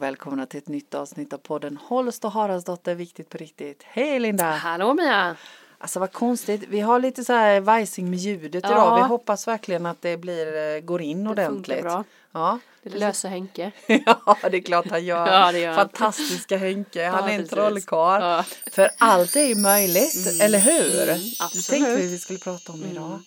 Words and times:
och 0.00 0.04
välkomna 0.04 0.46
till 0.46 0.58
ett 0.58 0.68
nytt 0.68 0.94
avsnitt 0.94 1.32
av 1.32 1.38
podden 1.38 1.76
Holst 1.76 2.24
och 2.24 2.32
Haraldsdotter 2.32 2.94
Viktigt 2.94 3.28
på 3.28 3.38
riktigt. 3.38 3.82
Hej 3.86 4.20
Linda! 4.20 4.50
Hallå 4.50 4.94
Mia! 4.94 5.36
Alltså 5.78 6.00
vad 6.00 6.12
konstigt, 6.12 6.64
vi 6.68 6.80
har 6.80 6.98
lite 7.00 7.24
så 7.24 7.32
här 7.32 7.60
vajsing 7.60 8.10
med 8.10 8.18
ljudet 8.18 8.64
Ja. 8.64 8.70
idag. 8.72 8.96
Vi 8.96 9.02
hoppas 9.02 9.48
verkligen 9.48 9.86
att 9.86 10.02
det 10.02 10.16
blir, 10.16 10.76
eh, 10.76 10.80
går 10.80 11.02
in 11.02 11.24
Det 11.24 11.30
ordentligt. 11.30 11.82
bra. 11.82 12.04
Ja. 12.32 12.58
Det 12.82 12.90
löser 12.98 13.28
Henke. 13.28 13.72
ja, 14.06 14.36
det 14.50 14.56
är 14.56 14.60
klart 14.62 14.90
han 14.90 15.04
gör. 15.04 15.26
Ja, 15.32 15.52
det 15.52 15.58
gör 15.58 15.68
han. 15.72 15.76
Fantastiska 15.76 16.56
Henke, 16.56 17.06
han 17.06 17.24
Ja, 17.24 17.30
är 17.30 17.38
en 17.38 17.48
trollkarl. 17.48 18.22
Ja. 18.22 18.44
För 18.72 18.90
allt 18.98 19.36
är 19.36 19.46
ju 19.46 19.54
möjligt, 19.54 20.40
eller 20.42 20.58
hur? 20.58 21.02
Mm, 21.02 21.18
det 21.20 21.34
absolut. 21.40 21.66
tänkte 21.66 21.96
vi 21.96 22.06
vi 22.06 22.18
skulle 22.18 22.38
prata 22.38 22.72
om 22.72 22.84
idag. 22.84 23.20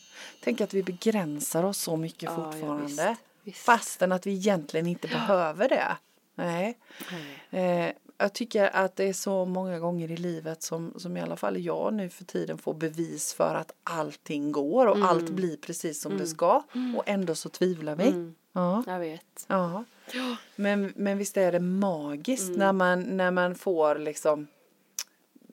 Tänk 0.43 0.61
att 0.61 0.73
vi 0.73 0.83
begränsar 0.83 1.63
oss 1.63 1.77
så 1.77 1.97
mycket 1.97 2.23
Ja, 2.23 2.33
ja, 2.37 2.51
fortfarande. 2.51 2.85
visst, 2.85 3.01
visst. 3.43 3.57
Fastän 3.65 4.11
att 4.11 4.27
vi 4.27 4.31
egentligen 4.33 4.87
inte 4.87 5.07
behöver 5.07 5.69
det. 5.69 5.97
Nej. 6.35 6.77
Eh, 7.51 7.91
jag 8.17 8.33
tycker 8.33 8.75
att 8.75 8.95
det 8.95 9.03
är 9.03 9.13
så 9.13 9.45
många 9.45 9.79
gånger 9.79 10.11
i 10.11 10.17
livet 10.17 10.63
som, 10.63 10.93
som 10.97 11.17
i 11.17 11.21
alla 11.21 11.35
fall 11.35 11.57
jag 11.57 11.93
nu 11.93 12.09
för 12.09 12.25
tiden 12.25 12.57
får 12.57 12.73
bevis 12.73 13.33
för 13.33 13.55
att 13.55 13.71
allting 13.83 14.51
går 14.51 14.87
och 14.87 14.97
allt 14.97 15.29
blir 15.29 15.57
precis 15.57 16.01
som 16.01 16.17
det 16.17 16.27
ska. 16.27 16.63
Och 16.97 17.03
ändå 17.05 17.35
så 17.35 17.49
tvivlar 17.49 17.95
vi. 17.95 18.33
Ja. 18.53 18.83
Jag 18.87 18.99
vet. 18.99 19.45
Ja. 19.47 19.83
Men, 20.55 20.93
men 20.95 21.17
visst 21.17 21.37
är 21.37 21.51
det 21.51 21.59
magiskt 21.59 22.57
när, 22.57 22.73
man, 22.73 23.17
när 23.17 23.31
man 23.31 23.55
får 23.55 23.95
liksom 23.95 24.47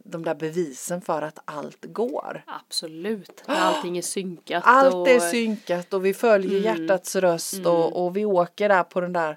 de 0.05 0.25
där 0.25 0.35
bevisen 0.35 1.01
för 1.01 1.23
att 1.23 1.39
allt 1.45 1.85
går. 1.85 2.43
Absolut. 2.47 3.43
Allting 3.47 3.99
är 3.99 4.03
synkat. 4.03 4.63
Allt 4.67 4.95
och, 4.95 5.09
är 5.09 5.21
synkat 5.21 5.95
och 5.95 6.05
vi 6.05 6.15
följer 6.15 6.61
hjärtats 6.61 7.17
röst 7.17 7.67
och, 7.67 8.05
och 8.05 8.17
vi 8.17 8.25
åker 8.25 8.69
där 8.69 8.83
på 8.83 9.01
den 9.01 9.13
där 9.13 9.37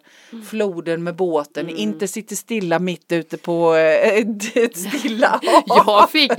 floden 0.50 1.04
med 1.04 1.16
båten. 1.16 1.70
Inte 1.70 2.08
sitter 2.08 2.36
stilla 2.36 2.80
mitt 2.80 3.12
ute 3.12 3.38
på 3.38 3.76
eh, 3.76 4.18
ett, 4.56 4.78
stilla. 4.78 5.42
Jag 5.66 6.10
fick, 6.10 6.32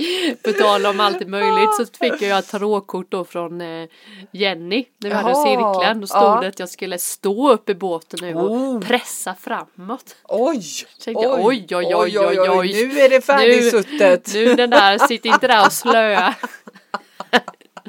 på 0.43 0.51
tal 0.51 0.85
om 0.85 0.99
allt 0.99 1.27
möjligt, 1.27 1.75
så 1.77 1.85
fick 1.85 2.21
jag 2.21 2.39
ett 2.39 2.49
tarotkort 2.49 3.11
då 3.11 3.25
från 3.25 3.61
eh, 3.61 3.89
Jenny. 4.31 4.85
När 4.97 5.09
vi 5.09 5.15
hade 5.15 5.29
Jaha, 5.29 5.43
cirkeln. 5.43 6.01
Då 6.01 6.07
stod 6.07 6.21
ja. 6.21 6.39
det 6.41 6.47
att 6.47 6.59
jag 6.59 6.69
skulle 6.69 6.97
stå 6.97 7.51
upp 7.51 7.69
i 7.69 7.75
båten 7.75 8.19
nu 8.21 8.35
och 8.35 8.55
Oh. 8.55 8.81
pressa 8.81 9.35
framåt. 9.35 10.15
Oj, 10.23 10.63
Tänkte 11.03 11.23
jag, 11.23 11.45
oj, 11.45 11.67
oj, 11.71 11.95
oj, 11.95 12.19
oj, 12.19 12.49
oj. 12.49 12.87
Nu 12.87 12.99
är 12.99 13.09
det 13.09 13.21
färdigsuttet. 13.21 14.14
Nu 14.33 14.55
den 14.55 14.69
där, 14.69 15.07
sitt 15.07 15.25
inte 15.25 15.47
där 15.47 15.65
och 15.65 15.73
slöa. 15.73 16.33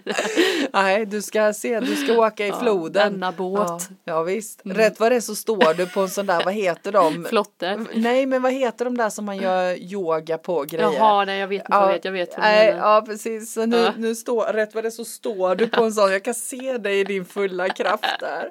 Nej, 0.72 1.06
du 1.06 1.22
ska 1.22 1.52
se, 1.52 1.80
du 1.80 1.97
ska 1.97 2.12
åka 2.12 2.47
i 2.47 2.52
floden. 2.52 3.12
denna 3.12 3.33
båt. 3.33 3.69
Mm. 3.69 3.78
Ja, 3.78 3.89
ja 4.05 4.22
visst. 4.22 4.61
Rätt 4.64 5.00
vad 5.00 5.12
det 5.12 5.16
är 5.16 5.20
så 5.20 5.34
står 5.34 5.75
du 5.75 5.86
på 5.86 6.00
en 6.00 6.11
sån 6.11 6.27
där, 6.27 6.44
vad 6.44 6.55
heter 6.55 6.92
de? 6.92 7.25
Flotte. 7.28 7.84
Nej, 7.94 8.27
men 8.27 8.42
vad 8.42 8.53
heter 8.53 8.84
de 8.84 8.97
där 8.97 9.11
som 9.11 9.25
man 9.25 9.36
gör 9.36 9.75
yoga 9.77 10.38
på 10.38 10.62
grejer? 10.64 10.92
Jaha, 10.92 11.25
nej 11.25 11.38
jag 11.41 11.48
vet 11.48 11.64
inte 11.64 11.77
heter. 11.92 12.08
Jag 12.08 12.12
vet 12.12 12.28
vad 12.36 12.47
du 12.47 12.48
nej, 12.48 12.75
ja 12.78 13.03
precis. 13.06 13.53
Så 13.53 13.66
nu, 13.66 13.77
Ja. 13.77 13.92
nu 13.97 14.14
står, 14.14 14.53
rätt 14.53 14.75
vad 14.75 14.84
det 14.84 14.88
är 14.88 14.91
så 14.91 15.05
står 15.05 15.55
du 15.55 15.66
på 15.66 15.84
en 15.84 15.92
sån, 15.92 16.12
jag 16.12 16.25
kan 16.25 16.34
se 16.34 16.78
dig 16.78 17.00
i 17.00 17.05
din 17.05 17.25
fulla 17.25 17.69
kraft 17.69 18.20
där. 18.20 18.50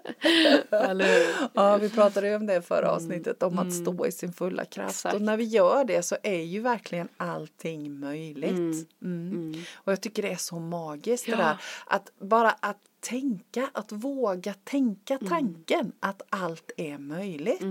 Ja, 1.54 1.78
vi 1.78 1.90
pratade 1.90 2.28
ju 2.28 2.36
om 2.36 2.46
det 2.46 2.62
förra 2.62 2.92
avsnittet, 2.92 3.44
om 3.44 3.60
att 3.60 3.74
stå 3.74 4.06
i 4.06 4.12
sin 4.12 4.34
fulla 4.34 4.66
kraft. 4.66 4.76
Mm. 4.78 4.88
Exakt. 4.90 5.16
Och 5.16 5.22
när 5.22 5.38
vi 5.38 5.44
gör 5.44 5.84
det 5.84 6.04
så 6.04 6.18
är 6.24 6.42
ju 6.42 6.62
verkligen 6.62 7.08
allting 7.18 8.00
möjligt. 8.00 8.90
Mm. 9.02 9.64
Och 9.76 9.92
jag 9.92 10.02
tycker 10.02 10.22
det 10.22 10.32
är 10.32 10.36
så 10.36 10.60
magiskt 10.60 11.28
det 11.38 11.44
där. 11.44 11.58
Att 11.86 12.12
bara 12.20 12.52
att 12.52 12.78
tänka, 13.00 13.70
att 13.74 13.92
våga 13.92 14.54
tänka 14.64 15.14
Mm. 15.16 15.28
tanken 15.30 15.92
att 16.00 16.22
allt 16.30 16.72
är 16.78 16.98
möjligt. 16.98 17.62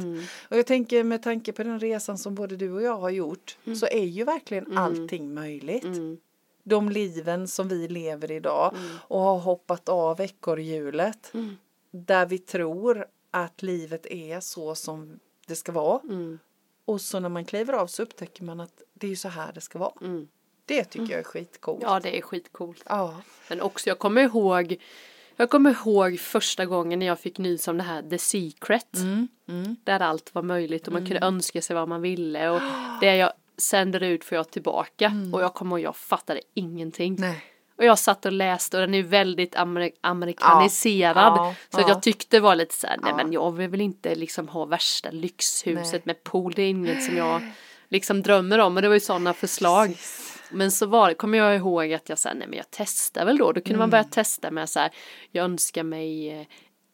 Och 0.51 0.57
jag 0.59 0.67
tänker 0.67 1.05
med 1.05 1.23
tanke 1.23 1.53
på 1.53 1.63
den 1.63 1.81
resan 1.81 2.19
som 2.19 2.35
både 2.35 2.57
du 2.57 2.73
och 2.73 2.83
jag 2.83 2.97
har 2.99 3.11
gjort 3.11 3.57
så 3.81 3.87
är 3.87 4.05
ju 4.05 4.25
verkligen 4.25 4.79
allting 4.79 5.35
möjligt. 5.35 5.85
Mm. 5.85 6.19
De 6.65 6.89
liven 6.89 7.49
som 7.49 7.69
vi 7.69 7.89
lever 7.89 8.31
idag 8.31 8.75
Mm. 8.77 8.97
och 9.01 9.21
har 9.21 9.39
hoppat 9.39 9.89
av 9.89 10.21
ekorrhjulet 10.21 11.33
där 11.91 12.27
vi 12.27 12.39
tror 12.39 13.07
att 13.31 13.63
livet 13.63 14.07
är 14.07 14.41
så 14.41 14.75
som 14.75 15.19
det 15.47 15.55
ska 15.57 15.73
vara. 15.73 16.01
Mm. 16.05 16.39
Och 16.85 17.01
så 17.01 17.21
när 17.21 17.29
man 17.29 17.45
kliver 17.45 17.73
av 17.73 17.87
så 17.87 18.03
upptäcker 18.03 18.45
man 18.45 18.61
att 18.61 18.83
det 18.95 19.13
är 19.13 19.17
så 19.17 19.29
här 19.29 19.53
det 19.53 19.61
ska 19.61 19.79
vara. 19.79 20.25
Mm. 20.67 20.83
Det 20.83 20.85
tycker 20.85 21.11
jag 21.13 21.21
är 21.21 21.25
skitcoolt. 21.25 21.83
Ja, 21.83 22.01
det 22.01 22.19
är 22.19 22.23
skitcoolt. 22.23 22.83
Ja. 22.87 23.21
Men 23.49 23.61
också, 23.61 23.89
jag 23.89 23.99
kommer 23.99 24.23
ihåg 24.23 24.77
jag 25.37 25.51
kommer 25.51 25.71
ihåg 25.71 26.19
första 26.21 26.67
gången 26.67 26.99
när 26.99 27.07
jag 27.07 27.21
fick 27.21 27.39
nys 27.39 27.69
om 27.69 27.77
det 27.77 27.83
här 27.83 28.03
The 28.03 28.19
Secret. 28.19 28.97
Mm. 28.97 29.29
Mm. 29.49 29.77
Där 29.85 30.01
allt 30.01 30.35
var 30.35 30.43
möjligt 30.43 30.87
och 30.87 30.93
man 30.93 31.07
kunde 31.07 31.27
önska 31.27 31.63
sig 31.63 31.77
vad 31.77 31.89
man 31.89 32.03
ville. 32.03 32.51
Och 32.51 32.61
det 33.01 33.17
jag 33.17 33.33
sänder 33.57 34.03
ut 34.03 34.25
får 34.25 34.37
jag 34.37 34.51
tillbaka. 34.51 35.13
Och 35.33 35.43
jag 35.43 35.55
kommer 35.55 35.77
ihåg, 35.77 35.87
jag 35.87 35.97
fattade 35.97 36.41
ingenting. 36.55 37.17
Nej. 37.19 37.45
Och 37.77 37.85
jag 37.85 37.99
satt 37.99 38.27
och 38.27 38.33
läste 38.33 38.77
och 38.77 38.81
den 38.81 38.95
är 38.95 39.03
väldigt 39.03 39.55
amer- 39.55 39.93
amerikaniserad. 40.01 41.17
Ja, 41.17 41.55
så 41.69 41.81
ja. 41.81 41.89
jag 41.89 42.03
tyckte 42.03 42.37
det 42.37 42.41
var 42.41 42.55
lite 42.55 42.75
så 42.75 42.87
här, 42.87 42.99
nej 43.03 43.15
men 43.17 43.33
jag 43.33 43.53
vill 43.53 43.69
väl 43.69 43.81
inte 43.81 44.15
liksom 44.15 44.49
ha 44.49 44.65
värsta 44.65 45.11
lyxhuset 45.11 45.93
Nej. 45.93 46.03
med 46.05 46.25
pool. 46.25 46.53
Det 46.57 46.63
är 46.63 46.71
inget 46.71 47.05
som 47.05 47.17
jag 47.17 47.51
liksom 47.89 48.23
drömmer 48.23 48.59
om. 48.59 48.75
Men 48.75 48.83
det 48.83 48.89
var 48.89 48.95
ju 48.95 49.01
sådana 49.01 49.35
förslag. 49.35 49.97
Men 50.55 50.71
så 50.71 50.87
var 50.87 51.09
det, 51.09 51.15
kommer 51.15 51.39
jag 51.39 51.57
ihåg 51.57 51.93
att 51.93 52.09
jag 52.09 52.19
sa, 52.19 52.33
nej 52.35 52.49
men 52.49 52.57
jag 52.57 52.67
testar 52.71 53.25
väl 53.25 53.39
då. 53.39 53.53
Då 53.53 53.61
kunde 53.61 53.79
man 53.79 53.91
börja 53.91 54.05
testa 54.05 54.51
med 54.51 54.69
så 54.69 54.81
här, 54.81 54.91
jag 55.31 55.45
önskar 55.45 55.83
mig 55.83 56.41
eh, 56.41 56.47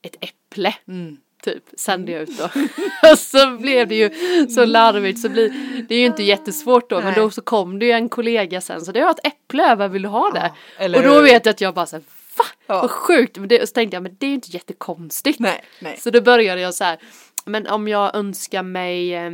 ett 0.02 0.16
äpple. 0.20 0.74
Mm. 0.88 1.16
Typ, 1.42 1.64
sände 1.76 2.12
jag 2.12 2.22
ut 2.22 2.38
då. 2.38 2.44
och 3.12 3.18
så 3.18 3.50
blev 3.50 3.88
det 3.88 3.94
ju 3.94 4.10
så 4.48 4.64
larvigt 4.64 5.20
så 5.20 5.28
blir 5.28 5.52
det 5.88 5.94
är 5.94 5.98
ju 5.98 6.06
inte 6.06 6.22
jättesvårt 6.22 6.90
då. 6.90 6.96
Men 6.96 7.04
Nej. 7.04 7.14
då 7.14 7.30
så 7.30 7.42
kom 7.42 7.78
det 7.78 7.86
ju 7.86 7.92
en 7.92 8.08
kollega 8.08 8.60
sen 8.60 8.80
så 8.80 8.92
det 8.92 9.00
har 9.00 9.10
ett 9.10 9.26
äpple 9.26 9.70
över, 9.70 9.88
vill 9.88 10.02
du 10.02 10.08
ha 10.08 10.30
det? 10.30 10.52
eller 10.78 10.98
och 10.98 11.04
då 11.04 11.22
vet 11.22 11.46
jag 11.46 11.52
att 11.52 11.60
jag 11.60 11.74
bara 11.74 11.86
så 11.86 11.96
här, 11.96 12.02
va? 12.38 12.44
Ja. 12.66 12.80
Vad 12.80 12.90
sjukt. 12.90 13.38
Men 13.38 13.48
det, 13.48 13.62
och 13.62 13.68
så 13.68 13.72
tänkte 13.72 13.96
jag, 13.96 14.02
men 14.02 14.16
det 14.18 14.26
är 14.26 14.28
ju 14.28 14.34
inte 14.34 14.50
jättekonstigt. 14.50 15.38
Nej, 15.38 15.64
nej. 15.80 15.96
Så 15.98 16.10
då 16.10 16.20
började 16.20 16.60
jag 16.60 16.74
så 16.74 16.84
här, 16.84 16.98
men 17.44 17.66
om 17.66 17.88
jag 17.88 18.14
önskar 18.14 18.62
mig 18.62 19.14
eh, 19.14 19.30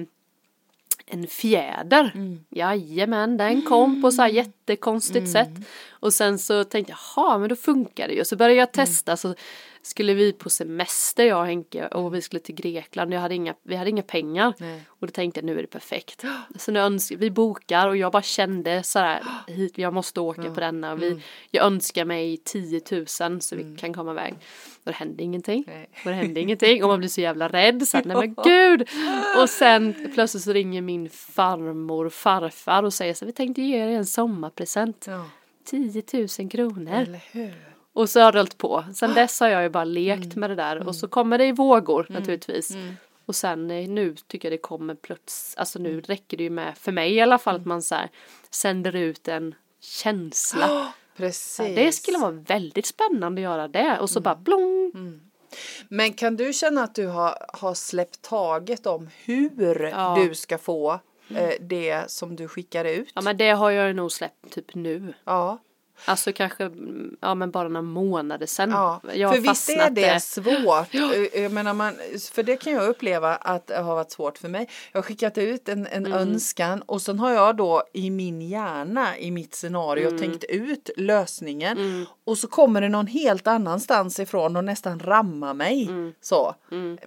en 1.07 1.27
fjäder. 1.27 2.13
Mm. 2.15 2.41
Jajamän, 2.51 3.37
den 3.37 3.63
kom 3.63 4.03
på 4.03 4.11
så 4.11 4.23
här 4.23 4.29
jättekonstigt 4.29 5.31
sätt. 5.33 5.51
Och 5.91 6.13
sen 6.15 6.39
så 6.39 6.65
tänkte 6.65 6.93
jag, 6.93 6.99
jaha 7.25 7.39
men 7.39 7.49
då 7.49 7.57
funkar 7.57 8.09
det 8.09 8.15
ju. 8.15 8.25
Så 8.25 8.37
började 8.37 8.55
jag 8.55 8.69
Mm. 8.77 8.87
testa 8.87 9.17
så 9.17 9.35
skulle 9.87 10.15
vi 10.15 10.33
på 10.33 10.51
semester 10.51 11.25
jag 11.27 11.41
och 11.41 11.47
Henke 11.47 11.87
och 11.87 12.15
vi 12.15 12.23
skulle 12.23 12.41
till 12.41 12.55
Grekland. 12.55 13.15
Jag 13.15 13.21
hade 13.21 13.35
inga, 13.35 13.55
vi 13.63 13.77
hade 13.77 13.91
inga 13.91 14.03
pengar. 14.03 14.55
Nej. 14.59 14.83
Och 14.89 15.07
då 15.07 15.11
tänkte 15.11 15.41
jag 15.41 15.45
nu 15.45 15.59
är 15.59 15.63
det 15.63 15.69
perfekt. 15.69 16.25
Så 16.57 16.73
nu 16.73 16.81
önskar, 16.81 17.17
vi 17.17 17.31
bokar 17.31 17.89
och 17.89 17.97
jag 17.97 18.13
bara 18.13 18.23
kände 18.23 18.83
så 18.83 18.99
här, 18.99 19.23
hit, 19.47 19.79
jag 19.79 19.95
måste 19.95 20.21
åka 20.21 20.55
på 20.55 20.61
denna. 20.61 20.95
Vi, 20.95 21.07
Mm. 21.07 21.21
Jag 21.51 21.67
önskar 21.67 22.05
mig 22.05 22.37
10 22.37 22.81
000 23.21 23.41
så 23.41 23.57
vi 23.57 23.77
kan 23.79 23.95
komma 23.95 24.11
iväg. 24.11 24.35
Och 24.85 24.93
det 24.93 24.93
hände 24.93 25.23
ingenting. 25.23 25.65
Nej. 25.67 25.89
Och 26.05 26.11
det 26.11 26.17
hände 26.17 26.41
ingenting 26.41 26.83
och 26.85 26.89
man 26.89 26.99
blir 26.99 27.09
så 27.09 27.21
jävla 27.21 27.49
rädd. 27.49 27.89
Så 27.89 27.99
att, 27.99 28.05
nej 28.05 28.17
men 28.17 28.35
gud. 28.45 28.89
Och 29.43 29.51
sen 29.51 30.11
plötsligt 30.15 30.43
så 30.43 30.53
ringer 30.53 30.83
min 30.83 31.11
farmor 31.11 32.05
och 32.05 32.13
farfar 32.13 32.83
och 32.83 32.95
säger 32.95 33.15
så 33.15 33.25
här, 33.25 33.27
vi 33.27 33.33
tänkte 33.33 33.63
ge 33.63 33.77
er 33.77 33.89
en 33.89 34.07
sommarpresent. 34.07 35.05
Ja. 35.09 35.25
10 35.65 36.03
000 36.39 36.51
kronor. 36.51 36.93
Eller 36.93 37.25
hur? 37.33 37.76
Och 37.97 38.11
så 38.11 38.21
har 38.21 38.33
det 38.33 38.39
hållit 38.39 38.59
på. 38.59 38.85
Sen 38.95 39.15
dess 39.15 39.41
har 39.41 39.49
jag 39.49 39.63
ju 39.63 39.69
bara 39.69 39.85
lekt 39.85 40.37
med 40.37 40.51
det 40.51 40.55
där. 40.57 40.89
Och 40.89 40.97
så 40.97 41.09
kommer 41.09 41.39
det 41.39 41.45
i 41.47 41.53
vågor 41.53 42.07
naturligtvis. 42.09 42.73
Och 43.27 43.35
sen 43.37 43.71
eh, 43.71 43.89
nu 43.89 44.15
tycker 44.27 44.49
jag 44.51 44.59
det 44.59 44.63
kommer 44.63 44.95
plötsligt, 44.95 45.59
alltså 45.59 45.79
nu 45.79 46.01
räcker 46.01 46.37
det 46.37 46.43
ju 46.43 46.51
med, 46.51 46.79
för 46.79 46.93
mig 46.93 47.15
i 47.15 47.21
alla 47.21 47.39
fall, 47.39 47.57
att 47.57 47.67
man 47.67 47.83
så 47.83 47.95
här 47.95 48.11
sänder 48.51 48.97
ut 48.97 49.29
en 49.29 49.55
känsla. 49.81 50.93
Precis. 51.17 51.77
Det 51.77 51.93
skulle 51.93 52.19
vara 52.19 52.31
väldigt 52.31 52.87
spännande 52.87 53.41
att 53.41 53.43
göra 53.43 53.69
det. 53.69 53.99
Och 54.01 54.11
så 54.11 54.21
bara 54.21 54.35
blong. 54.37 54.93
Men 55.89 56.13
kan 56.13 56.37
du 56.37 56.53
känna 56.53 56.83
att 56.83 56.95
du 56.95 57.07
har, 57.07 57.47
har 57.53 57.75
släppt 57.75 58.23
taget 58.23 58.87
om 58.87 59.11
hur 59.25 59.83
Ja. 59.83 60.17
du 60.29 60.35
ska 60.35 60.59
få 60.59 61.01
eh, 61.37 61.51
det 61.61 62.11
som 62.11 62.37
du 62.37 62.49
skickar 62.49 62.85
ut? 62.85 63.11
Ja 63.15 63.23
men 63.23 63.37
det 63.37 63.51
har 63.51 63.71
jag 63.71 63.97
nog 63.97 64.13
släppt 64.13 64.53
typ 64.55 64.75
nu. 64.75 65.15
Ja. 65.25 65.59
Alltså 66.05 66.33
kanske, 66.33 66.65
mm, 66.65 67.17
ja 67.21 67.35
men 67.35 67.51
bara 67.51 67.69
några 67.69 67.83
månader 67.83 68.47
sedan. 68.47 68.71
Ja, 68.71 69.01
Jag 69.15 69.35
för 69.35 69.41
visst 69.41 69.69
är 69.71 69.91
det 69.91 70.01
där. 70.01 70.19
svårt. 70.19 70.95
Jag 71.43 71.53
menar 71.53 71.75
man, 71.75 71.93
för 72.33 72.43
det 72.43 72.57
kan 72.57 72.73
jag 72.73 72.89
uppleva 72.89 73.35
att 73.37 73.67
det 73.67 73.77
har 73.77 73.95
varit 73.95 74.11
svårt 74.13 74.39
för 74.39 74.49
mig. 74.49 74.69
Jag 74.93 74.99
har 74.99 75.03
skickat 75.03 75.39
ut 75.39 75.69
en, 75.69 75.87
en 75.87 76.07
Mm. 76.07 76.19
önskan 76.19 76.83
och 76.83 77.03
sen 77.03 77.19
har 77.19 77.31
jag 77.33 77.57
då 77.57 77.83
i 77.93 78.11
min 78.11 78.43
hjärna, 78.43 79.19
i 79.19 79.31
mitt 79.31 79.55
scenario, 79.55 80.07
Mm. 80.09 80.19
tänkt 80.21 80.45
ut 80.45 80.91
lösningen. 80.97 82.07
Och 82.25 82.39
så 82.39 82.49
kommer 82.49 82.81
det 82.81 82.89
någon 82.89 83.07
helt 83.07 83.47
annanstans 83.47 84.21
ifrån 84.21 84.57
och 84.57 84.65
nästan 84.65 85.01
rammar 85.01 85.55
mig. 85.55 85.83
Mm. 85.89 86.13
Så. 86.21 86.55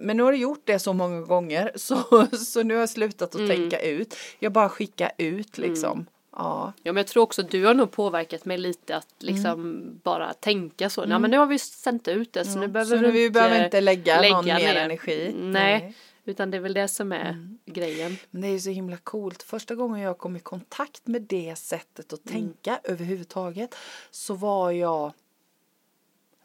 Men 0.00 0.16
nu 0.16 0.22
har 0.22 0.32
jag 0.32 0.40
gjort 0.40 0.62
det 0.64 0.78
så 0.78 0.92
många 0.92 1.20
gånger 1.20 1.72
så, 1.76 2.26
så 2.46 2.62
nu 2.62 2.74
har 2.74 2.80
jag 2.80 2.88
slutat 2.90 3.34
Mm. 3.34 3.44
att 3.44 3.56
tänka 3.56 3.80
ut. 3.80 4.16
Jag 4.38 4.52
bara 4.52 4.68
skickar 4.68 5.12
ut 5.18 5.58
liksom. 5.58 6.06
Ja. 6.32 6.72
Ja 6.82 6.92
men 6.92 6.96
jag 6.96 7.06
tror 7.06 7.22
också 7.22 7.42
att 7.42 7.50
du 7.50 7.64
har 7.66 7.74
nog 7.74 7.90
påverkat 7.90 8.44
mig 8.44 8.58
lite 8.58 8.96
att 8.96 9.14
liksom 9.18 9.82
bara 10.02 10.34
tänka 10.34 10.90
så. 10.90 11.04
Nej 11.04 11.18
men 11.18 11.30
nu 11.30 11.38
har 11.38 11.46
vi 11.46 11.58
sänt 11.58 12.08
ut 12.08 12.32
det 12.32 12.44
så 12.44 12.58
nu 12.58 12.68
behöver 12.68 12.96
Så 12.96 13.02
nu 13.02 13.10
vi 13.10 13.24
inte 13.24 13.32
behöver 13.40 13.64
inte 13.64 13.80
lägga, 13.80 14.22
någon 14.30 14.44
mer 14.44 14.54
ner. 14.54 14.74
energi. 14.74 15.34
Nej. 15.38 15.94
Utan 16.24 16.50
det 16.50 16.56
är 16.56 16.60
väl 16.60 16.74
det 16.74 16.88
som 16.88 17.12
är 17.12 17.56
grejen. 17.66 18.16
Men 18.30 18.42
det 18.42 18.48
är 18.48 18.52
ju 18.52 18.60
så 18.60 18.70
himla 18.70 18.96
coolt. 18.96 19.42
Första 19.42 19.74
gången 19.74 20.00
jag 20.00 20.18
kom 20.18 20.36
i 20.36 20.40
kontakt 20.40 21.06
med 21.06 21.22
det 21.22 21.58
sättet 21.58 22.12
att 22.12 22.24
tänka 22.24 22.80
överhuvudtaget 22.84 23.74
så 24.10 24.34
var 24.34 24.70
jag 24.70 25.12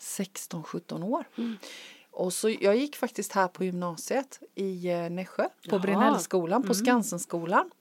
16-17 0.01 1.03
år. 1.03 1.25
Och 2.11 2.33
så 2.33 2.49
jag 2.49 2.75
gick 2.77 2.95
faktiskt 2.95 3.31
här 3.31 3.47
på 3.47 3.63
gymnasiet 3.63 4.39
i 4.55 4.87
eh, 4.91 5.09
Nässjö 5.09 5.47
på. 5.69 5.79
Brinellskolan 5.79 6.63
på 6.63 6.73
Skansenskolan. 6.73 7.71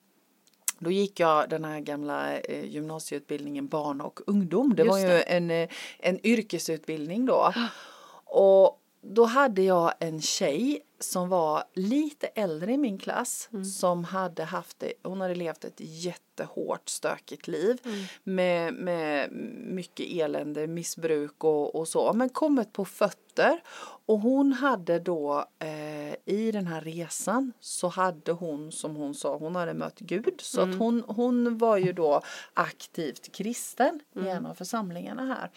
Då 0.84 0.90
gick 0.90 1.20
jag 1.20 1.50
den 1.50 1.64
här 1.64 1.80
gamla 1.80 2.38
eh, 2.38 2.64
gymnasieutbildningen 2.64 3.66
barn 3.68 4.00
och 4.00 4.20
ungdom. 4.26 4.74
Det 4.76 4.82
Just 4.82 4.90
var 4.92 4.98
ju 4.98 5.06
det. 5.06 5.20
en, 5.20 5.50
eh, 5.50 5.68
en 5.98 6.26
yrkesutbildning 6.26 7.26
då. 7.26 7.52
Och 8.26 8.80
då 9.06 9.24
hade 9.24 9.62
jag 9.62 9.92
en 10.00 10.20
tjej 10.20 10.80
som 11.00 11.28
var 11.28 11.64
lite 11.74 12.26
äldre 12.26 12.72
i 12.72 12.78
min 12.78 12.98
klass 12.98 13.48
som 13.80 14.04
hade 14.04 14.44
haft 14.44 14.80
det, 14.80 14.92
hon 15.02 15.20
hade 15.20 15.34
levt 15.34 15.64
ett 15.64 15.80
jättehårt 15.80 16.88
stökigt 16.88 17.48
liv 17.48 17.78
med, 18.24 18.74
med 18.74 19.32
mycket 19.64 20.06
elände, 20.10 20.66
missbruk 20.66 21.44
och, 21.44 21.74
och 21.74 21.88
så 21.88 22.12
men 22.12 22.28
kommit 22.28 22.72
på 22.72 22.84
fötter. 22.84 23.60
Och 24.06 24.20
hon 24.20 24.52
hade 24.52 24.98
då 24.98 25.44
eh, 25.58 26.34
i 26.34 26.50
den 26.52 26.66
här 26.66 26.80
resan 26.80 27.52
så 27.60 27.88
hade 27.88 28.32
hon 28.32 28.72
som 28.72 28.96
hon 28.96 29.14
sa, 29.14 29.36
hon 29.36 29.56
hade 29.56 29.74
mött 29.74 29.98
Gud. 29.98 30.40
Så 30.40 30.60
att 30.60 30.74
hon, 30.74 31.04
hon 31.06 31.58
var 31.58 31.76
ju 31.76 31.92
då 31.92 32.20
aktivt 32.54 33.32
kristen 33.32 34.00
i 34.16 34.28
en 34.28 34.46
av 34.46 34.54
församlingarna 34.54 35.26
här. 35.26 35.50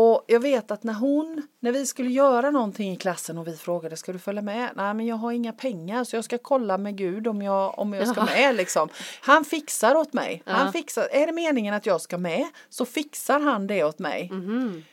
Och 0.00 0.24
jag 0.26 0.40
vet 0.40 0.70
att 0.70 0.82
när 0.82 0.94
hon, 0.94 1.46
när 1.60 1.72
vi 1.72 1.86
skulle 1.86 2.10
göra 2.10 2.50
någonting 2.50 2.92
i 2.92 2.96
klassen 2.96 3.38
och 3.38 3.48
vi 3.48 3.56
frågade 3.56 3.96
ska 3.96 4.12
du 4.12 4.18
följa 4.18 4.42
med? 4.42 4.70
Nej 4.76 4.94
men 4.94 5.06
jag 5.06 5.16
har 5.16 5.32
inga 5.32 5.52
pengar 5.52 6.04
så 6.04 6.16
jag 6.16 6.24
ska 6.24 6.38
kolla 6.38 6.78
med 6.78 6.96
Gud 6.96 7.26
om 7.26 7.42
jag, 7.42 7.78
om 7.78 7.92
jag 7.92 8.08
ska 8.08 8.20
Jaha. 8.20 8.30
med 8.34 8.54
liksom. 8.54 8.88
Han 9.20 9.44
fixar 9.44 9.94
åt 9.94 10.12
mig. 10.12 10.42
Ja. 10.46 10.52
Han 10.52 10.72
fixar, 10.72 11.08
är 11.12 11.26
det 11.26 11.32
meningen 11.32 11.74
att 11.74 11.86
jag 11.86 12.00
ska 12.00 12.18
med 12.18 12.46
så 12.68 12.84
fixar 12.84 13.40
han 13.40 13.66
det 13.66 13.84
åt 13.84 13.98
mig. 13.98 14.28
Mhm. 14.32 14.84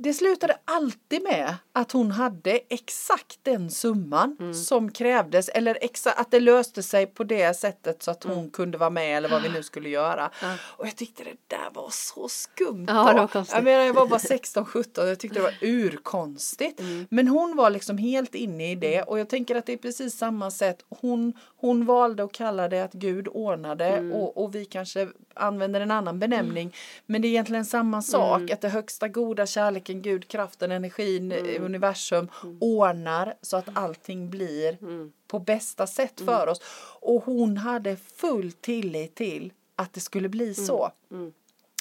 Det 0.00 0.12
slutade 0.14 0.56
alltid 0.64 1.22
med 1.22 1.54
att 1.72 1.92
hon 1.92 2.10
hade 2.10 2.60
exakt 2.70 3.38
den 3.42 3.70
summan 3.70 4.36
Mm. 4.40 4.54
som 4.54 4.92
krävdes 4.92 5.48
eller 5.48 5.78
exa, 5.84 6.12
att 6.12 6.30
det 6.30 6.40
löste 6.40 6.82
sig 6.82 7.06
på 7.06 7.24
det 7.24 7.54
sättet 7.56 8.02
så 8.02 8.10
att 8.10 8.24
hon 8.24 8.32
Mm. 8.38 8.50
kunde 8.50 8.78
vara 8.78 8.90
med 8.90 9.16
eller 9.16 9.28
vad 9.28 9.42
vi 9.42 9.48
nu 9.48 9.62
skulle 9.62 9.88
göra. 9.88 10.30
Ja. 10.42 10.54
Och 10.62 10.86
jag 10.86 10.96
tyckte 10.96 11.24
det 11.24 11.36
där 11.46 11.70
var 11.74 11.88
så 11.92 12.28
skumt. 12.28 12.84
Ja, 12.88 13.28
var 13.34 13.44
jag 13.52 13.64
menar 13.64 13.84
jag 13.84 13.94
var 13.94 14.06
bara 14.06 14.18
16-17 14.18 15.02
och 15.02 15.08
jag 15.08 15.18
tyckte 15.20 15.38
det 15.38 15.42
var 15.42 15.54
urkonstigt. 15.60 16.80
Mm. 16.80 17.06
Men 17.10 17.28
hon 17.28 17.56
var 17.56 17.70
liksom 17.70 17.98
helt 17.98 18.34
inne 18.34 18.70
i 18.70 18.74
det 18.74 19.02
och 19.02 19.18
jag 19.18 19.28
tänker 19.28 19.54
att 19.56 19.66
det 19.66 19.72
är 19.72 19.76
precis 19.76 20.18
samma 20.18 20.50
sätt. 20.50 20.78
Hon, 21.00 21.32
hon 21.60 21.84
valde 21.84 22.24
att 22.24 22.32
kalla 22.32 22.68
det 22.68 22.80
att 22.84 22.92
Gud 22.92 23.28
ordnade 23.28 23.84
Mm. 23.86 24.12
och, 24.12 24.42
och 24.44 24.54
vi 24.54 24.64
kanske 24.64 25.08
använder 25.34 25.80
en 25.80 25.90
annan 25.90 26.18
benämning. 26.18 26.74
Men 27.06 27.22
det 27.22 27.28
är 27.28 27.30
egentligen 27.30 27.64
samma 27.64 28.02
sak. 28.02 28.40
Mm. 28.40 28.52
Att 28.54 28.60
det 28.60 28.68
högsta 28.68 29.08
goda, 29.08 29.46
kärleken, 29.46 30.02
Gud, 30.02 30.28
kraften, 30.28 30.72
energin, 30.72 31.32
Mm. 31.32 31.62
universum 31.64 32.28
ordnar 32.60 33.34
så 33.42 33.56
att 33.56 33.68
allting 33.72 34.30
blir 34.30 34.78
Mm. 34.82 35.12
på 35.26 35.38
bästa 35.38 35.86
sätt 35.86 36.20
för 36.20 36.46
oss. 36.46 36.60
Och 37.00 37.24
hon 37.24 37.56
hade 37.56 37.96
full 37.96 38.52
tillit 38.52 39.14
till 39.14 39.52
att 39.76 39.92
det 39.92 40.00
skulle 40.00 40.28
bli 40.28 40.54
så. 40.54 40.90
Mm. 41.10 41.32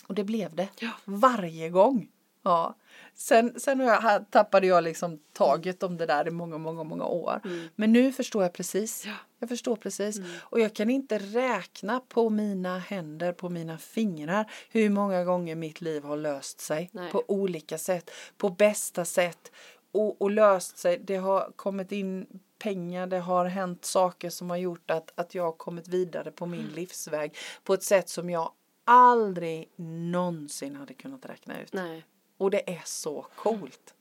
Och 0.08 0.16
det 0.16 0.24
blev 0.24 0.56
det. 0.56 0.68
Ja. 0.80 0.90
Varje 1.06 1.70
gång. 1.70 2.08
Ja. 2.48 2.76
Sen, 3.14 3.60
sen 3.60 3.80
har 3.80 3.88
jag, 3.88 4.32
tappade 4.32 4.68
jag 4.68 4.84
liksom 4.84 5.20
taget 5.34 5.84
om 5.84 5.98
det 5.98 6.06
där 6.06 6.28
i 6.28 6.32
många, 6.32 6.58
många, 6.58 6.84
många 6.84 7.06
år. 7.06 7.42
Men 7.76 7.94
nu 7.94 8.12
förstår 8.12 8.44
jag 8.44 8.54
precis. 8.54 9.06
Ja. 9.06 9.14
Jag 9.40 9.50
förstår 9.50 9.76
precis. 9.76 10.20
Och 10.40 10.60
jag 10.60 10.74
kan 10.74 10.90
inte 10.90 11.18
räkna 11.18 12.00
på 12.00 12.30
mina 12.30 12.80
händer, 12.80 13.34
på 13.34 13.50
mina 13.50 13.78
fingrar 13.78 14.52
hur 14.70 14.90
många 14.90 15.24
gånger 15.24 15.56
mitt 15.56 15.82
liv 15.82 16.04
har 16.04 16.18
löst 16.18 16.62
sig 16.62 16.90
Nej. 16.94 17.12
på 17.12 17.24
olika 17.28 17.78
sätt, 17.78 18.12
på 18.38 18.50
bästa 18.50 19.06
sätt 19.06 19.52
och, 19.92 20.22
och 20.22 20.32
löst 20.32 20.78
sig. 20.78 20.98
Det 20.98 21.16
har 21.16 21.52
kommit 21.56 21.92
in 21.92 22.40
pengar, 22.60 23.08
det 23.08 23.20
har 23.20 23.46
hänt 23.46 23.86
saker 23.86 24.30
som 24.30 24.50
har 24.50 24.58
gjort 24.58 24.92
att, 24.92 25.12
att 25.16 25.36
jag 25.36 25.44
har 25.44 25.52
kommit 25.52 25.88
vidare 25.88 26.32
på 26.32 26.46
min 26.46 26.68
livsväg 26.68 27.38
på 27.64 27.74
ett 27.74 27.84
sätt 27.84 28.10
som 28.10 28.30
jag 28.30 28.52
aldrig 28.86 29.72
någonsin 30.12 30.76
hade 30.76 30.94
kunnat 30.94 31.26
räkna 31.26 31.62
ut. 31.62 31.74
Nej. 31.74 32.06
Och 32.38 32.52
det 32.52 32.70
är 32.70 32.82
så 32.86 33.26
coolt. 33.36 33.94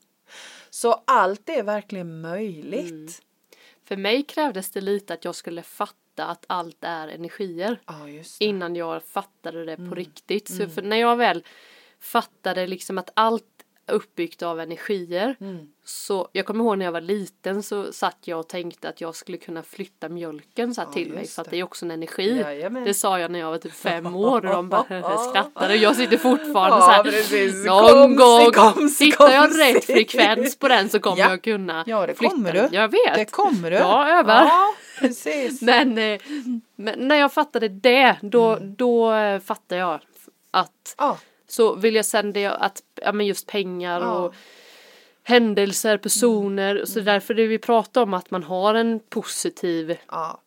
Så 0.69 1.03
allt 1.07 1.49
är 1.49 1.63
verkligen 1.63 2.21
möjligt. 2.21 3.21
För 3.83 3.97
mig 3.97 4.23
krävdes 4.23 4.71
det 4.71 4.81
lite 4.81 5.13
att 5.13 5.25
jag 5.25 5.35
skulle 5.35 5.63
fatta 5.63 6.25
att 6.25 6.45
allt 6.49 6.77
är 6.81 7.07
energier. 7.07 7.81
Det. 8.39 8.45
Innan 8.45 8.75
jag 8.75 9.03
fattade 9.03 9.65
det 9.65 9.73
Mm. 9.73 9.89
på 9.89 9.95
riktigt. 9.95 10.47
Så 10.47 10.69
för 10.69 10.81
när 10.81 10.97
jag 10.97 11.15
väl 11.15 11.43
fattade 11.99 12.67
liksom 12.67 12.97
att 12.97 13.09
allt 13.13 13.56
uppbyggt 13.87 14.43
av 14.43 14.59
energier. 14.59 15.35
Mm. 15.41 15.67
Så 15.85 16.27
jag 16.31 16.45
kommer 16.45 16.63
ihåg 16.63 16.77
när 16.77 16.85
jag 16.85 16.91
var 16.91 17.01
liten 17.01 17.63
så 17.63 17.91
satt 17.93 18.17
jag 18.25 18.39
och 18.39 18.47
tänkte 18.49 18.89
att 18.89 19.01
jag 19.01 19.15
skulle 19.15 19.37
kunna 19.37 19.63
flytta 19.63 20.09
mjölken 20.09 20.75
så 20.75 20.81
här 20.81 20.87
Ja, 20.87 20.93
till 20.93 21.13
mig 21.13 21.27
för 21.27 21.41
att 21.41 21.49
det. 21.51 21.57
är 21.59 21.63
också 21.63 21.85
en 21.85 21.91
energi. 21.91 22.39
Jajamän. 22.39 22.83
Det 22.83 22.93
sa 22.93 23.19
jag 23.19 23.31
när 23.31 23.39
jag 23.39 23.51
var 23.51 23.57
typ 23.57 23.73
fem 23.73 24.15
år 24.15 24.45
och 24.45 24.53
de 24.53 24.69
bara 24.69 25.17
skrattade 25.29 25.73
och 25.73 25.77
jag 25.79 25.95
sitter 25.95 26.17
fortfarande 26.17 26.77
Ja, 26.77 26.81
så 26.81 26.91
här. 26.91 27.03
precis. 27.03 27.65
Någon 27.65 28.15
gång 28.15 28.51
komsi, 28.51 29.05
hittar 29.05 29.29
jag 29.31 29.59
rätt 29.59 29.85
frekvens 29.85 30.55
på 30.59 30.67
den 30.67 30.89
så 30.89 30.99
kommer 30.99 31.17
Ja. 31.19 31.29
jag 31.29 31.41
kunna 31.41 31.83
Ja, 31.87 32.07
det 32.07 32.15
flytta 32.15 32.31
kommer 32.35 32.53
du. 32.53 32.69
Jag 32.71 32.87
vet. 32.91 33.15
Det 33.15 33.25
kommer 33.31 33.71
du. 33.71 33.77
Jag 33.77 34.09
övar. 34.09 34.43
Ja, 34.45 34.73
precis. 34.99 35.61
Men, 35.61 35.97
eh, 35.97 36.21
men 36.75 37.07
när 37.07 37.15
jag 37.15 37.33
fattade 37.33 37.67
det 37.67 38.15
då, 38.21 38.47
Mm. 38.55 38.75
då 38.75 39.13
eh, 39.13 39.39
fattade 39.39 39.81
jag 39.81 39.99
att 40.51 40.95
Ja, 40.97 41.17
så 41.47 41.75
vill 41.75 41.95
jag 41.95 42.05
sen 42.05 42.33
det 42.33 42.45
att, 42.45 42.83
ja 43.01 43.11
men 43.11 43.25
just 43.25 43.47
pengar 43.47 44.01
Ja. 44.01 44.11
och 44.13 44.33
händelser, 45.23 45.97
personer, 45.97 46.75
Mm. 46.75 46.85
så 46.87 46.99
därför 46.99 47.33
det 47.33 47.47
vi 47.47 47.57
pratar 47.59 48.01
om 48.01 48.13
att 48.13 48.31
man 48.31 48.43
har 48.43 48.75
en 48.75 48.99
positiv 49.09 49.97
ja, 50.11 50.41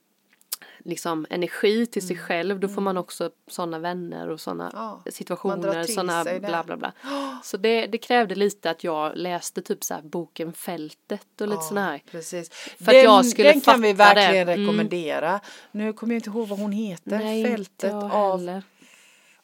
liksom 0.85 1.27
energi 1.31 1.87
till 1.87 2.07
sig 2.07 2.19
själv, 2.19 2.61
då 2.61 2.69
får 2.69 2.81
man 2.83 2.97
också 2.97 3.31
sådana 3.51 3.79
vänner 3.79 4.29
och 4.29 4.41
sådana 4.41 4.71
Mm. 4.71 4.83
Ja, 4.83 5.03
situationer, 5.13 5.83
sådana 5.85 6.25
det. 6.25 6.41
bla 6.41 6.65
bla 6.65 6.77
bla. 6.77 6.93
Så 7.43 7.57
det, 7.57 7.87
det 7.87 7.99
krävde 7.99 8.35
lite 8.35 8.71
att 8.71 8.85
jag 8.85 9.13
läste 9.17 9.63
typ 9.63 9.85
så 9.85 9.99
boken 10.03 10.53
Fältet 10.53 11.41
och 11.41 11.47
lite 11.49 11.59
ja, 11.63 11.69
sådana 11.69 11.87
här. 11.91 12.03
Precis. 12.11 12.51
För 12.79 12.93
den, 12.93 13.05
jag 13.05 13.27
skulle 13.27 13.53
den 13.53 13.61
kan 13.61 13.83
vi 13.83 13.95
fatta 13.95 14.15
det. 14.15 14.21
verkligen 14.21 14.49
Mm. 14.49 14.61
rekommendera. 14.61 15.41
Nu 15.73 15.93
kommer 15.93 16.15
jag 16.15 16.19
inte 16.19 16.31
ihåg 16.31 16.49
vad 16.49 16.59
hon 16.59 16.73
heter. 16.73 17.19
Nej, 17.19 17.45
Fältet 17.45 17.93
av 17.93 18.39
heller. 18.39 18.63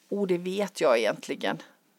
Oh, 0.09 0.27
det 0.27 0.37
vet 0.37 0.81
jag 0.81 0.97
egentligen. 0.97 1.57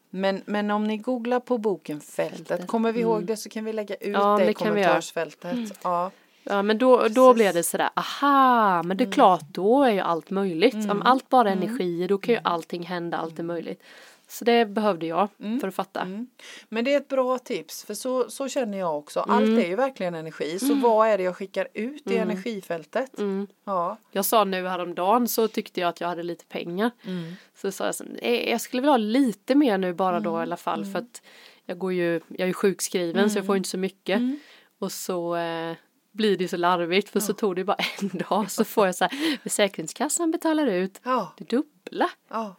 Men, 0.09 0.41
men 0.45 0.71
om 0.71 0.83
ni 0.83 0.97
googlar 0.97 1.39
på 1.39 1.57
boken 1.57 2.01
Fältet, 2.01 2.47
Fältet, 2.47 2.67
kommer 2.67 2.91
vi 2.91 3.01
ihåg 3.01 3.25
det 3.25 3.37
så 3.37 3.49
kan 3.49 3.65
vi 3.65 3.73
lägga 3.73 3.95
ut 3.95 4.13
Ja, 4.13 4.37
det 4.37 4.49
i 4.49 4.53
kommentarsfältet. 4.53 5.79
Ja, 5.83 6.11
Ja 6.43 6.61
men 6.61 6.77
då, 6.77 6.97
då 6.97 7.01
Precis. 7.01 7.17
Mm. 7.17 7.35
blev 7.35 7.53
det 7.53 7.63
sådär, 7.63 7.89
aha, 7.95 8.83
men 8.83 8.97
det 8.97 9.03
är 9.03 9.11
klart 9.11 9.41
då 9.51 9.83
är 9.83 9.91
ju 9.91 9.99
allt 9.99 10.29
möjligt. 10.29 10.91
Om 10.91 11.01
allt 11.01 11.29
bara 11.29 11.49
är 11.49 11.53
energier 11.53 12.07
då 12.07 12.17
kan 12.17 12.35
ju 12.35 12.41
allting 12.43 12.83
hända, 12.83 13.17
allt 13.17 13.39
är 13.39 13.43
möjligt. 13.43 13.83
Så 14.31 14.45
det 14.45 14.65
behövde 14.65 15.05
jag 15.05 15.27
för 15.61 15.67
att 15.67 15.75
fatta. 15.75 16.01
Mm. 16.01 16.27
Men 16.69 16.85
det 16.85 16.93
är 16.93 16.97
ett 16.97 17.07
bra 17.07 17.37
tips 17.37 17.83
för 17.85 17.93
så, 17.93 18.29
så 18.29 18.47
känner 18.47 18.77
jag 18.77 18.97
också. 18.97 19.19
Allt 19.19 19.43
Mm. 19.45 19.57
är 19.59 19.67
ju 19.67 19.75
verkligen 19.75 20.15
energi. 20.15 20.59
Så 20.59 20.73
vad 20.73 21.07
är 21.07 21.17
det 21.17 21.23
jag 21.23 21.35
skickar 21.37 21.67
ut 21.73 22.11
i 22.11 22.17
energifältet? 22.17 23.19
Mm. 23.19 23.47
Ja. 23.65 23.97
Jag 24.11 24.25
sa 24.25 24.43
nu 24.43 24.67
häromdagen 24.67 25.27
så 25.27 25.47
tyckte 25.47 25.79
jag 25.81 25.87
att 25.89 26.01
jag 26.01 26.07
hade 26.07 26.23
lite 26.23 26.45
pengar. 26.45 26.91
Mm. 27.05 27.33
Så 27.55 27.71
sa 27.71 27.85
jag 27.85 27.95
så, 27.95 28.03
"Nej, 28.21 28.49
jag 28.49 28.61
skulle 28.61 28.81
vilja 28.81 28.91
ha 28.91 28.97
lite 28.97 29.55
mer 29.55 29.77
nu 29.77 29.93
bara 29.93 30.17
Mm. 30.17 30.23
då 30.23 30.39
i 30.39 30.41
alla 30.41 30.57
fall 30.57 30.85
för 30.85 30.99
att 30.99 31.21
jag 31.65 31.77
går 31.77 31.93
ju, 31.93 32.13
jag 32.27 32.39
är 32.39 32.47
ju 32.47 32.53
sjukskriven 32.53 33.29
så 33.29 33.37
jag 33.37 33.45
får 33.45 33.57
inte 33.57 33.69
så 33.69 33.77
mycket. 33.77 34.17
Mm. 34.17 34.39
Och 34.79 34.91
så 34.91 35.35
eh, 35.35 35.75
blir 36.11 36.37
det 36.37 36.47
så 36.47 36.57
larvigt 36.57 37.09
för 37.09 37.19
så 37.19 37.33
tog 37.33 37.55
det 37.55 37.63
bara 37.63 37.77
en 38.01 38.09
dag 38.29 38.51
så 38.51 38.63
får 38.63 38.85
jag 38.85 38.95
så 38.95 39.03
här, 39.05 39.37
Försäkringskassan 39.43 40.31
betalar 40.31 40.67
ut 40.67 41.01
Ja, 41.03 41.33
det 41.37 41.49
dubbla. 41.49 42.09
ja, 42.29 42.55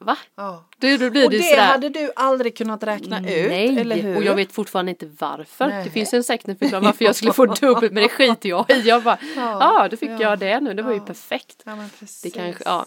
Va? 0.00 0.16
ja. 0.34 0.64
Du, 0.78 0.98
då 0.98 1.10
blir 1.10 1.24
Och 1.24 1.30
det, 1.30 1.38
det 1.38 1.60
hade 1.60 1.88
du 1.88 2.12
aldrig 2.16 2.56
kunnat 2.56 2.82
räkna 2.82 3.18
ut, 3.20 3.24
Nej, 3.26 3.78
eller 3.78 3.96
hur? 3.96 4.16
och 4.16 4.24
jag 4.24 4.34
vet 4.34 4.52
fortfarande 4.52 4.90
inte 4.90 5.10
varför. 5.18 5.66
Nej. 5.66 5.84
Det 5.84 5.90
finns 5.90 6.14
en 6.14 6.24
säkert 6.24 6.58
förklaring 6.58 6.84
varför 6.84 7.04
jag 7.04 7.16
skulle 7.16 7.32
få 7.32 7.46
dubbelt 7.60 7.92
men 7.92 8.02
det 8.02 8.08
skiter 8.08 8.48
jag 8.48 8.70
i. 8.70 8.80
Jag 8.80 9.02
bara, 9.02 9.18
ja, 9.36 9.58
Ja, 9.60 9.88
då 9.88 9.96
fick 9.96 10.10
ja, 10.10 10.20
jag 10.20 10.38
det 10.38 10.60
nu, 10.60 10.74
det 10.74 10.82
var 10.82 10.92
ju 10.92 11.00
perfekt. 11.00 11.62
Ja, 11.64 11.76
men 11.76 11.90
precis. 12.00 12.22
Det 12.22 12.30
kanske, 12.30 12.62
ja. 12.64 12.86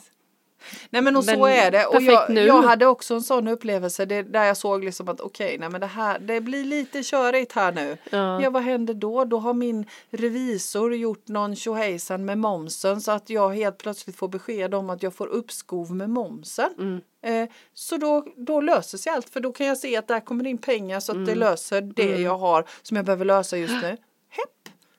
Nej 0.89 1.01
men 1.01 1.15
och 1.15 1.23
så 1.25 1.31
Men 1.31 1.51
är 1.51 1.71
det. 1.71 1.85
Och 1.85 2.01
jag, 2.01 2.31
jag 2.37 2.61
hade 2.61 2.85
också 2.85 3.13
en 3.13 3.21
sån 3.21 3.47
upplevelse 3.47 4.05
det, 4.05 4.21
där 4.23 4.43
jag 4.43 4.57
såg 4.57 4.83
liksom 4.83 5.09
att 5.09 5.21
okej, 5.21 5.57
nej 5.57 5.69
men 5.69 5.81
det 5.81 5.87
här, 5.87 6.19
det 6.19 6.41
blir 6.41 6.63
lite 6.63 7.03
körigt 7.03 7.51
här 7.53 7.71
nu. 7.71 7.97
Ja. 8.09 8.41
Ja, 8.41 8.49
vad 8.49 8.63
händer 8.63 8.93
då? 8.93 9.25
Då 9.25 9.37
har 9.37 9.53
min 9.53 9.85
revisor 10.09 10.95
gjort 10.95 11.27
någon 11.27 11.55
tjohejsan 11.55 12.25
med 12.25 12.37
momsen 12.37 13.01
så 13.01 13.11
att 13.11 13.29
jag 13.29 13.49
helt 13.49 13.77
plötsligt 13.77 14.15
får 14.15 14.27
besked 14.27 14.73
om 14.75 14.89
att 14.89 15.03
jag 15.03 15.13
får 15.15 15.27
uppskov 15.27 15.91
med 15.95 16.09
momsen. 16.09 16.69
Mm. 16.77 17.01
Eh, 17.43 17.49
så 17.73 17.97
då, 17.97 18.25
då 18.35 18.61
löser 18.61 18.97
sig 18.97 19.11
allt 19.11 19.29
för 19.29 19.39
då 19.39 19.51
kan 19.51 19.67
jag 19.67 19.77
se 19.77 19.97
att 19.97 20.07
där 20.07 20.19
kommer 20.19 20.47
in 20.47 20.57
pengar 20.57 20.99
så 20.99 21.11
att 21.11 21.15
Mm. 21.15 21.25
det 21.27 21.35
löser 21.35 21.81
det 21.81 22.17
jag 22.21 22.37
har 22.37 22.65
som 22.81 22.97
jag 22.97 23.05
behöver 23.05 23.25
lösa 23.25 23.57
just 23.57 23.73
nu. 23.81 23.97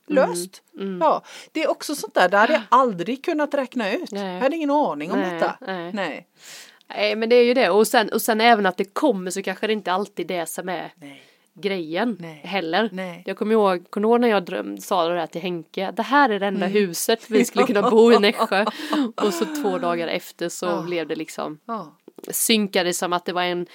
Löst. 0.08 0.62
Mm. 0.76 0.98
Ja, 1.00 1.22
det 1.52 1.62
är 1.62 1.70
också 1.70 1.94
sånt 1.94 2.14
där, 2.14 2.28
det 2.28 2.36
hade 2.36 2.52
jag 2.52 2.62
aldrig 2.68 3.24
kunnat 3.24 3.54
räkna 3.54 3.92
ut. 3.92 4.12
Nej. 4.12 4.34
Jag 4.34 4.40
hade 4.40 4.56
ingen 4.56 4.70
aning 4.70 5.12
om 5.12 5.18
Nej, 5.20 5.34
detta. 5.34 5.56
nej. 5.66 5.92
Nej. 5.92 6.26
Nej 6.96 7.16
men 7.16 7.28
det 7.28 7.36
är 7.36 7.44
ju 7.44 7.54
det 7.54 7.70
och 7.70 7.86
sen, 7.86 8.08
och 8.08 8.22
sen 8.22 8.40
även 8.40 8.66
att 8.66 8.76
det 8.76 8.84
kommer 8.84 9.30
så 9.30 9.42
kanske 9.42 9.66
det 9.66 9.72
inte 9.72 9.92
alltid 9.92 10.26
det 10.26 10.46
som 10.46 10.68
är 10.68 10.92
Nej. 10.96 11.22
grejen 11.54 12.16
Nej. 12.20 12.40
heller. 12.44 12.90
Jag 13.26 13.36
kommer 13.36 13.52
ihåg, 13.52 13.90
kommer 13.90 14.08
ihåg 14.08 14.20
när 14.20 14.28
jag 14.28 14.44
dröm, 14.44 14.78
sa 14.78 15.08
det 15.08 15.14
där 15.14 15.26
till 15.26 15.40
Henke, 15.40 15.90
det 15.90 16.02
här 16.02 16.28
är 16.30 16.40
det 16.40 16.46
enda 16.46 16.66
Mm. 16.66 16.72
huset 16.78 17.30
vi 17.30 17.44
skulle 17.44 17.66
kunna 17.66 17.90
bo 17.90 18.12
i 18.12 18.18
Nässjö. 18.18 18.64
Och 19.16 19.34
så 19.34 19.44
två 19.62 19.78
dagar 19.78 20.08
efter 20.08 20.48
så 20.48 20.66
Ja. 20.66 20.82
blev 20.82 21.08
det 21.08 21.16
liksom 21.16 21.58
Ja. 21.66 21.96
synkade 22.30 22.94
som 22.94 23.12
att 23.12 23.24
det 23.24 23.32
var 23.32 23.42
en 23.42 23.66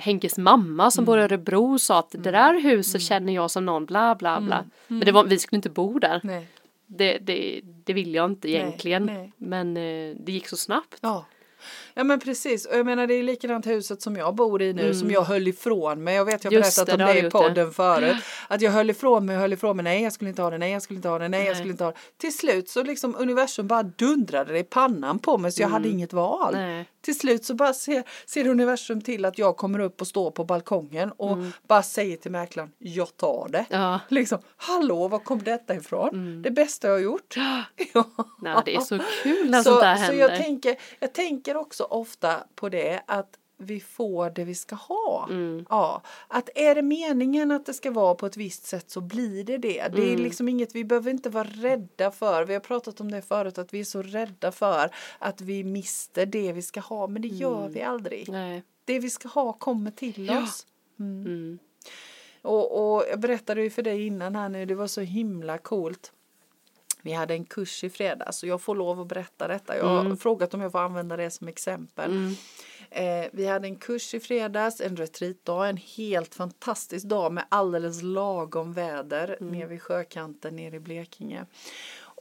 Henkes 0.00 0.38
mamma 0.38 0.90
som 0.90 1.04
bor 1.04 1.18
i 1.18 1.22
Örebro 1.22 1.78
sa 1.78 1.98
att 1.98 2.10
det 2.10 2.30
där 2.30 2.60
huset 2.60 3.02
känner 3.02 3.32
jag 3.32 3.50
som 3.50 3.66
någon 3.66 3.86
bla 3.86 4.14
bla 4.14 4.40
bla. 4.40 4.64
Men 4.86 5.00
det 5.00 5.12
var, 5.12 5.24
vi 5.24 5.38
skulle 5.38 5.56
inte 5.58 5.70
bo 5.70 5.98
där. 5.98 6.20
Nej. 6.24 6.46
Det, 6.86 7.18
det, 7.18 7.60
det 7.64 7.92
vill 7.92 8.14
jag 8.14 8.30
inte 8.30 8.48
egentligen. 8.48 9.06
nej. 9.06 9.32
Men 9.36 9.76
eh, 9.76 10.16
det 10.16 10.32
gick 10.32 10.48
så 10.48 10.56
snabbt. 10.56 10.98
Ja. 11.00 11.24
Ja 12.00 12.04
men 12.04 12.20
precis 12.20 12.66
och 12.66 12.76
jag 12.76 12.86
menar 12.86 13.06
det 13.06 13.14
är 13.14 13.22
likadant 13.22 13.66
huset 13.66 14.02
som 14.02 14.16
jag 14.16 14.34
bor 14.34 14.62
i 14.62 14.72
nu 14.72 14.94
som 14.94 15.10
jag 15.10 15.22
höll 15.22 15.48
ifrån 15.48 16.04
mig. 16.04 16.14
Jag 16.14 16.24
vet 16.24 16.44
jag 16.44 16.50
har 16.50 16.56
Mm. 16.56 16.62
Berättat 16.62 16.86
det, 16.86 16.92
om 16.92 16.98
det 16.98 17.20
det 17.20 17.26
i 17.26 17.30
podden 17.30 17.72
förut. 17.72 18.16
Att 18.48 18.60
jag 18.62 18.72
höll 18.72 18.90
ifrån 18.90 19.26
mig 19.26 19.36
höll 19.36 19.52
ifrån 19.52 19.76
mig. 19.76 19.82
Nej 19.84 20.02
jag 20.02 20.12
skulle 20.12 20.30
inte 20.30 20.42
ha 20.42 20.50
det, 20.50 20.58
nej 20.58 20.72
jag 20.72 20.82
skulle 20.82 20.96
inte 20.96 21.08
ha 21.08 21.18
det, 21.18 21.28
nej 21.28 21.40
jag 21.40 21.46
Nej. 21.46 21.54
skulle 21.54 21.70
inte 21.70 21.84
ha 21.84 21.90
det. 21.90 21.96
Till 22.18 22.36
slut 22.36 22.68
så 22.68 22.82
liksom 22.82 23.16
universum 23.18 23.66
bara 23.66 23.82
dundrade 23.82 24.52
det 24.52 24.58
i 24.58 24.64
pannan 24.64 25.18
på 25.18 25.38
mig 25.38 25.52
så 25.52 25.62
jag 25.62 25.68
hade 25.68 25.88
inget 25.88 26.12
val. 26.12 26.54
Mm. 26.54 26.66
Nej. 26.76 26.86
Till 27.02 27.18
slut 27.18 27.44
så 27.44 27.54
bara 27.54 27.72
ser, 27.74 28.02
ser 28.26 28.46
universum 28.46 29.00
till 29.00 29.24
att 29.24 29.38
jag 29.38 29.56
kommer 29.56 29.78
upp 29.78 30.00
och 30.00 30.06
står 30.06 30.30
på 30.30 30.44
balkongen 30.44 31.12
och 31.16 31.38
bara 31.68 31.82
säger 31.82 32.16
till 32.16 32.30
mäklaren 32.30 32.70
jag 32.78 33.16
tar 33.16 33.48
det. 33.48 33.64
Mm. 33.70 33.82
Ja. 33.82 34.00
Liksom, 34.08 34.38
hallå 34.56 35.08
var 35.08 35.18
kom 35.18 35.42
detta 35.42 35.74
ifrån? 35.74 36.42
Det 36.42 36.50
bästa 36.50 36.88
jag 36.88 36.94
har 36.94 37.00
gjort. 37.00 37.34
ja. 37.92 38.04
Nej, 38.38 38.56
det 38.64 38.74
är 38.74 38.80
så 38.80 38.98
kul 39.22 39.50
när 39.50 39.62
Så, 39.62 39.70
sånt 39.70 39.80
där 39.80 39.96
så 39.96 40.02
händer. 40.02 40.20
jag, 40.28 40.36
tänker, 40.36 40.76
jag 41.00 41.12
tänker 41.12 41.56
också 41.56 41.84
ofta 41.92 42.44
på 42.54 42.68
det 42.68 43.02
att 43.06 43.36
vi 43.62 43.80
får 43.80 44.30
det 44.30 44.44
vi 44.44 44.54
ska 44.54 44.74
ha. 44.74 45.26
Mm. 45.30 45.66
Ja, 45.68 46.02
att 46.28 46.48
är 46.54 46.74
det 46.74 46.82
meningen 46.82 47.50
att 47.50 47.66
det 47.66 47.74
ska 47.74 47.90
vara 47.90 48.14
på 48.14 48.26
ett 48.26 48.36
visst 48.36 48.66
sätt 48.66 48.90
så 48.90 49.00
blir 49.00 49.44
det 49.44 49.58
det. 49.58 49.88
Det 49.92 50.02
Mm. 50.02 50.12
är 50.14 50.16
liksom 50.18 50.48
inget 50.48 50.74
vi 50.74 50.84
behöver 50.84 51.10
inte 51.10 51.30
vara 51.30 51.44
rädda 51.48 52.10
för. 52.10 52.44
Vi 52.44 52.52
har 52.54 52.60
pratat 52.60 53.00
om 53.00 53.10
det 53.10 53.22
förut 53.22 53.58
att 53.58 53.74
vi 53.74 53.80
är 53.80 53.84
så 53.84 54.02
rädda 54.02 54.52
för 54.52 54.90
att 55.18 55.40
vi 55.40 55.64
mister 55.64 56.26
det 56.26 56.52
vi 56.52 56.62
ska 56.62 56.80
ha 56.80 57.06
men 57.06 57.22
det 57.22 57.28
gör 57.28 57.68
vi 57.68 57.82
aldrig. 57.82 58.28
Mm. 58.28 58.40
Nej. 58.48 58.62
Det 58.84 58.98
vi 58.98 59.10
ska 59.10 59.28
ha 59.28 59.52
kommer 59.52 59.90
till 59.90 60.26
Ja. 60.26 60.42
oss. 60.42 60.66
Mm. 61.00 61.58
Och, 62.42 62.94
och 62.96 63.04
jag 63.10 63.20
berättade 63.20 63.62
ju 63.62 63.70
för 63.70 63.82
dig 63.82 64.06
innan 64.06 64.36
här 64.36 64.48
nu, 64.48 64.66
det 64.66 64.74
var 64.74 64.86
så 64.86 65.00
himla 65.00 65.58
coolt. 65.58 66.12
Vi 67.02 67.12
hade 67.12 67.34
en 67.34 67.44
kurs 67.44 67.84
i 67.84 67.90
fredags 67.90 68.42
och 68.42 68.48
jag 68.48 68.60
får 68.60 68.74
lov 68.74 69.00
att 69.00 69.06
berätta 69.06 69.48
detta. 69.48 69.76
Jag 69.76 69.84
har 69.84 70.16
frågat 70.16 70.54
om 70.54 70.60
jag 70.60 70.72
får 70.72 70.78
använda 70.78 71.16
det 71.16 71.30
som 71.30 71.48
exempel. 71.48 72.10
Mm. 72.10 72.34
Eh, 72.90 73.28
vi 73.32 73.46
hade 73.46 73.68
en 73.68 73.76
kurs 73.76 74.14
i 74.14 74.20
fredags, 74.20 74.80
en 74.80 74.96
retreatdag, 74.96 75.68
en 75.68 75.76
helt 75.76 76.34
fantastisk 76.34 77.06
dag 77.06 77.32
med 77.32 77.44
alldeles 77.48 78.02
lagom 78.02 78.72
väder 78.72 79.36
nere 79.40 79.66
vid 79.66 79.82
sjökanten 79.82 80.56
nere 80.56 80.76
i 80.76 80.80
Blekinge. 80.80 81.46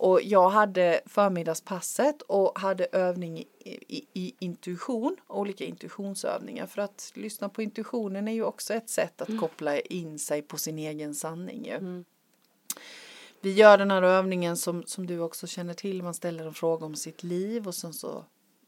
Och 0.02 0.20
jag 0.24 0.50
hade 0.50 1.02
förmiddagspasset 1.06 2.22
och 2.22 2.60
hade 2.60 2.88
övning 2.92 3.40
i, 3.40 3.46
i, 3.88 4.06
i 4.14 4.36
intuition, 4.40 5.18
olika 5.28 5.66
intuitionsövningar. 5.66 6.66
För 6.66 6.82
att 6.82 7.12
lyssna 7.16 7.50
på 7.50 7.62
intuitionen 7.62 8.28
är 8.28 8.32
ju 8.32 8.44
också 8.44 8.74
ett 8.74 8.90
sätt 8.90 9.22
att 9.22 9.40
koppla 9.40 9.80
in 9.80 10.20
sig 10.20 10.42
på 10.42 10.58
sin 10.58 10.80
egen 10.80 11.16
sanning. 11.16 11.66
Ju. 11.66 12.04
Vi 13.41 13.53
gör 13.53 13.77
den 13.77 13.91
här 13.91 14.01
övningen 14.01 14.58
som, 14.58 14.84
som 14.86 15.08
du 15.08 15.19
också 15.19 15.48
känner 15.48 15.74
till. 15.74 16.03
Man 16.03 16.13
ställer 16.13 16.46
en 16.46 16.53
fråga 16.53 16.86
om 16.86 16.96
sitt 16.96 17.24
liv 17.24 17.67
och 17.67 17.75
sen 17.75 17.93
så 17.93 18.25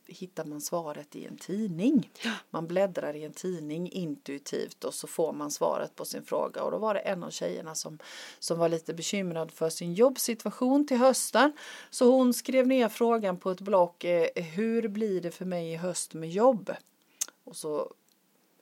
hittar 0.07 0.45
man 0.45 0.61
svaret 0.61 1.15
i 1.15 1.25
en 1.25 1.37
tidning. 1.37 2.09
Man 2.49 2.67
bläddrar 2.67 3.15
i 3.15 3.23
en 3.23 3.33
tidning 3.33 3.91
intuitivt 3.91 4.83
och 4.83 4.93
så 4.93 5.07
får 5.07 5.33
man 5.33 5.51
svaret 5.51 5.95
på 5.95 6.05
sin 6.05 6.23
fråga. 6.23 6.63
Och 6.63 6.71
då 6.71 6.77
var 6.77 6.93
det 6.93 6.99
en 6.99 7.23
av 7.23 7.29
tjejerna 7.29 7.75
som, 7.75 7.99
som 8.39 8.59
var 8.59 8.69
lite 8.69 8.93
bekymrad 8.93 9.51
för 9.51 9.69
sin 9.69 9.93
jobbsituation 9.93 10.87
till 10.87 10.97
hösten. 10.97 11.53
Så 11.89 12.11
hon 12.11 12.33
skrev 12.33 12.67
ner 12.67 12.89
frågan 12.89 13.37
på 13.37 13.51
ett 13.51 13.61
block. 13.61 14.03
Eh, 14.03 14.43
hur 14.43 14.87
blir 14.87 15.21
det 15.21 15.31
för 15.31 15.45
mig 15.45 15.71
i 15.71 15.75
höst 15.75 16.13
med 16.13 16.29
jobb? 16.29 16.71
Och 17.43 17.55
så 17.55 17.93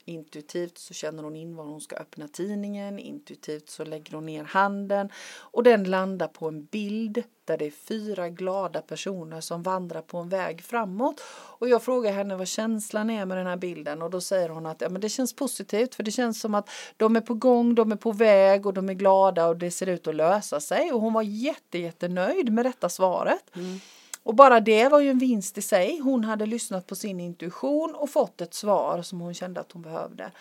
Intuitivt 0.04 0.78
så 0.78 0.94
känner 0.94 1.22
hon 1.22 1.36
in 1.36 1.56
var 1.56 1.64
hon 1.64 1.80
ska 1.80 1.96
öppna 1.96 2.28
tidningen. 2.28 2.98
Intuitivt 2.98 3.70
så 3.70 3.84
lägger 3.84 4.12
hon 4.12 4.26
ner 4.26 4.44
handen. 4.44 5.08
Och 5.38 5.62
den 5.62 5.84
landar 5.84 6.28
på 6.28 6.48
en 6.48 6.64
bild 6.64 7.22
där 7.44 7.58
det 7.58 7.66
är 7.66 7.70
fyra 7.70 8.28
glada 8.28 8.82
personer 8.82 9.40
som 9.40 9.62
vandrar 9.62 10.02
på 10.02 10.18
en 10.18 10.28
väg 10.28 10.62
framåt. 10.62 11.20
Och 11.30 11.68
jag 11.68 11.82
frågar 11.82 12.12
henne 12.12 12.36
vad 12.36 12.48
känslan 12.48 13.10
är 13.10 13.26
med 13.26 13.36
den 13.36 13.46
här 13.46 13.56
bilden. 13.56 14.02
Och 14.02 14.10
då 14.10 14.20
säger 14.20 14.48
hon 14.48 14.66
att 14.66 14.80
ja, 14.80 14.88
men 14.88 15.00
det 15.00 15.08
känns 15.08 15.32
positivt. 15.32 15.94
För 15.94 16.02
det 16.02 16.10
känns 16.10 16.40
som 16.40 16.54
att 16.54 16.70
de 16.96 17.16
är 17.16 17.20
på 17.20 17.34
gång, 17.34 17.74
de 17.74 17.92
är 17.92 17.96
på 17.96 18.12
väg 18.12 18.66
och 18.66 18.74
de 18.74 18.88
är 18.88 18.94
glada 18.94 19.46
och 19.48 19.56
det 19.56 19.70
ser 19.70 19.86
ut 19.86 20.06
att 20.06 20.14
lösa 20.14 20.60
sig. 20.60 20.92
Och 20.92 21.00
hon 21.00 21.12
var 21.12 21.22
jätte, 21.22 21.78
jättenöjd 21.78 22.52
med 22.52 22.64
detta 22.64 22.88
svaret. 22.88 23.56
Mm. 23.56 23.80
Och 24.22 24.34
bara 24.34 24.60
det 24.60 24.88
var 24.88 25.00
ju 25.00 25.10
en 25.10 25.18
vinst 25.18 25.58
i 25.58 25.62
sig. 25.62 25.98
Hon 25.98 26.24
hade 26.24 26.46
lyssnat 26.46 26.86
på 26.86 26.94
sin 26.94 27.20
intuition 27.20 27.94
och 27.94 28.10
fått 28.10 28.40
ett 28.40 28.54
svar 28.54 29.02
som 29.02 29.20
hon 29.20 29.34
kände 29.34 29.60
att 29.60 29.72
hon 29.72 29.82
behövde. 29.82 30.32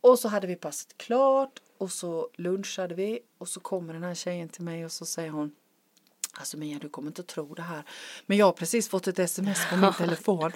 Och 0.00 0.18
så 0.18 0.28
hade 0.28 0.46
vi 0.46 0.56
passet 0.56 0.98
klart 0.98 1.62
och 1.78 1.90
så 1.90 2.28
lunchade 2.34 2.94
vi 2.94 3.18
och 3.38 3.48
så 3.48 3.60
kommer 3.60 3.94
den 3.94 4.02
här 4.02 4.14
tjejen 4.14 4.48
till 4.48 4.64
mig 4.64 4.84
och 4.84 4.92
så 4.92 5.04
säger 5.06 5.30
hon 5.30 5.54
Alltså 6.38 6.56
Mia, 6.56 6.78
du 6.78 6.88
kommer 6.88 7.08
inte 7.08 7.20
att 7.20 7.26
tro 7.26 7.54
det 7.54 7.62
här. 7.62 7.82
Men 8.26 8.38
jag 8.38 8.46
har 8.46 8.52
precis 8.52 8.88
fått 8.88 9.06
ett 9.06 9.18
sms 9.18 9.58
på 9.70 9.76
min 9.76 9.92
telefon. 9.98 10.52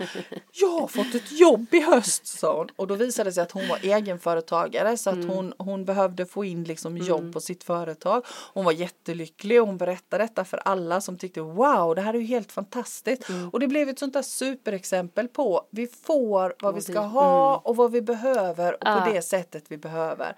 Jag 0.52 0.80
har 0.80 0.88
fått 0.88 1.14
ett 1.14 1.32
jobb 1.32 1.74
i 1.74 1.80
höst, 1.80 2.26
sa 2.26 2.58
hon. 2.58 2.68
Och 2.76 2.86
då 2.86 2.94
visade 2.94 3.30
det 3.30 3.34
sig 3.34 3.42
att 3.42 3.52
hon 3.52 3.68
var 3.68 3.78
egenföretagare 3.82 4.96
så 4.96 5.10
att 5.10 5.24
hon, 5.24 5.52
hon 5.58 5.84
behövde 5.84 6.26
få 6.26 6.44
in 6.44 6.64
liksom 6.64 6.96
jobb 6.96 7.32
på 7.32 7.40
sitt 7.40 7.64
företag. 7.64 8.26
Hon 8.52 8.64
var 8.64 8.72
jättelycklig 8.72 9.60
och 9.60 9.66
hon 9.66 9.76
berättade 9.76 10.24
detta 10.24 10.44
för 10.44 10.56
alla 10.58 11.00
som 11.00 11.18
tyckte 11.18 11.40
wow, 11.40 11.94
det 11.94 12.00
här 12.00 12.14
är 12.14 12.18
ju 12.18 12.26
helt 12.26 12.52
fantastiskt. 12.52 13.22
Och 13.52 13.60
det 13.60 13.68
blev 13.68 13.88
ett 13.88 13.98
sånt 13.98 14.12
där 14.12 14.22
superexempel 14.22 15.28
på 15.28 15.66
vi 15.70 15.86
får 15.86 16.54
vad 16.60 16.74
vi 16.74 16.80
ska 16.80 17.00
ha 17.00 17.56
och 17.56 17.76
vad 17.76 17.92
vi 17.92 18.02
behöver 18.02 18.72
och 18.72 19.04
på 19.04 19.10
det 19.12 19.22
sättet 19.22 19.64
vi 19.68 19.76
behöver. 19.76 20.36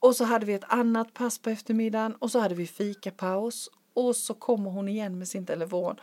Och 0.00 0.16
så 0.16 0.24
hade 0.24 0.46
vi 0.46 0.54
ett 0.54 0.64
annat 0.68 1.14
pass 1.14 1.38
på 1.38 1.50
eftermiddagen 1.50 2.14
och 2.18 2.30
så 2.30 2.38
hade 2.38 2.54
vi 2.54 2.66
fikapaus 2.66 3.70
och 3.94 4.16
så 4.16 4.34
kommer 4.34 4.70
hon 4.70 4.88
igen 4.88 5.18
med 5.18 5.28
sin 5.28 5.46
telefon. 5.46 5.96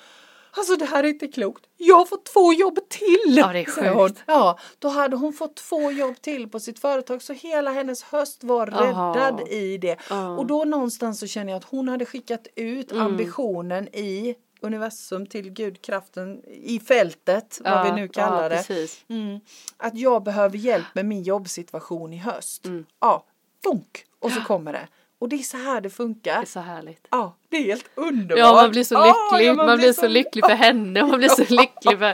Alltså 0.57 0.75
det 0.75 0.86
här 0.86 1.03
är 1.03 1.07
inte 1.07 1.27
klokt. 1.27 1.65
Jag 1.77 1.95
har 1.95 2.05
fått 2.05 2.25
två 2.25 2.53
jobb 2.53 2.79
till. 2.89 3.38
Ja, 3.38 3.53
det 3.53 3.60
är 3.60 4.05
sjukt. 4.07 4.24
Ja, 4.25 4.60
då 4.79 4.88
hade 4.88 5.15
hon 5.15 5.33
fått 5.33 5.55
två 5.55 5.91
jobb 5.91 6.21
till 6.21 6.50
på 6.50 6.60
sitt 6.60 6.79
företag 6.79 7.21
så 7.21 7.33
hela 7.33 7.71
hennes 7.71 8.03
höst 8.03 8.43
var 8.43 8.74
Aha. 8.74 9.15
räddad 9.15 9.48
i 9.48 9.77
det. 9.77 9.98
Ja. 10.10 10.38
Och 10.38 10.45
då 10.45 10.63
någonstans 10.63 11.19
så 11.19 11.27
känner 11.27 11.51
jag 11.51 11.57
att 11.57 11.69
hon 11.69 11.88
hade 11.88 12.05
skickat 12.05 12.48
ut 12.55 12.91
Mm. 12.91 13.05
ambitionen 13.05 13.88
i 13.88 14.36
universum 14.62 15.25
till 15.25 15.50
gudkraften 15.50 16.41
i 16.48 16.79
fältet, 16.79 17.62
vad 17.63 17.86
vi 17.86 18.01
nu 18.01 18.07
kallar 18.07 18.43
ja, 18.43 18.50
det. 18.50 18.89
Mm. 19.07 19.39
Att 19.77 19.98
jag 19.98 20.24
behöver 20.24 20.57
hjälp 20.57 20.88
med 20.93 21.05
min 21.05 21.24
jobbsituation 21.24 22.13
i 22.13 22.17
höst. 22.17 22.65
Mm. 22.65 22.86
Ja, 23.00 23.25
funk! 23.63 24.05
Och 24.19 24.31
så 24.31 24.41
kommer 24.41 24.74
det. 24.74 24.88
Och 25.19 25.29
det 25.29 25.36
är 25.36 25.43
så 25.43 25.57
här 25.57 25.81
det 25.81 25.89
funkar. 25.89 26.36
Det 26.36 26.41
är 26.41 26.45
så 26.45 26.60
härligt. 26.60 27.07
Ja, 27.10 27.36
det 27.51 27.58
är 27.58 27.63
helt 27.63 27.86
underbart. 27.96 28.39
Ja, 28.39 28.53
man 28.53 28.72
blir 28.72 28.84
så 28.84 28.93
Ja, 28.96 29.29
lycklig. 29.31 29.48
ja, 29.50 29.53
man, 29.53 29.77
blir 29.77 29.93
så 29.93 30.08
lycklig 30.17 30.46
för 30.46 30.53
henne 30.53 31.03
man 31.05 31.17
blir 31.20 31.29
så 31.29 31.41
lycklig 31.41 32.00
för... 32.00 32.13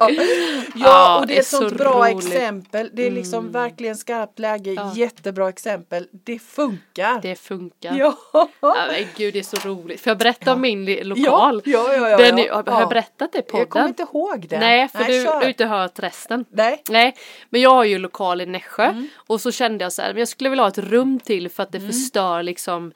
Ja, 0.76 1.20
och 1.20 1.28
det 1.28 1.36
är 1.36 1.40
ett 1.40 1.46
så 1.48 1.58
sånt 1.58 1.78
bra 1.78 2.04
roligt. 2.10 2.26
exempel. 2.28 2.90
Det 2.94 3.08
är 3.08 3.12
liksom 3.12 3.52
verkligen 3.52 3.96
skarpt 3.98 4.40
läge. 4.40 4.72
Ja. 4.74 4.94
Jättebra 4.96 5.50
exempel. 5.50 6.08
Det 6.12 6.40
funkar. 6.40 7.22
Det 7.22 7.36
funkar. 7.36 7.96
Ja. 8.00 8.18
Ja, 8.34 8.76
men 8.92 9.06
gud 9.18 9.34
det 9.34 9.40
är 9.40 9.44
så 9.44 9.58
roligt. 9.70 10.02
Får 10.02 10.10
jag 10.12 10.18
berätta 10.18 10.54
om 10.54 10.62
min 10.62 10.86
lokal? 10.86 11.62
ja, 11.66 11.94
ja, 11.94 12.10
ja, 12.10 12.18
Den 12.18 12.38
har 12.38 12.46
Ja. 12.46 12.64
jag 12.80 12.90
berättat 12.90 13.32
det 13.34 13.42
på 13.42 13.58
Jag 13.58 13.70
kommer 13.70 13.88
inte 13.88 14.04
ihåg 14.04 14.46
det. 14.50 14.60
Nej, 14.60 14.88
för 14.88 15.04
du 15.04 15.24
kör. 15.24 15.24
du 15.24 15.30
har 15.30 15.48
inte 15.48 15.66
hört 15.66 16.00
resten. 16.00 16.46
Nej. 16.50 16.82
Nej, 16.90 17.16
men 17.50 17.62
jag 17.62 17.70
har 17.70 17.84
ju 17.84 17.98
lokal 17.98 18.42
i 18.42 18.46
Nässjö 18.46 18.84
Mm. 18.88 19.08
och 19.16 19.42
så 19.42 19.52
kände 19.52 19.84
jag 19.86 19.94
så 19.94 20.02
här, 20.02 20.10
men 20.10 20.20
jag 20.20 20.28
skulle 20.28 20.50
vilja 20.50 20.64
ha 20.64 20.70
ett 20.70 20.78
rum 20.78 21.20
till 21.20 21.50
för 21.50 21.64
att 21.64 21.72
det 21.72 21.80
förstör 21.80 22.44
liksom, 22.44 22.92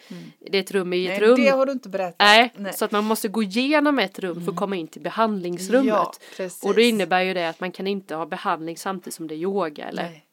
det 0.52 0.58
är 0.58 0.62
ett 0.62 0.72
rum 0.72 0.94
i 0.94 1.06
ett 1.08 1.18
Mm. 1.18 1.22
Nej, 1.22 1.30
rum. 1.30 1.44
det 1.46 1.50
har 1.50 1.66
du 1.66 1.72
inte 1.72 1.90
berättat. 1.90 2.16
Nej, 2.32 2.54
Nej. 2.56 2.74
så 2.74 2.86
att 2.86 2.92
man 2.92 3.04
måste 3.04 3.28
gå 3.28 3.44
igenom 3.44 4.00
ett 4.00 4.20
rum 4.20 4.46
för 4.46 4.52
att 4.52 4.58
komma 4.58 4.76
in 4.76 4.88
till 4.88 5.02
behandlingsrummet. 5.02 6.20
Ja, 6.38 6.50
och 6.64 6.74
det 6.76 6.84
innebär 6.84 7.22
ju 7.22 7.34
det 7.34 7.50
att 7.50 7.60
man 7.60 7.72
kan 7.72 7.88
inte 7.88 8.16
ha 8.16 8.26
behandling 8.26 8.78
samtidigt 8.78 9.14
som 9.14 9.28
det 9.28 9.36
är 9.36 9.38
yoga 9.38 9.86
eller 9.88 10.04
Nej. 10.04 10.26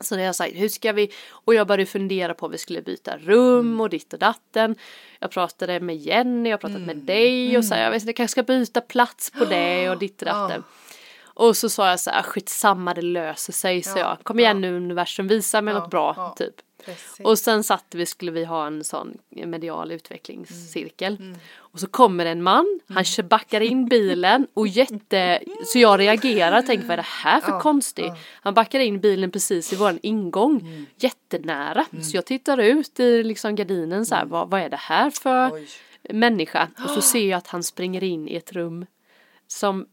så 0.00 0.14
har 0.14 0.22
jag 0.22 0.34
sagt, 0.36 0.52
hur 0.56 0.68
ska 0.68 0.92
vi? 0.92 1.10
Och 1.30 1.54
jag 1.54 1.66
började 1.66 1.86
fundera 1.86 2.34
på 2.34 2.46
om 2.46 2.52
vi 2.52 2.58
skulle 2.58 2.82
byta 2.82 3.16
rum 3.18 3.60
Mm. 3.66 3.80
och 3.80 3.88
ditt 3.90 4.12
och 4.12 4.18
datten. 4.18 4.74
Jag 5.20 5.30
pratade 5.30 5.80
med 5.80 5.96
Jenny, 5.96 6.50
jag 6.50 6.60
pratat 6.60 6.76
Mm. 6.76 6.86
med 6.86 6.96
dig 6.96 7.58
och 7.58 7.64
så 7.64 7.74
här, 7.74 7.82
jag 7.82 7.90
vet 7.90 8.02
inte, 8.02 8.08
jag 8.08 8.16
kanske 8.16 8.32
ska 8.32 8.42
byta 8.42 8.80
plats 8.80 9.30
på 9.30 9.44
det 9.44 9.90
och 9.90 9.98
ditt 9.98 10.22
och 10.22 10.26
datten. 10.26 10.64
Och 11.38 11.56
så 11.56 11.68
sa 11.68 11.90
jag 11.90 12.00
så 12.00 12.10
här, 12.10 12.22
skitsamma 12.22 12.94
det 12.94 13.02
löser 13.02 13.52
sig, 13.52 13.82
så 13.82 13.98
Ja, 13.98 14.00
jag. 14.00 14.18
Kom 14.22 14.38
igen 14.38 14.60
nu 14.60 14.76
universum, 14.76 15.28
visa 15.28 15.62
mig 15.62 15.74
Ja, 15.74 15.80
något 15.80 15.90
bra, 15.90 16.14
ja. 16.16 16.34
typ. 16.38 16.54
Precis. 16.86 17.20
Och 17.26 17.38
sen 17.38 17.64
satt 17.64 17.84
vi, 17.94 18.06
skulle 18.06 18.30
vi 18.30 18.44
ha 18.44 18.66
en 18.66 18.84
sån 18.84 19.18
medial 19.30 19.92
utvecklingscirkel. 19.92 21.16
Mm. 21.20 21.38
Och 21.56 21.80
så 21.80 21.86
kommer 21.86 22.26
en 22.26 22.42
man, 22.42 22.80
han 22.88 23.04
kör- 23.04 23.22
backar 23.22 23.60
in 23.60 23.86
bilen 23.88 24.46
och 24.54 24.68
jätte, 24.68 25.42
så 25.66 25.78
jag 25.78 26.00
reagerar 26.00 26.58
och 26.58 26.66
tänker 26.66 26.84
vad 26.86 26.92
är 26.92 26.96
det 26.96 27.02
här 27.06 27.40
för 27.40 27.52
Ja, 27.52 27.60
konstigt? 27.60 28.04
ja. 28.06 28.16
Han 28.42 28.54
backar 28.54 28.80
in 28.80 29.00
bilen 29.00 29.30
precis 29.30 29.72
i 29.72 29.76
våran 29.76 29.98
ingång, 30.02 30.60
Mm. 30.60 30.86
jättenära. 30.98 31.84
Så 32.02 32.16
jag 32.16 32.24
tittar 32.26 32.58
ut 32.58 33.00
i 33.00 33.22
liksom 33.22 33.54
gardinen 33.54 34.06
så 34.06 34.14
här, 34.14 34.24
vad, 34.24 34.50
vad 34.50 34.60
är 34.60 34.68
det 34.68 34.76
här 34.76 35.10
för 35.10 35.44
Mm. 35.46 35.52
Oj. 35.54 35.68
människa? 36.10 36.68
Och 36.84 36.90
så 36.90 37.00
ser 37.12 37.28
jag 37.30 37.38
att 37.38 37.46
han 37.46 37.62
springer 37.62 38.04
in 38.04 38.28
i 38.28 38.34
ett 38.36 38.52
rum 38.52 38.86
som 39.46 39.86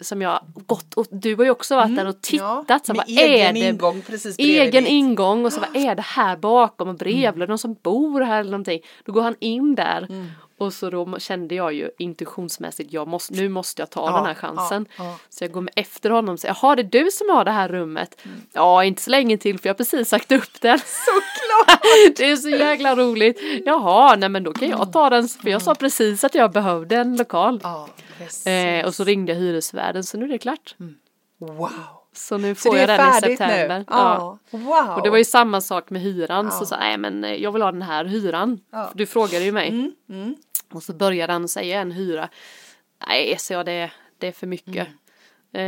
som 0.00 0.22
jag 0.22 0.40
gått 0.66 0.94
och 0.94 1.06
du 1.10 1.36
har 1.36 1.44
ju 1.44 1.50
också 1.50 1.76
varit 1.76 1.96
där 1.96 2.06
och 2.06 2.20
tittat. 2.20 2.64
Ja, 2.68 2.78
så 2.84 2.94
vad 2.94 3.08
är 3.08 3.28
egen 3.28 3.54
det? 3.54 3.60
ingång 3.60 4.02
precis 4.06 4.38
egen 4.38 4.84
ditt. 4.84 4.92
ingång 4.92 5.44
och 5.44 5.52
så 5.52 5.60
vad 5.60 5.76
är 5.76 5.94
det 5.94 6.02
här 6.02 6.36
bakom 6.36 6.88
och 6.88 6.94
bredvid 6.94 7.42
Mm. 7.42 7.58
som 7.58 7.76
bor 7.82 8.20
här 8.20 8.40
eller 8.40 8.50
någonting. 8.50 8.80
Då 9.04 9.12
går 9.12 9.22
han 9.22 9.34
in 9.40 9.74
där 9.74 10.06
Mm. 10.10 10.26
Och 10.58 10.72
så 10.72 10.90
då 10.90 11.18
kände 11.18 11.54
jag 11.54 11.72
ju 11.72 11.90
intuitionsmässigt 11.98 12.92
jag 12.92 13.08
måste, 13.08 13.34
nu 13.34 13.48
måste 13.48 13.82
jag 13.82 13.90
ta 13.90 14.10
Ja, 14.10 14.16
den 14.16 14.26
här 14.26 14.34
chansen. 14.34 14.86
ja, 14.98 15.04
ja. 15.04 15.18
Så 15.28 15.44
jag 15.44 15.52
går 15.52 15.60
med 15.60 15.72
efter 15.76 16.10
honom 16.10 16.32
och 16.32 16.40
säger 16.40 16.56
jaha 16.62 16.76
det 16.76 16.82
är 16.82 17.04
du 17.04 17.10
som 17.10 17.28
har 17.28 17.44
det 17.44 17.50
här 17.50 17.68
rummet. 17.68 18.16
Mm. 18.24 18.40
Ja 18.52 18.84
inte 18.84 19.02
så 19.02 19.10
länge 19.10 19.38
till 19.38 19.58
för 19.58 19.68
jag 19.68 19.74
har 19.74 19.76
precis 19.78 20.08
sagt 20.08 20.32
upp 20.32 20.60
den. 20.60 20.78
Såklart! 20.86 21.80
det 22.16 22.30
är 22.30 22.36
så 22.36 22.48
jäkla 22.48 22.96
roligt. 22.96 23.40
Jaha 23.64 24.16
nej 24.16 24.28
men 24.28 24.42
då 24.44 24.52
kan 24.52 24.68
jag 24.68 24.92
ta 24.92 25.10
den 25.10 25.28
för 25.28 25.50
jag 25.50 25.62
sa 25.62 25.74
precis 25.74 26.24
att 26.24 26.34
jag 26.34 26.52
behövde 26.52 26.96
en 26.96 27.16
lokal. 27.16 27.60
Eh, 28.46 28.86
och 28.86 28.94
så 28.94 29.04
ringde 29.04 29.32
jag 29.32 29.40
hyresvärden 29.40 30.04
så 30.04 30.18
nu 30.18 30.24
är 30.24 30.28
det 30.28 30.38
klart. 30.38 30.74
Wow! 31.38 31.70
Så 32.16 32.38
nu 32.38 32.54
Så 32.54 32.60
får 32.60 32.74
det 32.74 32.80
jag 32.80 32.88
den 32.88 33.08
i 33.10 33.20
september. 33.20 33.78
nu? 33.78 33.84
Ja. 33.88 34.38
Ja. 34.50 34.58
Wow! 34.58 34.96
Och 34.96 35.02
det 35.02 35.10
var 35.10 35.18
ju 35.18 35.24
samma 35.24 35.60
sak 35.60 35.90
med 35.90 36.02
hyran. 36.02 36.44
Ja. 36.44 36.50
Så 36.50 36.66
sa 36.66 36.76
nej 36.76 36.98
men 36.98 37.24
eh, 37.24 37.34
jag 37.34 37.52
vill 37.52 37.62
ha 37.62 37.72
den 37.72 37.82
här 37.82 38.04
hyran. 38.04 38.60
Ja. 38.72 38.90
Du 38.94 39.06
frågade 39.06 39.44
ju 39.44 39.52
mig. 39.52 39.68
Mm, 39.68 39.92
mm. 40.08 40.34
Och 40.72 40.82
så 40.82 40.92
började 40.92 41.32
han 41.32 41.48
säga 41.48 41.80
en 41.80 41.92
hyra. 41.92 42.28
Nej, 43.08 43.36
så 43.38 43.52
jag 43.52 43.66
det, 43.66 43.90
det 44.18 44.26
är 44.28 44.32
för 44.32 44.46
mycket. 44.46 44.88
Eh, 45.52 45.62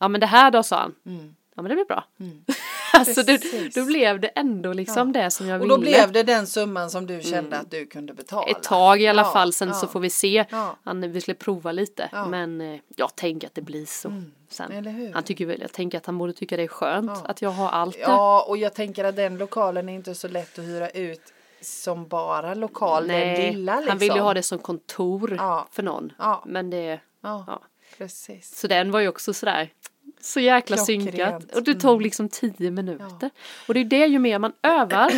ja 0.00 0.08
men 0.08 0.20
det 0.20 0.26
här 0.26 0.50
då 0.50 0.62
sa 0.62 0.76
han. 0.80 0.94
Mm. 1.06 1.34
Ja 1.56 1.62
men 1.62 1.68
det 1.68 1.74
blir 1.74 1.84
bra. 1.84 2.04
Mm. 2.20 2.44
alltså 2.92 3.24
Precis. 3.24 3.74
då 3.74 3.84
blev 3.84 4.20
det 4.20 4.28
ändå 4.28 4.72
liksom 4.72 5.12
det 5.12 5.30
som 5.30 5.46
jag 5.48 5.56
Och 5.56 5.62
ville. 5.64 5.74
då 5.74 5.80
blev 5.80 6.12
det 6.12 6.22
den 6.22 6.46
summan 6.46 6.90
som 6.90 7.06
du 7.06 7.20
kände 7.22 7.58
att 7.58 7.70
du 7.70 7.86
kunde 7.86 8.14
betala? 8.14 8.46
Ett 8.46 8.62
tag 8.62 9.00
i 9.02 9.06
alla 9.08 9.22
Ja, 9.22 9.32
fall, 9.32 9.52
sen 9.52 9.68
ja. 9.68 9.74
så 9.74 9.86
får 9.86 10.00
vi 10.00 10.10
se. 10.10 10.44
Ja. 10.50 10.76
Han, 10.84 11.12
vi 11.12 11.20
skulle 11.20 11.34
prova 11.34 11.72
lite. 11.72 12.08
Ja. 12.12 12.26
Men 12.26 12.60
eh, 12.60 12.80
jag 12.96 13.16
tänker 13.16 13.46
att 13.46 13.54
det 13.54 13.62
blir 13.62 13.86
så. 13.86 14.12
Sen. 14.48 15.12
Han 15.14 15.22
tycker 15.22 15.46
väl, 15.46 15.60
jag 15.60 15.72
tänker 15.72 15.98
att 15.98 16.06
han 16.06 16.18
borde 16.18 16.32
tycka 16.32 16.56
det 16.56 16.62
är 16.62 16.68
skönt 16.68 17.10
Ja. 17.14 17.30
att 17.30 17.42
jag 17.42 17.50
har 17.50 17.68
allt 17.68 17.94
det. 17.94 18.00
Ja, 18.00 18.44
och 18.48 18.56
jag 18.56 18.74
tänker 18.74 19.04
att 19.04 19.16
den 19.16 19.38
lokalen 19.38 19.88
är 19.88 19.94
inte 19.94 20.14
så 20.14 20.28
lätt 20.28 20.58
att 20.58 20.64
hyra 20.64 20.90
ut 20.90 21.22
som 21.60 22.08
bara 22.08 22.54
lokal, 22.54 23.08
den 23.08 23.18
Nej, 23.18 23.52
lilla 23.52 23.74
liksom. 23.74 23.88
han 23.88 23.98
vill 23.98 24.12
ju 24.14 24.20
ha 24.20 24.34
det 24.34 24.42
som 24.42 24.58
kontor 24.58 25.34
Ja. 25.38 25.66
för 25.70 25.82
någon. 25.82 26.12
Ja. 26.18 26.42
Men 26.46 26.70
det, 26.70 27.00
ja. 27.20 27.62
precis. 27.98 28.58
Så 28.60 28.66
den 28.66 28.90
var 28.90 29.00
ju 29.00 29.08
också 29.08 29.34
sådär 29.34 29.70
så 30.20 30.40
jäkla 30.40 30.76
Klockrent. 30.76 31.02
synkat. 31.10 31.54
Och 31.56 31.62
det 31.62 31.74
tog 31.74 32.02
liksom 32.02 32.28
tio 32.28 32.70
minuter. 32.70 33.30
Och 33.68 33.74
det 33.74 33.80
är 33.80 33.84
det 33.84 34.06
ju 34.06 34.18
mer 34.18 34.38
man 34.38 34.52
övar 34.62 35.12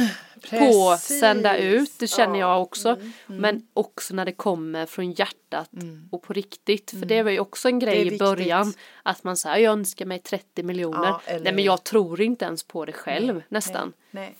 på 0.50 0.90
att 0.90 1.00
sända 1.00 1.56
ut, 1.56 1.98
det 1.98 2.06
känner 2.06 2.38
Ja. 2.38 2.54
jag 2.54 2.62
också. 2.62 2.96
Men 3.26 3.62
också 3.74 4.14
när 4.14 4.24
det 4.24 4.32
kommer 4.32 4.86
från 4.86 5.12
hjärtat 5.12 5.70
och 6.10 6.22
på 6.22 6.32
riktigt. 6.32 6.90
För 6.90 7.06
det 7.06 7.22
var 7.22 7.30
ju 7.30 7.40
också 7.40 7.68
en 7.68 7.74
Mm. 7.74 7.86
Grej 7.86 8.00
i 8.00 8.04
viktigt. 8.04 8.18
början. 8.18 8.72
Att 9.02 9.24
man 9.24 9.36
säger 9.36 9.56
jag 9.64 9.72
önskar 9.72 10.06
mig 10.06 10.18
30 10.18 10.62
miljoner. 10.62 11.04
Ja, 11.08 11.20
eller 11.26 11.44
Nej 11.44 11.52
men 11.52 11.64
jag 11.64 11.84
tror 11.84 12.20
inte 12.20 12.44
ens 12.44 12.64
på 12.64 12.84
det 12.84 12.92
själv 12.92 13.42
nästan. 13.48 13.92
Nej. 14.10 14.34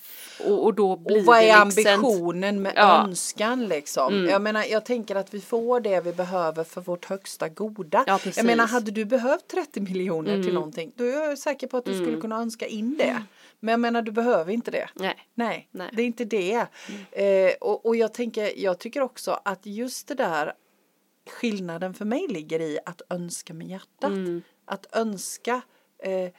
Och, 0.46 0.64
och 0.64 0.74
då 0.74 0.96
blir 0.96 1.18
Och 1.18 1.24
vad 1.24 1.38
är 1.38 1.64
liksom... 1.64 1.86
ambitionen 1.86 2.62
med 2.62 2.72
Ja. 2.76 3.04
önskan 3.04 3.68
liksom? 3.68 4.26
Jag 4.30 4.42
menar, 4.42 4.64
jag 4.64 4.84
tänker 4.84 5.16
att 5.16 5.34
vi 5.34 5.40
får 5.40 5.80
det 5.80 6.00
vi 6.00 6.12
behöver 6.12 6.64
för 6.64 6.80
vårt 6.80 7.04
högsta 7.04 7.48
goda. 7.48 8.04
Ja, 8.06 8.18
jag 8.36 8.46
menar, 8.46 8.66
hade 8.66 8.90
du 8.90 9.04
behövt 9.04 9.48
30 9.48 9.80
miljoner 9.80 10.42
till 10.42 10.54
någonting, 10.54 10.92
då 10.96 11.04
är 11.04 11.28
jag 11.28 11.38
säker 11.38 11.66
på 11.66 11.76
att 11.76 11.84
du 11.84 11.94
skulle 11.94 12.20
kunna 12.20 12.36
önska 12.36 12.66
in 12.66 12.96
det. 12.98 13.22
Men 13.60 13.72
jag 13.72 13.80
menar, 13.80 14.02
du 14.02 14.12
behöver 14.12 14.52
inte 14.52 14.70
det. 14.70 14.88
Nej. 14.94 15.16
Nej, 15.34 15.68
Nej. 15.70 15.90
det 15.92 16.02
är 16.02 16.06
inte 16.06 16.24
det. 16.24 16.66
Eh, 17.12 17.52
och, 17.60 17.86
och 17.86 17.96
jag 17.96 18.14
tänker, 18.14 18.52
jag 18.56 18.78
tycker 18.78 19.00
också 19.00 19.40
att 19.44 19.66
just 19.66 20.08
det 20.08 20.14
där 20.14 20.52
skillnaden 21.30 21.94
för 21.94 22.04
mig 22.04 22.26
ligger 22.28 22.60
i 22.60 22.78
att 22.86 23.02
önska 23.10 23.54
med 23.54 23.66
hjärtat. 23.68 24.12
Att 24.64 24.96
önska 24.96 25.60
eh, 26.02 26.30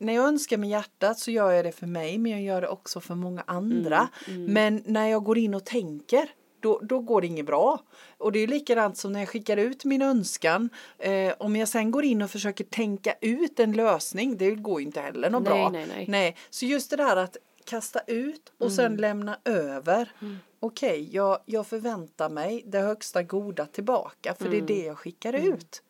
när 0.00 0.12
jag 0.12 0.24
önskar 0.24 0.56
med 0.56 0.68
hjärtat 0.68 1.18
så 1.18 1.30
gör 1.30 1.50
jag 1.50 1.64
det 1.64 1.72
för 1.72 1.86
mig 1.86 2.18
men 2.18 2.32
jag 2.32 2.42
gör 2.42 2.60
det 2.60 2.68
också 2.68 3.00
för 3.00 3.14
många 3.14 3.42
andra. 3.46 4.08
Men 4.48 4.82
när 4.86 5.06
jag 5.06 5.24
går 5.24 5.38
in 5.38 5.54
och 5.54 5.64
tänker 5.64 6.28
då, 6.60 6.80
då 6.82 6.98
går 6.98 7.20
det 7.20 7.26
inget 7.26 7.46
bra. 7.46 7.82
Och 8.18 8.32
det 8.32 8.38
är 8.38 8.46
likadant 8.46 8.96
som 8.96 9.12
när 9.12 9.20
jag 9.20 9.28
skickar 9.28 9.56
ut 9.56 9.84
min 9.84 10.02
önskan. 10.02 10.68
Eh, 10.98 11.34
om 11.38 11.56
jag 11.56 11.68
sen 11.68 11.90
går 11.90 12.04
in 12.04 12.22
och 12.22 12.30
försöker 12.30 12.64
tänka 12.64 13.14
ut 13.20 13.60
en 13.60 13.72
lösning, 13.72 14.36
det 14.36 14.50
går 14.50 14.80
ju 14.80 14.86
inte 14.86 15.00
heller 15.00 15.30
något 15.30 15.42
Nej, 15.42 15.52
bra. 15.52 15.68
nej, 15.68 15.86
nej. 15.88 16.04
nej. 16.08 16.36
Så 16.50 16.66
just 16.66 16.90
det 16.90 16.96
där 16.96 17.16
att 17.16 17.36
kasta 17.64 18.00
ut 18.06 18.52
och 18.58 18.72
sen 18.72 18.96
lämna 18.96 19.38
över. 19.44 20.12
Okej, 20.60 21.08
jag, 21.12 21.38
jag 21.46 21.66
förväntar 21.66 22.30
mig 22.30 22.62
det 22.66 22.78
högsta 22.78 23.22
goda 23.22 23.66
tillbaka 23.66 24.34
för 24.34 24.48
det 24.48 24.56
är 24.58 24.62
det 24.62 24.84
jag 24.84 24.98
skickar 24.98 25.32
ut. 25.32 25.82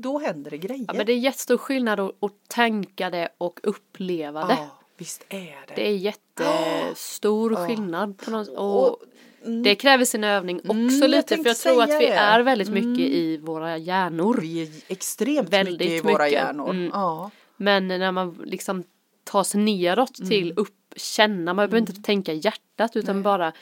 Då 0.00 0.18
händer 0.18 0.50
det 0.50 0.58
grejer. 0.58 0.84
Ja, 0.88 0.94
men 0.94 1.06
det 1.06 1.12
är 1.12 1.16
jättestor 1.18 1.56
skillnad 1.58 2.00
att, 2.00 2.10
att 2.24 2.32
tänka 2.48 3.10
det 3.10 3.28
och 3.38 3.60
uppleva 3.62 4.46
det. 4.46 4.52
Ja, 4.52 4.78
visst 4.96 5.24
är 5.28 5.66
det. 5.68 5.74
Det 5.76 5.88
är 5.88 5.96
jättestor 5.96 7.66
skillnad. 7.66 8.18
På 8.18 8.30
något, 8.30 8.48
och 8.48 8.88
Och- 8.92 9.02
mm. 9.44 9.62
Det 9.62 9.74
kräver 9.74 10.04
sin 10.04 10.24
övning 10.24 10.56
också 10.58 10.70
Mm, 10.72 11.00
jag 11.00 11.10
lite 11.10 11.22
för 11.22 11.34
tänkte 11.44 11.48
jag 11.50 11.56
tror 11.58 11.82
att 11.82 11.88
vi 11.88 12.06
det. 12.06 12.12
Mm. 12.12 12.24
är 12.24 12.40
väldigt 12.40 12.68
mycket 12.68 13.06
i 13.06 13.36
våra 13.36 13.76
hjärnor. 13.78 14.38
Vi 14.42 14.62
är 14.62 14.68
extremt 14.88 15.48
Väldigt 15.48 15.78
mycket 15.80 15.92
i 15.94 16.00
våra 16.00 16.24
mycket. 16.24 16.32
hjärnor. 16.32 16.70
Mm. 16.70 16.90
Ja. 16.94 17.30
Men 17.56 17.88
när 17.88 18.12
man 18.12 18.42
liksom 18.44 18.84
tar 19.24 19.44
sig 19.44 19.60
neråt 19.60 20.18
Mm. 20.18 20.30
till 20.30 20.52
upp, 20.56 20.74
känna, 20.96 21.54
man 21.54 21.56
behöver 21.70 21.78
inte 21.90 22.02
tänka 22.02 22.32
hjärtat 22.32 22.96
utan 22.96 23.22
bara 23.22 23.52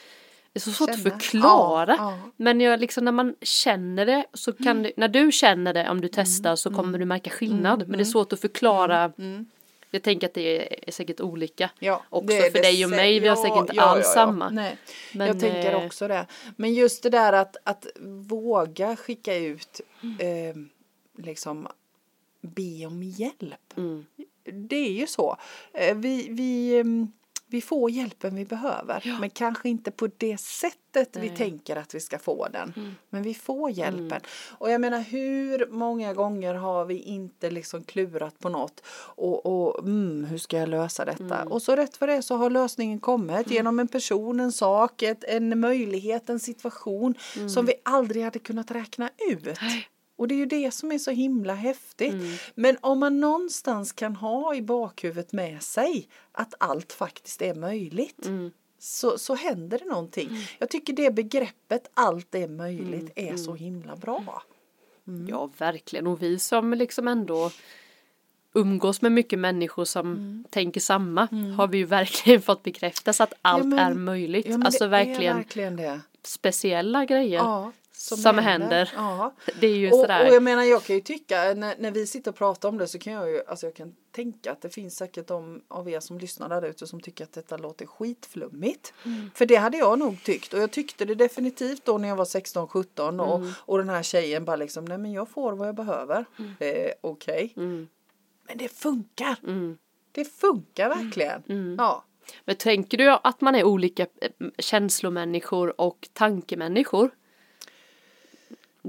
det 0.56 0.58
är 0.58 0.60
så 0.60 0.72
svårt 0.72 0.88
Känna. 0.88 1.14
att 1.14 1.22
förklara. 1.22 1.94
Ja, 1.98 2.18
ja. 2.24 2.30
Men 2.36 2.60
jag, 2.60 2.80
liksom, 2.80 3.04
när 3.04 3.12
man 3.12 3.34
känner 3.42 4.06
det 4.06 4.26
så 4.32 4.52
kan 4.52 4.82
du, 4.82 4.92
när 4.96 5.08
du 5.08 5.32
känner 5.32 5.74
det 5.74 5.90
om 5.90 6.00
du 6.00 6.08
testar 6.08 6.56
så 6.56 6.70
kommer 6.70 6.98
du 6.98 7.04
märka 7.04 7.30
skillnad. 7.30 7.88
Men 7.88 7.98
det 7.98 8.02
är 8.02 8.04
svårt 8.04 8.32
att 8.32 8.40
förklara. 8.40 9.12
Jag 9.90 10.02
tänker 10.02 10.26
att 10.26 10.34
det 10.34 10.88
är 10.88 10.92
säkert 10.92 11.20
olika. 11.20 11.70
Ja, 11.78 12.02
också 12.10 12.36
för 12.36 12.62
dig 12.62 12.84
och 12.84 12.90
mig. 12.90 13.20
Vi 13.20 13.28
har 13.28 13.36
säkert 13.36 13.58
inte 13.58 13.76
ja, 13.76 13.82
alls 13.82 14.04
ja, 14.04 14.12
samma. 14.12 14.50
Nej, 14.50 14.76
Men, 15.12 15.26
jag 15.26 15.40
tänker 15.40 15.72
eh, 15.72 15.86
också 15.86 16.08
det. 16.08 16.26
Men 16.56 16.74
just 16.74 17.02
det 17.02 17.10
där 17.10 17.32
att, 17.32 17.56
att 17.64 17.86
våga 18.28 18.96
skicka 18.96 19.36
ut, 19.36 19.80
eh, 20.18 20.56
liksom 21.24 21.68
be 22.40 22.86
om 22.86 23.02
hjälp. 23.02 23.76
Mm. 23.76 24.06
Det 24.44 24.76
är 24.76 24.92
ju 24.92 25.06
så. 25.06 25.36
Eh, 25.72 25.96
vi, 25.96 26.28
vi, 26.30 26.78
ehm, 26.78 27.12
vi 27.48 27.60
får 27.60 27.90
hjälpen 27.90 28.34
vi 28.34 28.44
behöver. 28.44 29.16
Men 29.20 29.30
kanske 29.30 29.68
inte 29.68 29.90
på 29.90 30.08
det 30.16 30.40
sättet 30.40 31.16
vi 31.16 31.28
tänker 31.28 31.76
att 31.76 31.94
vi 31.94 32.00
ska 32.00 32.18
få 32.18 32.48
den. 32.48 32.72
Mm. 32.76 32.94
Men 33.10 33.22
vi 33.22 33.34
får 33.34 33.70
hjälpen. 33.70 34.20
Och 34.58 34.70
jag 34.70 34.80
menar 34.80 35.00
hur 35.00 35.66
många 35.70 36.14
gånger 36.14 36.54
har 36.54 36.84
vi 36.84 36.98
inte 37.00 37.50
liksom 37.50 37.84
klurat 37.84 38.38
på 38.38 38.48
något. 38.48 38.82
Och, 39.16 39.46
och 39.46 39.78
mm, 39.78 40.24
hur 40.24 40.38
ska 40.38 40.58
jag 40.58 40.68
lösa 40.68 41.04
detta? 41.04 41.40
Mm. 41.40 41.52
Och 41.52 41.62
så 41.62 41.76
rätt 41.76 41.96
för 41.96 42.06
det 42.06 42.22
så 42.22 42.36
har 42.36 42.50
lösningen 42.50 43.00
kommit 43.00 43.50
genom 43.50 43.78
en 43.78 43.88
person, 43.88 44.40
en 44.40 44.52
sak, 44.52 45.02
ett, 45.02 45.24
en 45.24 45.60
möjlighet, 45.60 46.30
en 46.30 46.40
situation. 46.40 47.14
Mm. 47.36 47.48
Som 47.48 47.66
vi 47.66 47.74
aldrig 47.84 48.24
hade 48.24 48.38
kunnat 48.38 48.70
räkna 48.70 49.10
ut. 49.30 49.58
Och 50.16 50.28
det 50.28 50.34
är 50.34 50.36
ju 50.36 50.46
det 50.46 50.70
som 50.74 50.92
är 50.92 50.98
så 50.98 51.10
himla 51.10 51.54
häftigt. 51.54 52.14
Men 52.54 52.76
om 52.80 52.98
man 53.00 53.20
någonstans 53.20 53.92
kan 53.92 54.16
ha 54.16 54.54
i 54.54 54.62
bakhuvudet 54.62 55.32
med 55.32 55.62
sig 55.62 56.08
att 56.32 56.54
allt 56.60 56.92
faktiskt 56.92 57.42
är 57.42 57.54
möjligt. 57.54 58.28
Så, 58.78 59.18
så 59.18 59.34
händer 59.34 59.78
det 59.78 59.84
någonting. 59.84 60.28
Jag 60.58 60.70
tycker 60.70 60.92
det 60.92 61.10
begreppet 61.14 61.90
allt 61.94 62.34
är 62.34 62.48
möjligt 62.48 63.12
är 63.16 63.36
så 63.36 63.54
himla 63.54 63.96
bra. 63.96 64.42
Ja, 65.28 65.50
verkligen. 65.58 66.06
Och 66.06 66.22
vi 66.22 66.38
som 66.38 66.74
liksom 66.74 67.08
ändå 67.08 67.50
umgås 68.54 69.02
med 69.02 69.12
mycket 69.12 69.38
människor 69.38 69.84
som 69.84 70.06
Mm. 70.12 70.44
tänker 70.50 70.80
samma 70.80 71.28
har 71.56 71.68
vi 71.68 71.78
ju 71.78 71.84
verkligen 71.98 72.42
fått 72.42 72.62
bekräftas 72.62 73.20
att 73.20 73.32
allt 73.42 73.66
men- 73.66 73.78
är 73.78 73.94
möjligt. 73.94 74.46
Ja, 74.48 74.58
alltså 74.64 74.86
verkligen 74.86 75.36
verkligen 75.36 75.76
det. 75.76 76.00
speciella 76.22 77.04
grejer 77.04 77.38
Ja, 77.38 77.72
som, 77.98 78.38
händer. 78.38 78.92
Ja. 78.96 79.32
Det 79.60 79.66
är 79.66 79.76
ju 79.76 79.90
Och, 79.92 79.98
sådär. 80.00 80.28
och 80.28 80.34
jag 80.34 80.42
menar 80.42 80.62
jag 80.62 80.82
kan 80.84 80.96
ju 80.96 81.02
tycka 81.02 81.54
när, 81.54 81.74
när 81.78 81.90
vi 81.90 82.06
sitter 82.06 82.30
och 82.30 82.36
pratar 82.36 82.68
om 82.68 82.78
det 82.78 82.88
så 82.88 82.98
kan 82.98 83.12
jag 83.12 83.30
ju 83.30 83.42
alltså 83.46 83.66
jag 83.66 83.74
kan 83.74 83.94
tänka 84.12 84.52
att 84.52 84.62
det 84.62 84.70
finns 84.70 84.96
säkert 84.96 85.26
de 85.26 85.62
av 85.68 85.88
er 85.90 86.00
som 86.00 86.18
lyssnar 86.18 86.48
där 86.48 86.64
ute 86.64 86.86
som 86.86 87.00
tycker 87.00 87.24
att 87.24 87.32
detta 87.32 87.56
låter 87.56 87.86
skitflummigt. 87.86 88.92
Mm. 89.04 89.30
För 89.34 89.46
det 89.46 89.56
hade 89.56 89.76
jag 89.78 89.98
nog 89.98 90.22
tyckt 90.24 90.52
och 90.54 90.60
jag 90.60 90.70
tyckte 90.70 91.04
det 91.04 91.14
definitivt 91.14 91.84
då 91.84 91.98
när 91.98 92.08
jag 92.08 92.16
var 92.16 92.24
16-17 92.24 93.20
och, 93.20 93.36
Mm. 93.36 93.52
och 93.58 93.78
den 93.78 93.88
här 93.88 94.02
tjejen 94.02 94.44
bara 94.44 94.56
liksom 94.56 94.84
nej 94.84 94.98
men 94.98 95.12
jag 95.12 95.28
får 95.28 95.52
vad 95.52 95.68
jag 95.68 95.74
behöver. 95.74 96.24
Eh, 96.58 96.90
Okej. 97.00 97.52
Mm. 97.56 97.88
Men 98.48 98.58
det 98.58 98.68
funkar. 98.68 99.36
Mm. 99.42 99.78
Det 100.12 100.24
funkar 100.24 100.88
verkligen. 100.88 101.76
Ja. 101.78 102.04
Men 102.44 102.56
tänker 102.56 102.98
du 102.98 103.10
att 103.22 103.40
man 103.40 103.54
är 103.54 103.64
olika 103.64 104.02
eh, 104.02 104.30
känslomänniskor 104.58 105.80
och 105.80 106.08
tankemänniskor? 106.12 107.10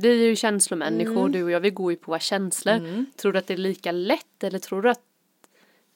Vi 0.02 0.10
är 0.24 0.28
ju 0.28 0.36
känslomänniskor, 0.36 1.18
Mm. 1.20 1.32
du 1.32 1.44
och 1.44 1.52
jag, 1.52 1.60
vi 1.60 1.70
går 1.70 1.92
ju 1.92 1.98
på 1.98 2.12
våra 2.12 2.20
känslor. 2.20 3.06
Tror 3.18 3.34
du 3.34 3.40
att 3.40 3.48
det 3.48 3.54
är 3.54 3.58
lika 3.58 3.92
lätt 3.92 4.44
eller 4.44 4.60
tror 4.60 4.82
du 4.82 4.90
att 4.90 5.02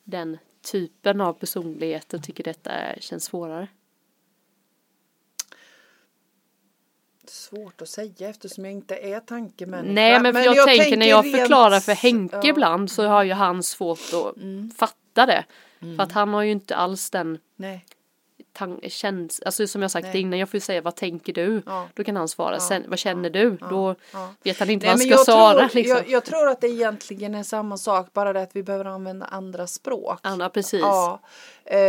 den 0.03 0.37
typen 0.71 1.21
av 1.21 1.33
personligheter 1.33 2.17
tycker 2.17 2.43
detta 2.43 2.71
känns 2.99 3.23
svårare? 3.23 3.67
Svårt 7.27 7.81
att 7.81 7.89
säga 7.89 8.29
eftersom 8.29 8.65
jag 8.65 8.73
inte 8.73 8.95
är 8.95 9.19
tankemänniska. 9.19 9.93
Nej 9.93 10.19
men, 10.21 10.33
för 10.33 10.41
jag, 10.41 10.67
tänker 10.67 10.97
när 10.97 11.05
jag 11.09 11.25
rent- 11.25 11.37
förklarar 11.37 11.79
för 11.79 11.91
Henke 11.93 12.35
ja. 12.35 12.39
Mm. 12.41 12.49
ibland 12.55 12.91
så 12.91 13.07
har 13.07 13.23
ju 13.23 13.33
han 13.33 13.63
svårt 13.63 13.99
att 13.99 14.35
fatta 14.77 15.25
det. 15.25 15.45
För 15.79 16.01
att 16.03 16.11
han 16.11 16.29
har 16.33 16.41
ju 16.43 16.51
inte 16.51 16.75
alls 16.75 17.09
den 17.09 17.39
Nej. 17.55 17.85
Känns, 18.87 19.41
alltså 19.45 19.67
som 19.67 19.81
jag 19.81 19.91
sagt 19.91 20.07
Nej. 20.13 20.21
innan, 20.21 20.39
jag 20.39 20.49
får 20.49 20.55
ju 20.57 20.61
säga 20.61 20.81
vad 20.81 20.95
tänker 20.95 21.33
du? 21.33 21.61
Ja. 21.65 21.87
Då 21.93 22.03
kan 22.03 22.15
han 22.15 22.27
svara, 22.27 22.53
Ja. 22.55 22.59
sen, 22.59 22.83
vad 22.87 22.99
känner 22.99 23.29
du? 23.29 23.57
Då 23.69 23.95
ja. 24.13 24.29
vet 24.43 24.59
han 24.59 24.69
inte 24.69 24.85
Nej, 24.85 24.95
vad 24.95 25.09
han 25.09 25.17
ska 25.25 25.31
svara 25.31 25.69
tror, 25.69 25.75
liksom. 25.75 25.97
jag, 25.97 26.09
jag 26.09 26.25
tror 26.25 26.49
att 26.49 26.61
det 26.61 26.67
egentligen 26.67 27.35
är 27.35 27.43
samma 27.43 27.77
sak, 27.77 28.13
bara 28.13 28.33
det 28.33 28.41
att 28.41 28.55
vi 28.55 28.63
behöver 28.63 28.85
använda 28.85 29.25
andra 29.25 29.67
språk. 29.67 30.19
Anna, 30.23 30.49
precis. 30.49 30.79
Ja, 30.81 31.19
eh, 31.65 31.79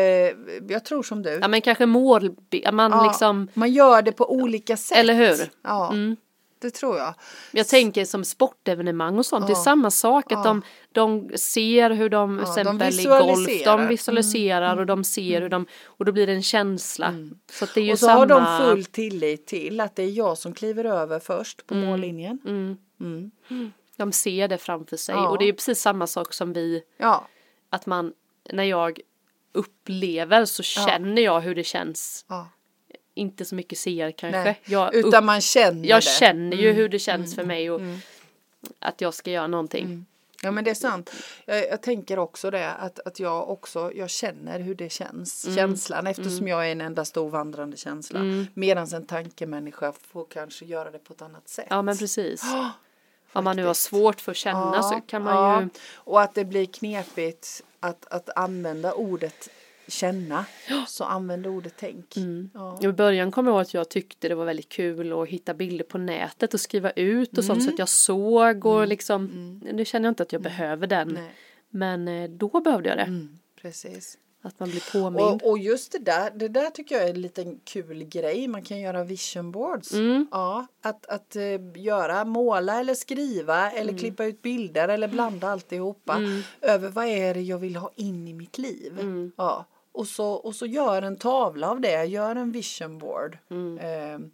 jag 0.69 0.85
tror 0.85 1.03
som 1.03 1.23
du. 1.23 1.39
Ja 1.43 1.49
men 1.49 1.61
kanske 1.61 1.87
mål, 1.87 2.35
man 2.73 3.07
liksom, 3.09 3.49
Man 3.55 3.73
gör 3.73 4.03
det 4.03 4.13
på 4.13 4.33
olika 4.33 4.77
sätt. 4.77 4.99
eller 4.99 5.15
hur? 5.15 5.51
Ja, 5.63 5.91
Mm. 5.91 6.17
Det 6.63 6.71
tror 6.71 6.97
jag. 6.99 7.15
Jag 7.51 7.69
tänker 7.69 8.05
som 8.05 8.25
sportevenemang 8.25 9.19
och 9.19 9.27
sånt, 9.27 9.47
det 9.47 9.53
är 9.53 9.57
Ja. 9.57 9.63
samma 9.63 9.91
sak 9.91 10.25
att 10.33 10.39
Ja. 10.39 10.43
de, 10.45 10.63
de 10.93 11.39
ser 11.39 11.91
hur 11.91 12.09
de, 12.09 12.39
Ja, 12.39 12.45
de 12.45 12.51
exempel 12.51 13.01
i 13.01 13.05
golf, 13.05 13.65
de 13.65 13.87
visualiserar 13.89 14.77
och 14.77 14.87
de 14.87 15.05
ser 15.05 15.41
hur 15.43 15.49
de, 15.49 15.67
och 15.85 16.05
då 16.05 16.13
blir 16.13 16.27
det 16.27 16.33
en 16.33 16.43
känsla. 16.43 17.15
Så 17.53 17.65
att 17.65 17.75
det 17.75 17.81
är 17.81 17.85
ju 17.85 17.93
Och 17.93 17.99
så 17.99 18.07
samma. 18.07 18.19
har 18.19 18.27
de 18.27 18.59
full 18.71 18.85
tillit 18.85 19.47
till 19.47 19.81
att 19.81 19.97
det 19.97 20.03
är 20.03 20.11
jag 20.11 20.39
som 20.39 20.55
kliver 20.55 20.85
över 20.85 21.19
först 21.21 21.67
på 21.67 21.75
mållinjen. 21.75 22.39
mm, 22.47 22.77
Mm. 23.01 23.73
de 23.97 24.13
ser 24.13 24.49
det 24.49 24.59
framför 24.59 24.97
sig 24.97 25.15
Ja. 25.15 25.29
och 25.29 25.39
det 25.39 25.45
är 25.49 25.53
precis 25.53 25.81
samma 25.81 26.07
sak 26.07 26.33
som 26.35 26.53
vi, 26.53 26.83
Ja, 26.99 27.29
att 27.71 27.87
man, 27.87 28.13
när 28.53 28.65
jag 28.65 29.01
upplever 29.55 30.45
så 30.45 30.63
känner 30.63 31.23
jag 31.23 31.41
hur 31.41 31.55
det 31.55 31.65
känns. 31.65 32.25
Ja. 33.15 33.21
Inte 33.23 33.45
så 33.45 33.55
mycket 33.55 33.79
ser 33.79 34.11
kanske. 34.11 34.43
Nej. 34.45 34.61
Jag, 34.65 34.95
Utan 34.95 35.15
upp, 35.15 35.25
man 35.25 35.41
känner 35.41 35.89
jag 35.89 35.99
det. 35.99 36.03
känner 36.03 36.57
ju 36.57 36.73
hur 36.73 36.89
det 36.89 36.99
känns 36.99 37.35
för 37.35 37.45
mig 37.45 37.71
och 37.71 37.81
att 38.79 39.01
jag 39.01 39.15
ska 39.15 39.31
göra 39.31 39.47
någonting. 39.47 40.07
Ja 40.45 40.51
men 40.51 40.65
det 40.65 40.71
är 40.71 40.75
sant. 40.75 41.11
Jag, 41.45 41.69
jag 41.69 41.83
tänker 41.83 42.19
också 42.19 42.51
det 42.51 42.71
att, 42.71 42.99
att 42.99 43.21
jag 43.21 43.51
också, 43.51 43.93
jag 43.95 44.11
känner 44.11 44.61
hur 44.61 44.75
det 44.75 44.89
känns, 44.93 45.45
Mm. 45.45 45.57
känslan 45.57 46.07
eftersom 46.07 46.49
jag 46.49 46.69
är 46.69 46.73
en 46.73 46.81
enda 46.81 47.05
stor 47.05 47.31
vandrande 47.31 47.77
känsla. 47.77 48.21
Medan 48.55 48.87
en 48.95 49.07
tankemänniska 49.07 49.93
får 50.13 50.25
kanske 50.25 50.65
göra 50.65 50.91
det 50.91 50.99
på 50.99 51.13
ett 51.13 51.23
annat 51.23 51.49
sätt. 51.49 51.67
Ja 51.71 51.83
men 51.83 51.99
precis. 51.99 52.43
Ja, 52.45 52.71
Om 53.33 53.45
man 53.45 53.57
nu 53.57 53.65
har 53.65 53.75
svårt 53.75 54.21
för 54.21 54.31
att 54.31 54.37
känna 54.37 54.83
så 54.83 55.01
kan 55.07 55.23
man 55.23 55.35
ja. 55.35 55.63
ju 55.63 55.69
Och 55.95 56.21
att 56.23 56.35
det 56.35 56.45
blir 56.45 56.67
knepigt 56.67 57.63
att, 57.81 58.07
att 58.07 58.31
använda 58.37 58.93
ordet 58.93 59.49
känna. 59.89 60.45
Så 60.89 61.05
använd 61.05 61.47
ordet 61.47 61.75
tänk. 61.77 62.17
Mm. 62.17 62.51
Ja. 62.55 62.79
I 62.83 62.89
början 62.89 63.31
kommer 63.31 63.51
jag 63.51 63.55
ihåg 63.55 63.63
att 63.63 63.75
jag 63.75 63.89
tyckte 63.89 64.29
det 64.29 64.35
var 64.35 64.45
väldigt 64.45 64.69
kul 64.69 65.13
att 65.13 65.29
hitta 65.29 65.55
bilder 65.55 65.85
på 65.85 65.99
nätet 65.99 66.55
och 66.55 66.61
skriva 66.61 66.91
ut 66.91 67.39
och 67.39 67.45
sånt 67.45 67.65
så 67.65 67.71
att 67.71 67.79
jag 67.79 67.89
såg 67.89 68.67
och 68.67 68.87
liksom 68.87 69.61
nu 69.73 69.85
känner 69.85 70.07
jag 70.07 70.11
inte 70.11 70.23
att 70.23 70.33
jag 70.33 70.43
behöver 70.43 70.87
den 70.87 71.09
Nej. 71.09 71.35
men 71.71 72.09
eh, 72.09 72.31
då 72.31 72.61
behövde 72.61 72.89
jag 72.89 72.99
det 72.99 73.03
Mm, 73.03 73.39
precis. 73.63 74.19
Att 74.43 74.61
man 74.61 74.71
blir 74.71 74.93
påmind 74.93 75.43
Och, 75.43 75.51
och 75.51 75.59
just 75.59 75.93
det 75.93 75.99
där, 75.99 76.31
det 76.31 76.49
där 76.49 76.71
tycker 76.71 76.95
jag 76.95 77.05
är 77.05 77.11
en 77.11 77.21
liten 77.21 77.61
kul 77.65 78.05
grej. 78.05 78.49
Man 78.49 78.63
kan 78.63 78.81
göra 78.81 79.05
vision 79.05 79.53
boards. 79.53 79.93
Mm. 79.93 80.27
Ja, 80.31 80.67
att, 80.83 81.07
att 81.07 81.37
eh, 81.37 81.43
göra, 81.75 82.25
måla 82.25 82.81
eller 82.81 82.95
skriva 82.95 83.71
eller 83.71 83.93
Mm. 83.93 83.99
klippa 83.99 84.25
ut 84.25 84.43
bilder 84.43 84.89
eller 84.89 85.09
blanda 85.09 85.49
alltihopa. 85.49 86.21
Över 86.61 86.89
vad 86.89 87.07
är 87.07 87.35
det 87.35 87.41
jag 87.41 87.59
vill 87.59 87.77
ha 87.77 87.91
in 87.97 88.29
i 88.29 88.33
mitt 88.33 88.59
liv. 88.59 89.01
Mm. 89.01 89.33
Ja. 89.37 89.65
Och 89.93 90.07
så, 90.07 90.27
och 90.33 90.55
så 90.55 90.67
gör 90.67 91.03
en 91.03 91.17
tavla 91.17 91.71
av 91.71 91.81
det, 91.81 92.05
gör 92.05 92.37
en 92.37 92.53
vision 92.53 92.99
board. 92.99 93.39
Mm. 93.51 93.79
Eh, 93.79 94.29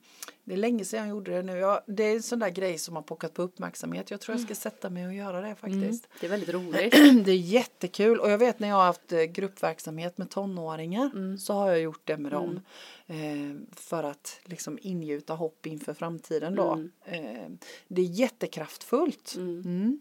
det 0.49 0.55
är 0.55 0.57
länge 0.57 0.85
sedan 0.85 1.01
jag 1.01 1.09
gjorde 1.09 1.31
det 1.31 1.43
nu. 1.43 1.59
Jag, 1.59 1.81
det 1.87 2.03
är 2.03 2.15
en 2.15 2.23
sån 2.23 2.39
där 2.39 2.51
grej 2.51 2.79
som 2.79 2.97
har 2.97 3.03
pockat 3.03 3.35
på 3.35 3.43
uppmärksamhet. 3.43 4.11
Jag 4.11 4.21
tror 4.21 4.37
jag 4.37 4.45
ska 4.45 4.55
sätta 4.55 4.91
mig 4.91 5.07
och 5.07 5.15
göra 5.15 5.41
det 5.41 5.55
faktiskt. 5.55 5.83
Mm. 5.83 6.17
det 6.21 6.27
är 6.27 6.31
väldigt 6.31 6.49
roligt 6.49 6.93
Det 7.25 7.33
är 7.33 7.37
jättekul 7.37 8.21
och 8.21 8.31
jag 8.31 8.39
vet 8.39 8.61
när 8.61 8.69
jag 8.69 8.77
har 8.77 8.85
haft 8.85 9.13
eh, 9.13 9.23
gruppverksamhet 9.23 10.19
med 10.19 10.31
tonåringar 10.31 11.11
Mm. 11.15 11.39
så 11.39 11.53
har 11.53 11.69
jag 11.69 11.81
gjort 11.81 12.01
det 12.05 12.17
med 12.17 12.33
dem. 12.33 12.61
Eh, 13.07 13.17
för 13.73 14.05
att 14.05 14.41
liksom 14.45 14.79
ingjuta 14.83 15.35
hopp 15.35 15.67
inför 15.67 15.95
framtiden 15.95 16.55
då. 16.55 16.73
Mm. 16.73 16.91
Eh, 17.05 17.51
det 17.89 18.03
är 18.03 18.07
jättekraftfullt. 18.07 19.35
Mm. 19.37 20.01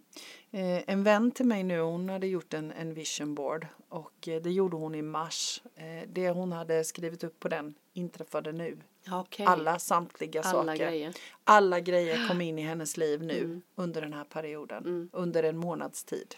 Eh, 0.51 0.83
en 0.87 1.03
vän 1.03 1.31
till 1.31 1.45
mig 1.45 1.63
nu 1.63 1.79
hon 1.79 2.09
hade 2.09 2.27
gjort 2.27 2.53
en, 2.53 2.71
en 2.71 2.93
vision 2.93 3.35
board 3.35 3.67
och 3.89 4.27
eh, 4.27 4.41
det 4.41 4.51
gjorde 4.51 4.77
hon 4.77 4.95
i 4.95 5.01
mars. 5.01 5.61
Eh, 5.75 6.09
det 6.09 6.29
hon 6.29 6.51
hade 6.51 6.83
skrivit 6.83 7.23
upp 7.23 7.39
på 7.39 7.47
den 7.47 7.73
inträffade 7.93 8.51
nu. 8.51 8.77
Okej. 9.11 9.45
Alla 9.45 9.79
samtliga 9.79 10.41
Alla 10.41 10.73
saker. 10.73 10.85
grejer. 10.85 11.13
Alla 11.43 11.79
grejer 11.79 12.27
kom 12.27 12.41
in 12.41 12.59
i 12.59 12.61
hennes 12.61 12.97
liv 12.97 13.23
nu 13.23 13.37
Mm. 13.43 13.61
under 13.75 14.01
den 14.01 14.13
här 14.13 14.23
perioden. 14.23 15.09
Under 15.13 15.43
en 15.43 15.57
månads 15.57 16.03
tid 16.03 16.35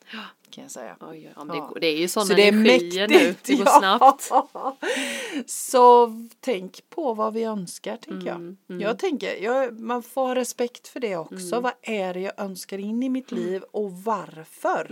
kan 0.49 0.61
jag 0.63 0.71
säga. 0.71 0.97
Oj, 0.99 1.07
oj, 1.09 1.33
ja, 1.35 1.43
men 1.43 1.57
Ja. 1.57 1.73
det, 1.81 1.87
är 1.87 1.97
ju 1.97 2.07
sådana 2.07 2.27
Så 2.27 2.33
det 2.33 2.43
är 2.43 2.47
energier 2.47 3.07
mäktigt. 3.07 3.47
nu, 3.49 3.55
det 3.55 3.63
går 3.63 3.65
ja. 3.73 3.79
snabbt. 3.79 4.31
Så 5.45 6.11
tänk 6.39 6.89
på 6.89 7.13
vad 7.13 7.33
vi 7.33 7.43
önskar 7.43 7.97
tänker 7.97 8.31
Mm, 8.35 8.57
jag. 8.67 8.81
Jag 8.81 8.99
tänker, 8.99 9.43
jag, 9.43 9.79
man 9.79 10.03
får 10.03 10.27
ha 10.27 10.35
respekt 10.35 10.87
för 10.87 10.99
det 10.99 11.17
också. 11.17 11.55
Mm. 11.55 11.61
Vad 11.63 11.73
är 11.81 12.13
det 12.13 12.19
jag 12.19 12.33
önskar 12.39 12.77
in 12.77 13.03
i 13.03 13.09
mitt 13.09 13.31
liv 13.31 13.63
och 13.71 13.91
varför? 13.91 14.91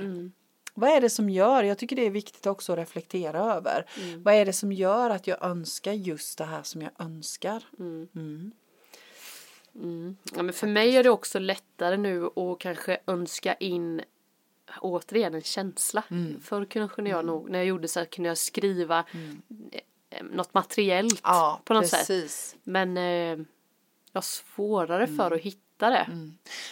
Mm. 0.78 0.90
Vad 0.90 0.98
är 0.98 1.02
det 1.02 1.10
som 1.10 1.30
gör, 1.30 1.64
jag 1.64 1.78
tycker 1.78 1.96
det 1.96 2.06
är 2.06 2.10
viktigt 2.10 2.46
också 2.46 2.74
att 2.74 2.80
reflektera 2.80 3.40
över. 3.40 3.86
Mm. 4.04 4.24
Vad 4.24 4.34
är 4.34 4.46
det 4.46 4.54
som 4.54 4.72
gör 4.72 5.10
att 5.10 5.28
jag 5.28 5.44
önskar 5.44 5.94
just 5.94 6.38
det 6.38 6.46
här 6.46 6.64
som 6.64 6.82
jag 6.82 6.92
önskar? 7.00 7.64
Mm. 7.80 8.08
Mm. 9.76 10.18
Ja, 10.36 10.44
men 10.44 10.54
för 10.54 10.68
mig 10.68 10.96
är 10.98 11.04
det 11.04 11.10
också 11.10 11.40
lättare 11.40 11.98
nu 11.98 12.26
att 12.26 12.60
kanske 12.60 12.98
önska 13.08 13.54
in 13.54 14.02
återigen 14.82 15.34
en 15.36 15.42
känsla. 15.42 16.04
Mm. 16.12 16.42
Förr 16.42 16.66
kunde 16.88 17.10
jag 17.10 17.26
nog, 17.26 17.50
när 17.50 17.60
jag 17.60 17.66
gjorde 17.68 17.88
så 17.88 18.00
här 18.00 18.06
kunde 18.06 18.28
jag 18.28 18.38
skriva 18.38 19.06
eh, 20.10 20.24
något 20.32 20.54
materiellt 20.54 21.20
Ja, 21.24 21.62
på 21.66 21.74
något 21.74 21.88
sätt. 21.88 22.00
precis. 22.00 22.56
Men 22.64 22.98
eh, 22.98 23.04
jag 23.04 24.14
har 24.14 24.22
svårare 24.22 25.04
Mm. 25.04 25.18
för 25.18 25.32
att 25.32 25.42
hitta 25.42 25.90
det. 25.90 26.08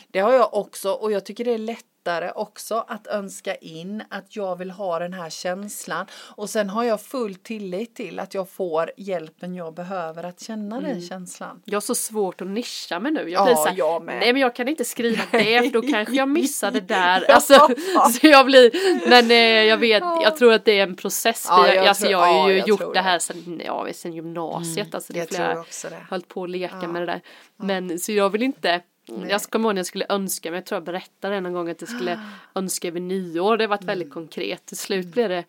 Det 0.07 0.19
har 0.19 0.33
jag 0.33 0.53
också 0.53 0.91
och 0.91 1.11
jag 1.11 1.25
tycker 1.25 1.45
det 1.45 1.51
är 1.53 1.57
lättare 2.05 2.31
också 2.35 2.85
att 2.87 3.07
önska 3.07 3.55
in 3.55 4.03
att 4.09 4.35
jag 4.35 4.55
vill 4.55 4.71
ha 4.71 4.99
den 4.99 5.13
här 5.13 5.29
känslan 5.29 6.05
och 6.35 6.49
sen 6.49 6.69
har 6.69 6.83
jag 6.83 7.01
full 7.01 7.35
tillit 7.35 7.95
till 7.95 8.19
att 8.19 8.33
jag 8.33 8.49
får 8.49 8.91
hjälpen 8.97 9.55
jag 9.55 9.73
behöver 9.73 10.23
att 10.23 10.39
känna 10.39 10.81
den 10.81 11.01
känslan. 11.01 11.61
Jag 11.65 11.75
har 11.75 11.81
så 11.81 11.95
svårt 11.95 12.41
att 12.41 12.47
nischa 12.47 12.99
mig 12.99 13.11
nu. 13.11 13.19
Jag 13.29 13.41
Ja, 13.41 13.45
blir 13.45 13.55
så 13.55 13.65
här, 13.67 13.75
jag 13.77 14.03
med. 14.03 14.19
nej 14.19 14.33
men 14.33 14.41
jag 14.41 14.55
kan 14.55 14.67
inte 14.67 14.85
skriva 14.85 15.23
det 15.31 15.63
för 15.71 15.81
då 15.81 15.81
kanske 15.91 16.13
jag 16.15 16.29
missar 16.29 16.71
det 16.71 16.81
där. 16.81 17.31
Alltså, 17.31 17.53
så 18.21 18.27
jag 18.27 18.45
blir, 18.45 18.71
men 19.09 19.31
eh, 19.31 19.37
jag 19.69 19.77
vet, 19.77 20.03
jag 20.23 20.37
tror 20.37 20.53
att 20.53 20.65
det 20.65 20.79
är 20.79 20.83
en 20.83 20.95
process. 20.95 21.45
Ja, 21.49 21.73
jag 21.73 21.85
alltså 21.87 22.01
tror- 22.03 22.11
jag 22.11 22.19
har 22.19 22.27
ja, 22.27 22.51
ju 22.51 22.57
jag 22.57 22.67
gjort 22.67 22.93
det 22.93 23.01
här 23.01 23.19
sen, 23.19 23.61
ja, 23.65 23.87
sen 23.93 24.13
gymnasiet. 24.13 24.95
alltså 24.95 25.13
det 25.13 25.19
jag 25.19 25.27
flera, 25.29 25.51
tror 25.51 25.61
också 25.61 25.89
det. 25.89 26.05
höll 26.09 26.21
på 26.21 26.43
att 26.43 26.49
leka 26.49 26.87
med 26.87 27.01
det 27.01 27.05
där. 27.05 27.21
Men 27.57 27.99
så 27.99 28.11
jag 28.11 28.29
vill 28.29 28.43
inte 28.43 28.81
jag 29.29 29.41
ska 29.41 29.51
komma 29.51 29.67
ihåg 29.67 29.75
när 29.75 29.79
jag 29.79 29.85
skulle 29.85 30.05
önska, 30.09 30.51
men 30.51 30.55
jag 30.55 30.65
tror 30.65 30.75
jag 30.77 30.83
berättade 30.83 31.41
någon 31.41 31.53
gång 31.53 31.69
att 31.69 31.81
jag 31.81 31.89
skulle 31.89 32.19
önska 32.55 32.87
över 32.87 32.99
nyår. 32.99 33.57
Det 33.57 33.63
har 33.63 33.69
varit 33.69 33.83
väldigt 33.83 34.11
konkret. 34.13 34.65
Till 34.65 34.77
slut 34.77 35.05
blev 35.07 35.29
det 35.29 35.43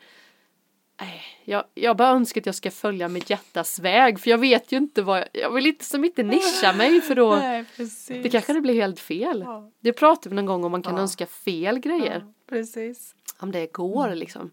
Nej, 1.00 1.22
jag, 1.44 1.64
jag 1.74 1.96
bara 1.96 2.08
önskar 2.08 2.40
att 2.40 2.46
jag 2.46 2.54
ska 2.54 2.70
följa 2.70 3.08
mitt 3.08 3.30
hjärtas 3.30 3.78
väg 3.78 4.20
för 4.20 4.30
jag 4.30 4.38
vet 4.38 4.72
ju 4.72 4.76
inte 4.76 5.02
vad 5.02 5.18
jag, 5.18 5.28
jag 5.32 5.50
vill 5.50 5.66
inte 5.66 5.84
som 5.84 6.04
inte 6.04 6.22
nischa 6.22 6.72
mig 6.72 7.00
för 7.00 7.14
då 7.14 7.36
Nej, 7.36 7.64
precis. 7.76 8.22
det 8.22 8.28
kanske 8.30 8.52
det 8.52 8.60
blir 8.60 8.74
helt 8.74 9.00
fel. 9.00 9.42
Ja. 9.46 9.70
Det 9.80 9.92
pratade 9.92 10.28
vi 10.28 10.36
någon 10.36 10.46
gång 10.46 10.64
om 10.64 10.72
man 10.72 10.82
kan 10.82 10.94
Ja. 10.96 11.00
önska 11.02 11.26
fel 11.26 11.78
grejer. 11.78 12.24
Ja, 12.26 12.32
precis. 12.48 13.14
Om 13.38 13.52
det 13.52 13.72
går 13.72 14.14
liksom. 14.14 14.50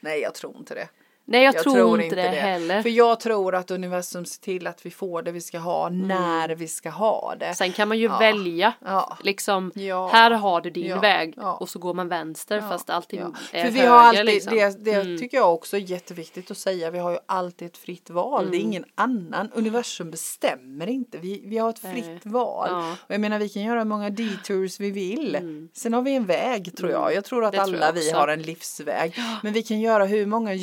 Nej, 0.00 0.20
jag 0.20 0.34
tror 0.34 0.56
inte 0.56 0.74
det. 0.74 0.88
Nej 1.28 1.44
jag, 1.44 1.58
tror, 1.58 2.00
inte 2.00 2.16
det, 2.16 2.22
heller. 2.22 2.82
För 2.82 2.88
jag 2.90 3.20
tror 3.20 3.54
att 3.54 3.70
universum 3.70 4.24
ser 4.26 4.40
till 4.42 4.66
att 4.66 4.86
vi 4.86 4.90
får 4.90 5.22
det 5.22 5.32
vi 5.32 5.40
ska 5.40 5.58
ha 5.58 5.88
när 5.88 6.48
vi 6.48 6.68
ska 6.68 6.90
ha 6.90 7.34
det. 7.40 7.54
Sen 7.54 7.72
kan 7.72 7.88
man 7.88 7.98
ju 7.98 8.04
Ja. 8.06 8.18
välja. 8.18 8.72
Ja. 8.84 9.18
Liksom, 9.22 9.72
Ja. 9.74 10.08
här 10.12 10.30
har 10.30 10.60
du 10.60 10.70
din 10.70 11.00
väg 11.00 11.34
och 11.58 11.68
så 11.68 11.78
går 11.78 11.94
man 11.94 12.08
vänster 12.08 12.60
fast 12.60 12.90
allting 12.90 13.20
Ja. 13.20 13.32
är 13.52 13.64
För 13.64 13.70
vi 13.72 13.78
höger 13.78 13.90
har 13.92 13.98
alltid, 13.98 14.24
liksom. 14.24 14.54
det, 14.56 14.84
det 14.84 15.18
tycker 15.18 15.36
jag 15.36 15.54
också 15.54 15.76
är 15.76 15.80
jätteviktigt 15.80 16.50
att 16.50 16.58
säga, 16.58 16.90
vi 16.90 16.98
har 16.98 17.10
ju 17.10 17.18
alltid 17.26 17.66
ett 17.68 17.76
fritt 17.78 18.10
val. 18.10 18.50
Det 18.50 18.56
är 18.56 18.60
Mm. 18.60 18.68
ingen 18.70 18.84
annan, 18.94 19.50
universum 19.54 20.10
bestämmer 20.10 20.86
inte, 20.86 21.18
vi, 21.18 21.42
vi 21.46 21.58
har 21.58 21.70
ett 21.70 21.78
fritt 21.78 22.20
val. 22.26 22.70
Och 23.06 23.14
jag 23.14 23.20
menar 23.20 23.38
vi 23.38 23.48
kan 23.48 23.62
göra 23.62 23.78
hur 23.78 23.84
många 23.86 24.10
detours 24.10 24.80
vi 24.80 24.90
vill. 24.90 25.38
Sen 25.74 25.92
har 25.94 26.02
vi 26.02 26.14
en 26.14 26.26
väg 26.26 26.76
tror 26.76 26.90
jag, 26.90 27.14
jag 27.14 27.24
tror 27.24 27.44
att 27.44 27.54
Mm. 27.56 27.66
Det 27.66 27.72
tror 27.72 27.76
alla 27.84 27.86
jag 27.86 27.92
vi 28.02 28.10
har 28.10 28.28
en 28.28 28.42
livsväg. 28.42 29.14
Men 29.42 29.52
vi 29.52 29.62
kan 29.62 29.80
göra 29.80 30.04
hur 30.04 30.26
många 30.26 30.54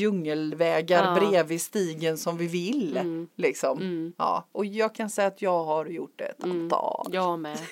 bilvägar 0.57 1.03
Ja. 1.05 1.19
bredvid 1.29 1.61
stigen 1.61 2.17
som 2.17 2.37
vi 2.37 2.47
vill. 2.47 2.97
Mm. 2.97 3.27
Liksom. 3.35 3.77
Mm. 3.77 4.13
Ja, 4.17 4.47
och 4.51 4.65
jag 4.65 4.95
kan 4.95 5.09
säga 5.09 5.27
att 5.27 5.41
jag 5.41 5.63
har 5.63 5.85
gjort 5.85 6.13
det 6.15 6.23
ett 6.25 6.43
Mm. 6.43 6.63
antal. 6.63 7.07
Jag 7.11 7.39
med. 7.39 7.57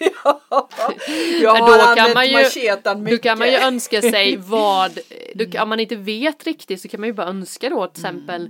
Jag 1.42 1.56
har 1.56 1.90
då 1.90 1.96
kan 1.96 2.14
man 2.14 2.28
ju- 2.28 2.34
machetan 2.34 2.98
Då 2.98 3.04
mycket. 3.04 3.22
kan 3.22 3.40
man 3.40 3.48
ju 3.48 3.56
önska 3.58 4.02
sig 4.02 4.38
vad, 4.40 5.00
då, 5.36 5.62
om 5.62 5.70
man 5.70 5.80
inte 5.80 5.96
vet 5.96 6.44
riktigt 6.44 6.82
så 6.82 6.88
kan 6.88 7.00
man 7.00 7.08
ju 7.10 7.14
bara 7.14 7.28
önska 7.28 7.70
då 7.70 7.88
till 7.88 8.02
exempel 8.06 8.50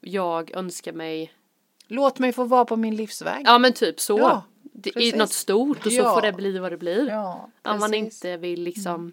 jag 0.00 0.50
önskar 0.50 0.92
mig, 0.92 1.32
Låt 1.90 2.18
mig 2.18 2.32
få 2.32 2.44
vara 2.44 2.64
på 2.64 2.76
min 2.76 2.96
livsväg. 2.96 3.42
ja 3.46 3.58
men 3.58 3.72
typ 3.72 4.00
så. 4.00 4.18
Ja, 4.18 4.42
I 4.84 4.90
precis. 4.92 5.14
något 5.14 5.32
stort 5.32 5.86
och 5.86 5.92
så 5.92 5.98
Ja. 5.98 6.14
får 6.14 6.20
det 6.22 6.32
bli 6.32 6.58
vad 6.58 6.72
det 6.72 6.76
blir. 6.76 7.08
Ja, 7.08 7.48
om 7.64 7.80
man 7.80 7.94
inte 7.94 8.36
vill 8.36 8.62
liksom, 8.62 9.12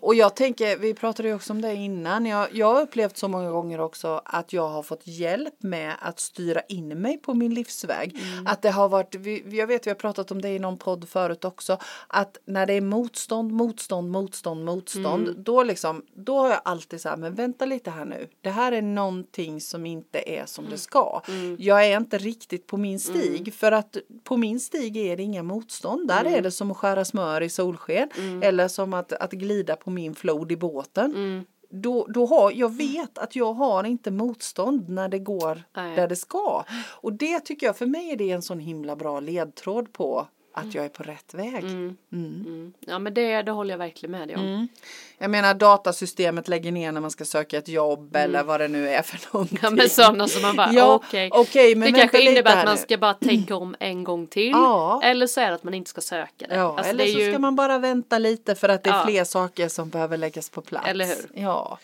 Och 0.00 0.14
jag 0.14 0.36
tänker, 0.36 0.76
vi 0.76 0.94
pratade 0.94 1.28
ju 1.28 1.34
också 1.34 1.52
om 1.52 1.60
det 1.62 1.74
innan. 1.74 2.26
Jag, 2.26 2.48
jag 2.52 2.74
har 2.74 2.82
upplevt 2.82 3.16
så 3.16 3.28
många 3.28 3.50
gånger 3.50 3.80
också 3.80 4.20
att 4.24 4.52
jag 4.52 4.68
har 4.68 4.82
fått 4.82 5.06
hjälp 5.06 5.54
med 5.62 5.94
att 6.00 6.20
styra 6.20 6.60
in 6.68 6.88
mig 6.88 7.18
på 7.18 7.34
min 7.34 7.54
livsväg. 7.54 8.18
Mm. 8.32 8.46
Att 8.46 8.62
det 8.62 8.70
har 8.70 8.88
varit, 8.88 9.14
vi, 9.14 9.58
jag 9.58 9.66
vet 9.66 9.86
vi 9.86 9.90
har 9.90 9.94
pratat 9.96 10.30
om 10.30 10.42
det 10.42 10.48
i 10.48 10.58
någon 10.58 10.78
podd 10.78 11.08
förut 11.08 11.44
också, 11.44 11.78
att 12.06 12.38
när 12.44 12.66
det 12.66 12.72
är 12.74 12.80
motstånd, 12.80 13.52
motstånd, 13.52 14.10
motstånd, 14.10 14.64
motstånd, 14.64 15.28
Mm. 15.28 15.42
då 15.44 15.62
liksom, 15.62 16.02
då 16.14 16.38
har 16.38 16.48
jag 16.48 16.60
alltid 16.64 17.00
så 17.00 17.08
här, 17.08 17.16
men 17.16 17.34
vänta 17.34 17.64
lite 17.64 17.90
här 17.90 18.04
nu. 18.04 18.28
Det 18.40 18.50
här 18.50 18.72
är 18.72 18.82
någonting 18.82 19.60
som 19.60 19.86
inte 19.86 20.30
är 20.30 20.46
som 20.46 20.64
det 20.70 20.78
ska. 20.78 21.22
Mm. 21.28 21.56
Jag 21.58 21.86
är 21.86 21.96
inte 21.96 22.18
riktigt 22.18 22.66
på 22.66 22.76
min 22.76 23.00
stig, 23.00 23.54
för 23.54 23.72
att 23.72 23.96
på 24.24 24.36
min 24.36 24.60
stig 24.60 24.96
är 24.96 25.16
det 25.16 25.22
inga 25.22 25.42
motstånd. 25.42 26.08
Där 26.08 26.20
Mm. 26.20 26.34
är 26.34 26.40
det 26.42 26.50
som 26.50 26.70
att 26.70 26.76
skära 26.76 27.04
smör 27.04 27.40
i 27.40 27.48
solsken 27.48 28.08
eller 28.42 28.68
som 28.68 28.94
att, 28.94 29.12
att 29.12 29.32
glida 29.32 29.59
på 29.76 29.90
min 29.90 30.14
flod 30.14 30.52
i 30.52 30.56
båten. 30.56 31.14
mm, 31.14 31.44
Då, 31.70 32.06
då 32.06 32.26
har, 32.26 32.52
jag 32.52 32.76
vet 32.76 33.18
att 33.18 33.36
jag 33.36 33.52
har 33.52 33.84
inte 33.84 34.10
motstånd 34.10 34.88
när 34.88 35.08
det 35.08 35.18
går 35.18 35.62
Nej. 35.76 35.96
där 35.96 36.08
det 36.08 36.16
ska. 36.16 36.64
Och 37.00 37.12
det 37.12 37.40
tycker 37.40 37.66
jag, 37.66 37.76
för 37.76 37.86
mig 37.86 38.10
är 38.10 38.16
det 38.16 38.30
en 38.30 38.42
sån 38.42 38.58
himla 38.60 38.96
bra 38.96 39.20
ledtråd 39.20 39.92
på 39.92 40.26
att 40.54 40.74
jag 40.74 40.84
är 40.84 40.88
på 40.88 41.02
rätt 41.02 41.34
väg. 41.34 41.54
mm, 41.64 41.96
Mm. 42.12 42.42
mm. 42.46 42.72
ja 42.80 42.98
men 42.98 43.14
det, 43.14 43.42
det 43.42 43.50
håller 43.52 43.70
jag 43.70 43.78
verkligen 43.78 44.10
med 44.10 44.28
dig 44.28 44.36
om. 44.36 44.42
Mm. 44.42 44.68
Jag 45.18 45.30
menar 45.30 45.54
datasystemet 45.54 46.48
lägger 46.48 46.72
ner 46.72 46.92
när 46.92 47.00
man 47.00 47.10
ska 47.10 47.24
söka 47.24 47.58
ett 47.58 47.68
jobb 47.68 48.16
eller 48.16 48.42
vad 48.42 48.60
det 48.60 48.68
nu 48.68 48.88
är 48.88 49.02
för 49.02 49.20
någonting. 49.32 49.58
Mm. 49.62 49.76
Ja 49.76 49.82
men 49.82 49.90
sådana 49.90 50.28
som 50.28 50.42
man 50.42 50.56
bara 50.56 50.72
Ja, 50.72 50.94
okej. 50.94 51.30
okej, 51.32 51.74
men 51.74 51.92
Det 51.92 51.98
kanske 51.98 52.22
innebär 52.30 52.56
att 52.56 52.64
man 52.64 52.78
ska 52.78 52.98
bara 52.98 53.14
tänka 53.14 53.56
om 53.56 53.76
en 53.80 54.04
gång 54.04 54.26
till. 54.26 54.50
Ja. 54.50 55.00
Eller 55.04 55.26
så 55.26 55.40
är 55.40 55.48
det 55.48 55.54
att 55.54 55.64
man 55.64 55.74
inte 55.74 55.90
ska 55.90 56.00
söka 56.00 56.46
det. 56.48 56.54
Ja, 56.54 56.74
Alltså, 56.76 56.90
eller 56.90 57.04
det 57.04 57.12
så 57.12 57.18
ju, 57.18 57.30
ska 57.32 57.38
man 57.38 57.56
bara 57.56 57.78
vänta 57.78 58.18
lite 58.18 58.54
för 58.54 58.68
att 58.68 58.84
det 58.84 58.90
är 58.90 58.94
Ja. 58.94 59.04
fler 59.06 59.24
saker 59.24 59.68
som 59.68 59.88
behöver 59.88 60.16
läggas 60.16 60.50
på 60.50 60.60
plats. 60.60 60.88
Eller 60.88 61.06
hur? 61.06 61.42
Ja. 61.42 61.78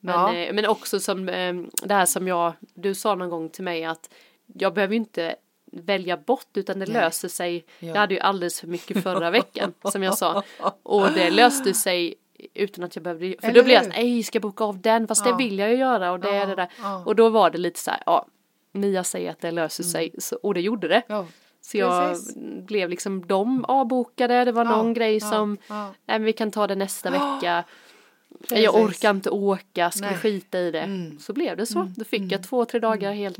Men, 0.00 0.36
eh, 0.36 0.52
men 0.52 0.66
också 0.66 1.00
som 1.00 1.28
eh, 1.28 1.54
det 1.82 1.94
här 1.94 2.06
som 2.06 2.28
jag, 2.28 2.52
du 2.74 2.94
sa 2.94 3.14
någon 3.14 3.30
gång 3.30 3.48
till 3.48 3.64
mig 3.64 3.84
att 3.84 4.10
jag 4.54 4.74
behöver 4.74 4.94
ju 4.94 4.98
inte 5.00 5.34
välja 5.72 6.16
bort 6.16 6.46
utan 6.54 6.78
det 6.78 6.86
Nej. 6.86 6.94
löser 6.94 7.28
sig. 7.28 7.64
Ja. 7.78 7.88
Jag 7.88 7.94
hade 7.96 8.14
ju 8.14 8.20
alldeles 8.20 8.60
för 8.60 8.66
mycket 8.66 9.02
förra 9.02 9.30
veckan 9.30 9.74
som 9.84 10.02
jag 10.02 10.18
sa. 10.18 10.42
Och 10.82 11.12
det 11.12 11.30
löste 11.30 11.74
sig 11.74 12.14
utan 12.54 12.84
att 12.84 12.96
jag 12.96 13.02
behövde, 13.02 13.34
för 13.40 13.48
Eller 13.48 13.60
då 13.60 13.64
blev 13.64 13.74
jag 13.74 13.84
hur? 13.84 13.90
så, 13.90 13.96
nej 13.96 14.22
ska 14.22 14.36
jag 14.36 14.42
boka 14.42 14.64
av 14.64 14.80
den 14.80 15.08
fast 15.08 15.26
Ja. 15.26 15.32
det 15.32 15.44
vill 15.44 15.58
jag 15.58 15.70
ju 15.70 15.76
göra 15.76 16.12
och 16.12 16.20
det 16.20 16.28
är 16.30 16.34
Ja, 16.40 16.46
det 16.46 16.54
där. 16.54 16.68
Och 17.06 17.16
då 17.16 17.28
var 17.28 17.50
det 17.50 17.58
lite 17.58 17.80
så 17.80 17.90
här, 17.90 18.02
ja 18.06 18.26
Mia 18.72 19.04
säger 19.04 19.30
att 19.30 19.40
det 19.40 19.50
löser 19.50 19.84
sig 19.84 20.14
så, 20.18 20.36
och 20.42 20.54
det 20.54 20.60
gjorde 20.60 20.88
det. 20.88 21.02
Så 21.60 21.78
jag 21.78 22.08
Precis. 22.10 22.36
blev 22.66 22.88
liksom 22.90 23.26
de 23.26 23.64
avbokade, 23.64 24.44
det 24.44 24.52
var 24.52 24.64
någon 24.64 24.94
grej 24.94 25.20
som, 25.20 25.58
nej 25.68 25.88
men 26.06 26.24
vi 26.24 26.32
kan 26.32 26.50
ta 26.50 26.66
det 26.66 26.74
nästa 26.74 27.10
vecka. 27.40 27.64
Precis. 28.40 28.64
Jag 28.64 28.74
orkar 28.74 29.10
inte 29.10 29.30
åka, 29.30 29.90
ska 29.90 30.04
vi 30.06 30.10
Nej. 30.12 30.20
skita 30.20 30.58
i 30.58 30.70
det? 30.70 30.80
Mm. 30.80 31.18
Så 31.18 31.32
blev 31.32 31.56
det 31.56 31.66
så. 31.66 31.88
Då 31.96 32.04
fick 32.04 32.32
jag 32.32 32.42
två, 32.42 32.64
tre 32.64 32.80
dagar 32.80 33.12
helt, 33.12 33.38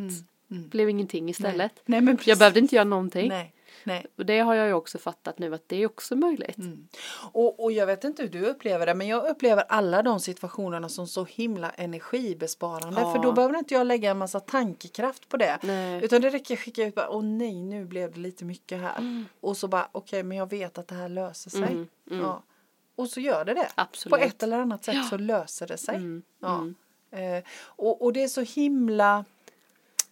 blev 0.52 0.88
ingenting 0.88 1.28
istället. 1.28 1.72
Nej, 1.84 2.00
men 2.00 2.16
precis. 2.16 2.28
Jag 2.28 2.38
behövde 2.38 2.60
inte 2.60 2.74
göra 2.74 2.84
någonting. 2.84 3.28
Nej. 3.28 3.54
Nej. 3.84 4.06
Och 4.18 4.26
det 4.26 4.38
har 4.38 4.54
jag 4.54 4.66
ju 4.66 4.72
också 4.72 4.98
fattat 4.98 5.38
nu 5.38 5.54
att 5.54 5.68
det 5.68 5.76
är 5.82 5.86
också 5.86 6.16
möjligt. 6.16 6.58
Mm. 6.58 6.88
Och, 7.32 7.64
och 7.64 7.72
jag 7.72 7.86
vet 7.86 8.04
inte 8.04 8.22
hur 8.22 8.28
du 8.30 8.46
upplever 8.46 8.86
det 8.86 8.94
men 8.94 9.08
jag 9.08 9.30
upplever 9.30 9.64
alla 9.68 10.02
de 10.02 10.20
situationerna 10.20 10.88
som 10.88 11.06
så 11.06 11.24
himla 11.24 11.70
energibesparande 11.70 13.00
Ja. 13.00 13.12
för 13.14 13.22
då 13.22 13.32
behöver 13.32 13.58
inte 13.58 13.74
jag 13.74 13.86
lägga 13.86 14.10
en 14.10 14.18
massa 14.18 14.40
tankekraft 14.40 15.28
på 15.28 15.36
det. 15.36 15.58
Nej. 15.62 16.04
Utan 16.04 16.20
det 16.22 16.30
räcker 16.30 16.54
att 16.54 16.60
skicka 16.60 16.84
ut 16.84 16.94
bara 16.94 17.08
åh 17.10 17.22
nej 17.22 17.62
nu 17.62 17.84
blev 17.84 18.12
det 18.12 18.20
lite 18.20 18.44
mycket 18.44 18.80
här. 18.80 19.24
Och 19.40 19.56
så 19.56 19.68
bara 19.68 19.88
okej 19.92 20.22
men 20.22 20.38
jag 20.38 20.50
vet 20.50 20.78
att 20.78 20.88
det 20.88 20.94
här 20.94 21.08
löser 21.08 21.50
sig. 21.50 21.62
Mm, 21.62 21.88
mm. 22.10 22.24
Ja. 22.24 22.42
Och 22.96 23.08
så 23.08 23.20
gör 23.20 23.44
det 23.44 23.54
det. 23.54 23.68
Absolut. 23.74 24.10
På 24.10 24.26
ett 24.26 24.42
eller 24.42 24.58
annat 24.58 24.84
sätt 24.84 24.94
Ja. 24.94 25.02
så 25.10 25.16
löser 25.16 25.66
det 25.66 25.76
sig. 25.76 25.96
Mm, 25.96 26.22
Ja. 26.40 26.56
mm. 26.58 26.74
Eh, 27.10 27.42
och, 27.62 28.02
och 28.02 28.12
det 28.12 28.22
är 28.22 28.28
så 28.28 28.40
himla 28.40 29.24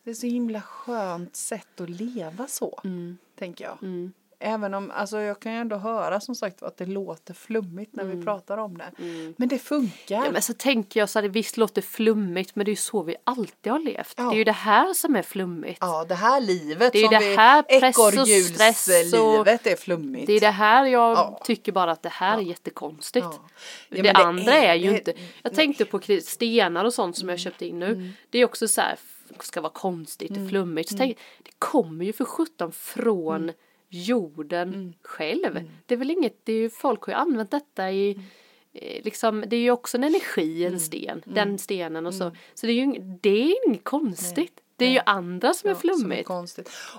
det 0.05 0.11
är 0.11 0.15
så 0.15 0.27
himla 0.27 0.61
skönt 0.63 1.37
sätt 1.37 1.81
att 1.81 1.91
leva 1.91 2.47
så, 2.47 2.81
Mm, 2.85 3.19
tänker 3.39 3.65
jag. 3.65 3.79
mm, 3.83 4.13
Även 4.43 4.75
om, 4.75 4.91
alltså 4.91 5.21
jag 5.21 5.41
kan 5.41 5.53
ju 5.53 5.59
ändå 5.59 5.77
höra 5.77 6.21
som 6.21 6.35
sagt 6.35 6.63
att 6.63 6.77
det 6.77 6.87
låter 6.87 7.35
flummigt 7.35 7.95
när 7.97 8.05
vi 8.05 8.25
pratar 8.25 8.59
om 8.59 8.79
det. 8.79 8.91
mm. 8.99 9.35
Men 9.39 9.49
det 9.49 9.59
funkar. 9.59 10.25
Ja, 10.25 10.31
men 10.33 10.43
så 10.43 10.55
tänker 10.55 11.01
jag 11.01 11.09
så 11.09 11.19
här, 11.19 11.23
det 11.23 11.29
visst 11.29 11.57
låter 11.57 11.83
flummigt 11.83 12.57
men 12.57 12.65
det 12.65 12.69
är 12.69 12.73
ju 12.73 12.77
så 12.77 13.03
vi 13.03 13.17
alltid 13.25 13.73
har 13.73 13.79
levt. 13.79 14.15
Ja. 14.17 14.23
Det 14.25 14.35
är 14.35 14.39
ju 14.39 14.45
det 14.45 14.53
här 14.53 14.95
som 14.95 15.17
är 15.17 15.23
flummigt. 15.23 15.79
Ja, 15.81 16.05
det 16.05 16.15
här 16.15 16.41
livet 16.41 16.93
Det 16.93 16.99
är 16.99 17.03
som 17.03 17.11
det 17.11 17.19
vi, 17.29 17.37
här 17.37 17.63
och- 17.63 17.71
ekorrhjulslivet 17.73 19.67
är 19.67 19.77
flummigt. 19.77 20.27
Det 20.27 20.33
är 20.33 20.41
det 20.41 20.51
här 20.51 20.87
jag 20.87 21.13
Ja. 21.19 21.41
tycker 21.45 21.73
bara 21.73 21.93
att 21.93 22.03
det 22.03 22.09
här 22.09 22.39
är 22.39 22.43
jättekonstigt. 22.43 23.27
Det, 23.89 24.03
men 24.03 24.17
andra 24.17 24.53
är, 24.55 24.75
ju 24.75 24.91
det- 24.91 24.99
inte. 24.99 25.11
Jag. 25.11 25.53
Mm. 25.53 25.57
tänkte 25.57 25.85
på 25.85 26.01
stenar 26.23 26.85
och 26.85 26.95
sånt 26.95 27.17
som 27.17 27.29
jag 27.29 27.39
köpte 27.39 27.67
in 27.67 27.79
nu. 27.79 28.13
Det 28.31 28.39
är 28.39 28.45
också 28.45 28.69
så 28.69 28.81
här, 28.81 28.99
ska 29.41 29.61
vara 29.61 29.73
konstigt 29.73 30.31
Mm. 30.31 30.43
och 30.45 30.49
flummigt. 30.51 30.89
Så 30.91 30.97
tänk, 30.97 31.19
det 31.43 31.51
kommer 31.59 32.05
ju 32.05 32.13
för 32.13 32.25
sjutton 32.25 32.73
från 32.73 33.53
jorden 33.89 34.69
Mm. 34.75 34.93
själv. 35.03 35.61
Det 35.87 35.95
är 35.95 35.99
väl 35.99 36.11
inget, 36.11 36.41
det 36.45 36.53
är 36.53 36.57
ju, 36.57 36.71
folk 36.71 37.03
har 37.03 37.13
ju 37.13 37.17
använt 37.19 37.51
detta 37.51 37.91
i 37.93 38.13
Mm. 38.13 38.25
eh, 38.73 39.05
Liksom, 39.05 39.45
det 39.47 39.57
är 39.57 39.61
ju 39.61 39.71
också 39.71 39.97
en 39.97 40.05
energi, 40.05 40.65
en 40.65 40.81
sten, 40.81 41.23
den 41.25 41.59
stenen 41.59 42.07
och 42.07 42.15
så. 42.15 42.33
Så 42.55 42.67
det 42.67 42.73
är 42.73 42.75
ju 42.75 42.93
det 43.23 43.43
är 43.43 43.69
inget 43.69 43.85
konstigt. 43.85 44.61
Det 44.81 44.87
är 44.87 44.91
ju 44.91 45.01
andra 45.07 45.53
som 45.55 45.71
är 45.71 45.75
Ja, 45.75 45.81
som 45.81 45.91
är 45.91 45.97
flummigt. 45.97 46.31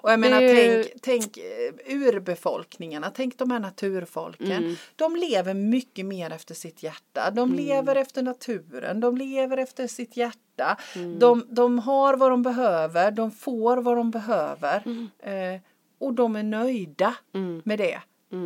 Och 0.01 0.11
jag 0.11 0.19
menar, 0.19 0.41
ju- 0.41 0.83
tänk, 0.83 1.01
tänk 1.01 1.37
eh, 1.37 1.95
urbefolkningarna, 1.95 3.11
tänk 3.15 3.37
de 3.37 3.51
här 3.51 3.59
naturfolken. 3.59 4.51
Mm. 4.51 4.75
De 4.95 5.15
lever 5.15 5.53
mycket 5.53 6.05
mer 6.05 6.31
efter 6.31 6.55
sitt 6.55 6.83
hjärta. 6.83 7.31
De 7.31 7.53
lever 7.53 7.95
efter 7.95 8.21
naturen, 8.21 8.99
de 8.99 9.17
lever 9.17 9.57
efter 9.57 9.87
sitt 9.87 10.17
hjärta. 10.17 10.77
Mm. 10.95 11.19
De, 11.19 11.45
de 11.49 11.79
har 11.79 12.13
vad 12.17 12.31
de 12.31 12.43
behöver, 12.43 13.11
de 13.11 13.31
får 13.31 13.77
vad 13.77 13.97
de 13.97 14.11
behöver. 14.11 14.83
Eh, 15.19 15.61
och 15.99 16.13
de 16.13 16.35
är 16.35 16.43
nöjda 16.43 17.15
Mm. 17.33 17.61
med 17.65 17.79
det. 17.79 17.99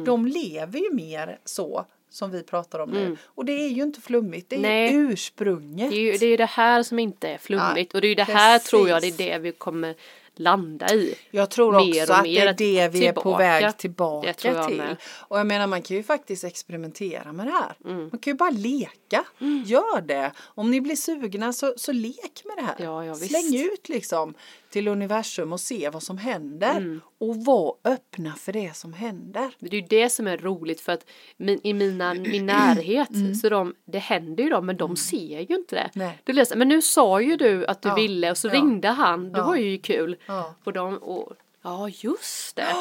De 0.06 0.26
lever 0.26 0.80
ju 0.80 0.94
mer 0.94 1.40
så 1.46 1.86
som 2.10 2.32
vi 2.32 2.44
pratar 2.44 2.80
om 2.80 2.90
nu. 2.92 3.18
Och 3.26 3.46
det 3.46 3.52
är 3.52 3.70
ju 3.70 3.84
inte 3.84 4.02
flummigt, 4.02 4.50
det 4.50 4.56
är 4.56 4.60
Mm. 4.60 4.72
Nej. 4.72 4.92
ju 4.94 5.12
ursprunget. 5.14 5.90
Det 5.92 5.96
är 5.98 6.02
ju 6.02 6.12
det, 6.18 6.26
är 6.26 6.30
ju 6.30 6.38
det 6.38 6.46
här 6.46 6.84
som 6.84 7.00
inte 7.00 7.30
är 7.30 7.38
flummigt 7.38 7.94
och 7.94 8.02
det 8.02 8.08
är 8.08 8.10
ju 8.10 8.16
det 8.16 8.24
här 8.24 8.60
tror 8.60 8.90
jag 8.90 9.02
det 9.02 9.08
är 9.08 9.18
det 9.18 9.38
vi 9.40 9.52
kommer 9.52 9.96
landa 10.38 10.94
i. 10.94 11.16
Jag 11.32 11.50
tror 11.50 11.72
mer 11.72 12.02
också 12.04 12.14
att 12.14 12.24
det 12.24 12.38
är 12.40 12.54
det 12.54 12.88
vi 12.88 13.06
är 13.08 13.14
på 13.14 13.22
tillbaka. 13.22 13.38
väg 13.38 13.78
tillbaka 13.78 14.34
till. 14.34 14.78
med. 14.78 14.96
Och 15.28 15.40
jag 15.40 15.48
menar 15.48 15.68
man 15.68 15.82
kan 15.82 15.98
ju 15.98 16.04
faktiskt 16.04 16.44
experimentera 16.44 17.34
med 17.34 17.48
det 17.48 17.52
här. 17.52 17.74
Mm. 17.86 18.00
Man 18.12 18.20
kan 18.20 18.34
ju 18.34 18.38
bara 18.38 18.50
leka. 18.50 19.24
Gör 19.66 20.02
det. 20.02 20.32
Om 20.40 20.72
ni 20.72 20.82
blir 20.82 20.96
sugna 20.96 21.54
så, 21.54 21.74
så 21.78 21.92
lek 21.92 22.42
med 22.46 22.58
det 22.58 22.64
här. 22.64 22.76
Ja, 22.80 23.06
ja. 23.06 23.16
Släng 23.16 23.56
ut 23.56 23.90
liksom 23.90 24.34
till 24.76 24.88
universum 24.88 25.54
och 25.54 25.60
se 25.60 25.90
vad 25.90 26.04
som 26.04 26.18
händer. 26.18 26.78
Mm. 26.78 27.02
Och 27.18 27.46
var 27.46 27.76
öppna 27.84 28.36
för 28.36 28.54
det 28.54 28.76
som 28.76 28.94
händer. 28.94 29.52
Det 29.60 29.78
är 29.78 29.82
ju 29.82 29.88
det 29.90 30.10
som 30.10 30.28
är 30.28 30.38
roligt 30.38 30.82
för 30.82 30.92
att 30.92 31.06
min, 31.38 31.60
i 31.64 31.74
mina, 31.74 32.14
min 32.14 32.46
närhet 32.46 33.10
så 33.42 33.50
de, 33.50 33.76
det 33.86 34.00
händer 34.00 34.44
ju 34.44 34.50
dem 34.50 34.66
men 34.66 34.78
de 34.78 34.96
ser 34.96 35.40
ju 35.40 35.56
inte 35.56 35.76
det. 35.76 35.90
Nej. 35.94 36.22
Du 36.24 36.34
läser, 36.34 36.56
men 36.56 36.68
nu 36.68 36.82
sa 36.82 37.22
ju 37.22 37.38
du 37.38 37.66
att 37.66 37.82
du 37.82 37.90
Ja, 37.90 37.96
ville 37.96 38.32
och 38.32 38.38
så 38.38 38.48
ja, 38.48 38.54
ringde 38.54 38.88
han, 38.88 39.32
det 39.32 39.40
ja. 39.40 39.46
var 39.46 39.56
ju 39.56 39.78
kul. 39.78 40.16
Ja. 40.26 40.56
Och 40.64 40.74
de, 40.74 40.98
och, 40.98 41.34
ja 41.62 41.90
just 41.90 42.56
det. 42.56 42.76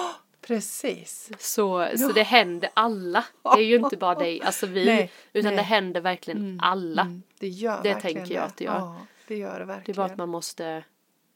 Precis. 0.46 1.30
Så, 1.38 1.88
så 1.96 2.08
det 2.12 2.22
händer 2.22 2.70
alla. 2.74 3.24
Det 3.42 3.62
är 3.62 3.66
ju 3.66 3.76
inte 3.76 3.96
bara 3.96 4.14
dig, 4.14 4.42
alltså 4.42 4.66
vi, 4.66 4.84
Nej, 4.84 5.10
utan 5.32 5.48
nej. 5.54 5.56
det 5.56 5.62
händer 5.62 6.00
verkligen 6.00 6.60
alla. 6.62 7.02
Mm, 7.02 7.22
det 7.38 7.48
gör 7.48 7.82
Det 7.82 7.92
verkligen 7.92 8.16
tänker 8.16 8.34
jag 8.34 8.44
att 8.44 8.56
det 8.56 8.64
gör. 8.64 8.94
Det 9.28 9.36
gör 9.36 9.52
det 9.52 9.58
Det 9.58 9.62
är 9.62 9.66
verkligen. 9.66 9.96
bara 9.96 10.06
att 10.06 10.16
man 10.16 10.28
måste 10.28 10.84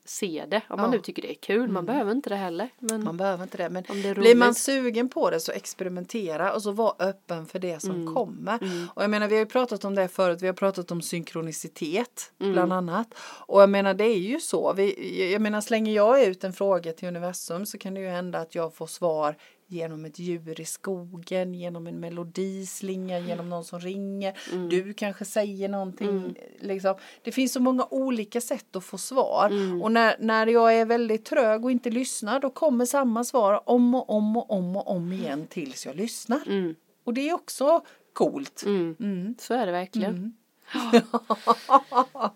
se 0.09 0.45
det. 0.49 0.63
Om 0.69 0.77
man 0.81 0.91
Ja. 0.91 0.97
nu 0.97 0.99
tycker 1.01 1.23
det 1.23 1.31
är 1.33 1.35
kul, 1.35 1.69
man 1.71 1.87
behöver 1.87 2.13
inte 2.13 2.29
det 2.31 2.37
heller. 2.37 2.69
Men 2.79 3.05
Man 3.05 3.17
behöver 3.17 3.43
inte 3.43 3.57
det 3.57 3.71
men 3.71 3.83
det 4.03 4.15
blir 4.15 4.35
man 4.37 4.55
sugen 4.55 5.09
på 5.09 5.31
det 5.31 5.41
så 5.41 5.53
experimentera 5.53 6.53
och 6.53 6.63
så 6.63 6.71
var 6.73 6.95
öppen 6.99 7.47
för 7.47 7.59
det 7.59 7.81
som 7.83 7.91
Mm. 7.91 8.15
kommer. 8.15 8.59
Och 8.95 9.03
jag 9.03 9.11
menar 9.11 9.29
vi 9.29 9.35
har 9.35 9.41
ju 9.41 9.47
pratat 9.47 9.85
om 9.85 9.95
det 9.95 10.09
förut, 10.09 10.43
vi 10.43 10.47
har 10.47 10.55
pratat 10.55 10.91
om 10.91 11.03
synkronicitet 11.03 12.33
Mm. 12.41 12.53
bland 12.53 12.73
annat. 12.73 13.15
Och 13.47 13.63
jag 13.63 13.71
menar 13.71 13.95
det 13.95 14.05
är 14.05 14.19
ju 14.19 14.41
så, 14.41 14.73
vi, 14.73 15.33
jag 15.33 15.43
menar 15.43 15.61
slänger 15.61 15.93
jag 15.95 16.25
ut 16.25 16.45
en 16.45 16.53
fråga 16.53 16.93
till 16.93 17.09
universum 17.09 17.67
så 17.67 17.79
kan 17.79 17.95
det 17.95 18.01
ju 18.01 18.09
hända 18.09 18.39
att 18.39 18.55
jag 18.55 18.75
får 18.75 18.87
svar 18.87 19.37
genom 19.71 20.05
ett 20.05 20.19
djur 20.19 20.61
i 20.61 20.65
skogen, 20.65 21.55
genom 21.55 21.87
en 21.87 22.01
melodislinga, 22.01 23.19
genom 23.19 23.49
någon 23.49 23.65
som 23.65 23.81
ringer. 23.81 24.39
Mm. 24.53 24.69
Du 24.69 24.95
kanske 24.95 25.25
säger 25.25 25.69
någonting. 25.69 26.35
Liksom. 26.61 26.95
Det 27.23 27.33
finns 27.33 27.53
så 27.53 27.61
många 27.61 27.87
olika 27.91 28.41
sätt 28.41 28.77
att 28.77 28.85
få 28.85 28.99
svar. 28.99 29.49
Mm. 29.51 29.83
Och 29.83 29.93
när, 29.93 30.17
när 30.19 30.47
jag 30.47 30.75
är 30.75 30.85
väldigt 30.85 31.25
trög 31.25 31.65
och 31.65 31.71
inte 31.71 31.91
lyssnar 31.91 32.41
då 32.41 32.51
kommer 32.51 32.85
samma 32.85 33.25
svar 33.25 33.63
om 33.67 33.95
och 33.95 34.11
om 34.11 34.37
och 34.37 34.51
om 34.51 34.77
och 34.77 34.91
om 34.91 35.13
igen 35.13 35.47
tills 35.47 35.87
jag 35.87 35.97
lyssnar. 35.97 36.41
Mm. 36.47 36.75
Och 37.05 37.15
det 37.15 37.29
är 37.29 37.35
också 37.35 37.83
coolt. 38.13 38.63
Mm. 38.67 39.35
Så 39.39 39.55
är 39.55 39.67
det 39.67 39.73
verkligen. 39.73 40.37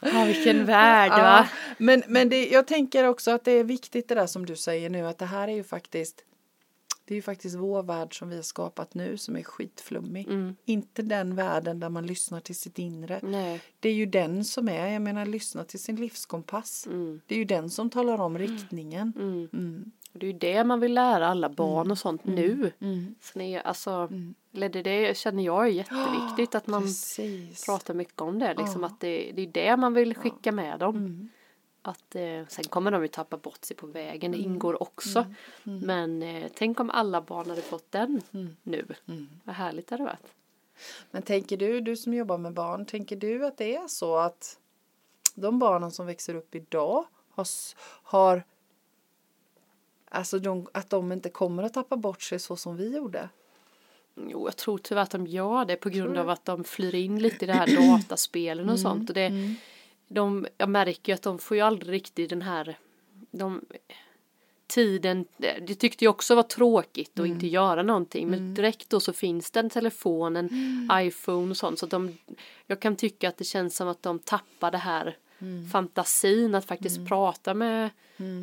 Ja, 0.00 0.24
vilken 0.26 0.64
värld 0.64 1.12
Ja, 1.12 1.22
va? 1.22 1.48
men 1.78 2.02
men 2.08 2.28
det, 2.28 2.48
jag 2.48 2.66
tänker 2.66 3.04
också 3.04 3.30
att 3.30 3.44
det 3.44 3.52
är 3.52 3.64
viktigt 3.64 4.08
det 4.08 4.14
där 4.14 4.26
som 4.26 4.46
du 4.46 4.56
säger 4.56 4.90
nu 4.90 5.06
att 5.06 5.18
det 5.18 5.26
här 5.26 5.48
är 5.48 5.52
ju 5.52 5.64
faktiskt 5.64 6.24
det 7.12 7.14
är 7.14 7.18
ju 7.18 7.22
faktiskt 7.22 7.56
vår 7.56 7.82
värld 7.82 8.18
som 8.18 8.28
vi 8.28 8.36
har 8.36 8.42
skapat 8.42 8.94
nu 8.94 9.16
som 9.16 9.36
är 9.36 9.42
skitflummig. 9.42 10.26
Mm. 10.28 10.56
Inte 10.64 11.02
den 11.02 11.36
världen 11.36 11.80
där 11.80 11.88
man 11.88 12.06
lyssnar 12.06 12.40
till 12.40 12.54
sitt 12.56 12.78
inre. 12.78 13.20
Nej. 13.22 13.60
Det 13.80 13.88
är 13.88 13.92
ju 13.94 14.06
den 14.06 14.44
som 14.44 14.68
är, 14.68 14.86
jag 14.88 15.02
menar 15.02 15.26
lyssna 15.26 15.64
till 15.64 15.78
sin 15.80 15.96
livskompass. 15.96 16.86
Mm. 16.86 17.20
Det 17.26 17.34
är 17.34 17.38
ju 17.38 17.44
den 17.44 17.70
som 17.70 17.90
talar 17.90 18.20
om 18.20 18.38
riktningen. 18.38 19.12
Mm. 19.16 19.48
Mm. 19.52 19.90
Det 20.12 20.26
är 20.26 20.32
ju 20.32 20.38
det 20.38 20.64
man 20.64 20.80
vill 20.80 20.94
lära 20.94 21.26
alla 21.28 21.48
barn 21.48 21.90
och 21.90 21.98
sånt 21.98 22.24
nu. 22.24 22.72
Mm. 22.80 23.14
Så 23.20 23.38
ni, 23.38 23.58
alltså, 23.58 24.08
det, 24.50 24.68
det 24.68 25.16
känner 25.16 25.42
jag 25.42 25.64
är 25.66 25.70
jätteviktigt 25.70 26.54
att 26.54 26.66
man 26.66 26.82
Precis. 26.82 27.64
pratar 27.64 27.94
mycket 27.94 28.20
om 28.20 28.38
det. 28.38 28.54
Liksom 28.54 28.80
Ja. 28.80 28.86
att 28.86 29.00
det, 29.00 29.32
det 29.34 29.42
är 29.42 29.46
det 29.46 29.76
man 29.76 29.94
vill 29.94 30.14
skicka 30.14 30.52
med 30.52 30.78
dem. 30.78 31.28
Mm. 31.84 31.90
Att, 31.92 32.14
eh, 32.14 32.48
sen 32.48 32.64
kommer 32.64 32.90
de 32.90 33.02
ju 33.02 33.08
tappa 33.08 33.36
bort 33.36 33.64
sig 33.64 33.76
på 33.76 33.86
vägen, 33.86 34.32
det 34.32 34.38
Mm. 34.38 34.52
ingår 34.52 34.82
också. 34.82 35.26
Men 35.62 36.22
eh, 36.22 36.50
tänk 36.54 36.80
om 36.80 36.90
alla 36.90 37.20
barn 37.20 37.48
hade 37.50 37.62
fått 37.62 37.92
den 37.92 38.22
nu. 38.62 38.86
Mm. 39.08 39.28
Vad 39.44 39.54
härligt 39.54 39.86
det 39.88 39.94
hade 39.94 40.04
varit. 40.04 40.34
Men 41.10 41.22
tänker 41.22 41.56
du, 41.56 41.80
du 41.80 41.96
som 41.96 42.14
jobbar 42.14 42.38
med 42.38 42.52
barn, 42.52 42.86
tänker 42.86 43.16
du 43.16 43.46
att 43.46 43.56
det 43.58 43.76
är 43.76 43.88
så 43.88 44.16
att 44.16 44.58
de 45.34 45.58
barnen 45.58 45.90
som 45.90 46.06
växer 46.06 46.34
upp 46.34 46.54
idag 46.54 47.04
har, 47.30 47.46
har 48.02 48.42
alltså 50.08 50.38
de, 50.38 50.68
att 50.74 50.90
de 50.90 51.12
inte 51.12 51.28
kommer 51.30 51.62
att 51.62 51.74
tappa 51.74 51.96
bort 51.96 52.22
sig 52.22 52.38
så 52.38 52.56
som 52.56 52.76
vi 52.76 52.96
gjorde? 52.96 53.28
Jo, 54.14 54.46
jag 54.46 54.56
tror 54.56 54.78
tyvärr 54.78 55.02
att 55.02 55.10
de 55.10 55.26
gör 55.26 55.64
det 55.64 55.76
på 55.76 55.88
grund 55.88 56.18
av 56.18 56.28
att 56.30 56.44
de 56.44 56.64
flyr 56.64 56.94
in 56.94 57.18
lite 57.18 57.44
i 57.44 57.48
det 57.48 57.52
här 57.54 57.76
dataspelen 57.96 58.62
Mm. 58.64 58.72
och 58.72 58.80
sånt. 58.80 59.10
Och 59.10 59.14
det, 59.14 59.32
de, 60.12 60.46
jag 60.58 60.68
märker 60.68 61.12
ju 61.12 61.14
att 61.14 61.22
de 61.22 61.38
får 61.38 61.56
ju 61.56 61.60
aldrig 61.60 61.92
riktigt 61.92 62.30
den 62.30 62.42
här 62.42 62.78
de, 63.30 63.60
tiden, 64.66 65.24
det 65.38 65.74
tyckte 65.74 66.04
jag 66.04 66.10
också 66.10 66.34
var 66.34 66.42
tråkigt 66.42 67.20
att 67.20 67.26
inte 67.26 67.46
göra 67.46 67.82
någonting. 67.82 68.28
Men 68.28 68.54
direkt 68.54 68.90
då 68.90 69.00
så 69.00 69.12
finns 69.12 69.50
den 69.50 69.70
telefonen, 69.70 70.48
iPhone 70.92 71.50
och 71.50 71.56
sånt. 71.56 71.78
Så 71.78 71.86
att 71.86 71.90
de, 71.90 72.18
jag 72.66 72.80
kan 72.80 72.96
tycka 72.96 73.28
att 73.28 73.36
det 73.36 73.44
känns 73.44 73.76
som 73.76 73.88
att 73.88 74.02
de 74.02 74.18
tappar 74.18 74.70
det 74.70 74.78
här 74.78 75.16
fantasin 75.72 76.54
att 76.54 76.64
faktiskt 76.64 77.08
prata 77.08 77.54
med 77.54 77.90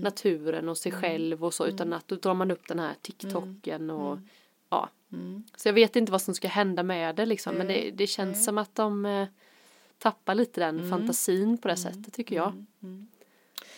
naturen 0.03 0.69
och 0.69 0.77
sig 0.77 0.91
själv 0.91 1.45
och 1.45 1.53
så. 1.53 1.67
Utan 1.67 1.93
att 1.93 2.07
då 2.07 2.15
drar 2.15 2.33
man 2.33 2.51
upp 2.51 2.67
den 2.67 2.79
här 2.79 2.93
TikToken 3.01 3.89
och 3.89 4.19
ja. 4.69 4.89
Så 5.55 5.67
jag 5.67 5.73
vet 5.73 5.95
inte 5.95 6.11
vad 6.11 6.21
som 6.21 6.33
ska 6.33 6.47
hända 6.47 6.83
med 6.83 7.15
det 7.15 7.25
liksom. 7.25 7.55
Men 7.55 7.67
det, 7.67 7.91
det 7.91 8.07
känns 8.07 8.45
som 8.45 8.57
att 8.57 8.75
de 8.75 9.05
eh, 9.05 9.27
tappar 9.99 10.35
lite 10.35 10.61
den 10.61 10.89
fantasin 10.89 11.57
på 11.57 11.67
det 11.67 11.77
sättet 11.77 12.13
tycker 12.13 12.35
jag. 12.35 12.65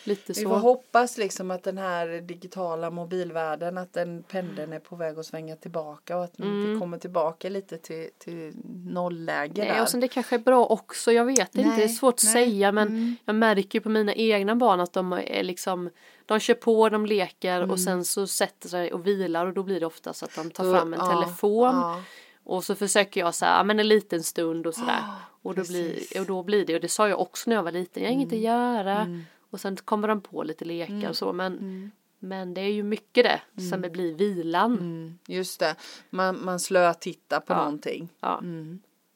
Lite 0.03 0.33
Vi 0.33 0.43
får 0.43 0.49
så. 0.49 0.55
hoppas 0.55 1.17
liksom 1.17 1.51
att 1.51 1.63
den 1.63 1.77
här 1.77 2.07
digitala 2.21 2.89
mobilvärlden, 2.89 3.77
att 3.77 3.93
den 3.93 4.23
pendeln 4.23 4.73
är 4.73 4.79
på 4.79 4.95
väg 4.95 5.19
att 5.19 5.25
svänga 5.25 5.55
tillbaka 5.55 6.17
och 6.17 6.23
att 6.23 6.33
vi 6.37 6.79
kommer 6.79 6.97
tillbaka 6.97 7.49
lite 7.49 7.77
till, 7.77 8.09
till 8.17 8.53
nollläge 8.85 9.53
Nej, 9.55 9.67
där. 9.67 9.81
och 9.81 9.89
sen 9.89 9.99
det 9.99 10.07
kanske 10.07 10.35
är 10.35 10.39
bra 10.39 10.65
också, 10.65 11.11
jag 11.11 11.25
vet 11.25 11.39
inte, 11.55 11.69
det 11.69 11.75
är 11.75 11.77
Nej, 11.77 11.89
svårt 11.89 12.13
att 12.13 12.23
nej, 12.23 12.33
säga 12.33 12.71
men 12.71 12.87
mm. 12.87 13.15
jag 13.25 13.35
märker 13.35 13.79
ju 13.79 13.83
på 13.83 13.89
mina 13.89 14.13
egna 14.13 14.55
barn 14.55 14.79
att 14.79 14.93
de 14.93 15.13
är 15.13 15.43
liksom 15.43 15.89
De 16.25 16.39
kör 16.39 16.53
på, 16.53 16.89
de 16.89 17.05
leker 17.05 17.57
Mm. 17.57 17.71
och 17.71 17.79
sen 17.79 18.05
så 18.05 18.27
sätter 18.27 18.69
sig 18.69 18.93
och 18.93 19.07
vilar 19.07 19.45
och 19.45 19.53
då 19.53 19.63
blir 19.63 19.79
det 19.79 19.85
ofta 19.85 20.13
så 20.13 20.25
att 20.25 20.35
de 20.35 20.51
tar 20.51 20.73
fram 20.73 20.93
en 20.93 20.99
ja, 20.99 21.11
telefon 21.11 21.75
ja. 21.75 22.01
och 22.43 22.63
så 22.63 22.75
försöker 22.75 23.19
jag 23.19 23.35
säga, 23.35 23.51
ja 23.51 23.63
men 23.63 23.79
en 23.79 23.87
liten 23.87 24.23
stund 24.23 24.67
och 24.67 24.75
sådär 24.75 25.03
och, 25.41 25.55
då. 25.55 25.61
Mm. 25.61 25.67
blir, 25.71 26.19
och 26.21 26.25
då 26.25 26.43
blir 26.43 26.65
det, 26.65 26.75
och 26.75 26.81
det 26.81 26.89
sa 26.89 27.09
jag 27.09 27.19
också 27.19 27.49
när 27.49 27.55
jag 27.57 27.63
var 27.63 27.71
liten, 27.71 28.03
jag 28.03 28.09
har 28.09 28.13
inget 28.13 28.33
att 28.33 28.39
göra 28.39 29.23
och 29.49 29.59
sen 29.61 29.75
kommer 29.75 30.07
de 30.07 30.21
på 30.21 30.43
lite 30.43 30.65
lekar 30.65 31.09
och 31.09 31.17
så 31.17 31.33
men 31.33 31.91
Men 32.19 32.53
det 32.53 32.61
är 32.61 32.71
ju 32.71 32.83
mycket 32.83 33.23
det 33.25 33.61
som 33.69 33.81
det 33.81 33.89
blir 33.89 34.13
vilan. 34.15 34.73
Mm, 34.73 35.17
just 35.27 35.59
det, 35.59 35.75
man, 36.09 36.45
man 36.45 36.59
slötittar 36.59 37.39
på 37.39 37.53
Ja. 37.53 37.57
någonting. 37.57 38.09
Ja. 38.19 38.41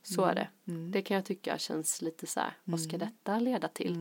Mm. 0.10 0.16
Så 0.16 0.26
är 0.26 0.36
det. 0.36 0.48
Det 0.92 1.02
kan 1.02 1.16
jag 1.16 1.26
tycka 1.26 1.58
känns 1.58 2.02
lite 2.02 2.28
så 2.28 2.40
här, 2.40 2.54
vad 2.64 2.80
Mm. 2.80 2.90
ska 2.90 2.98
detta 2.98 3.40
leda 3.40 3.68
till? 3.68 3.98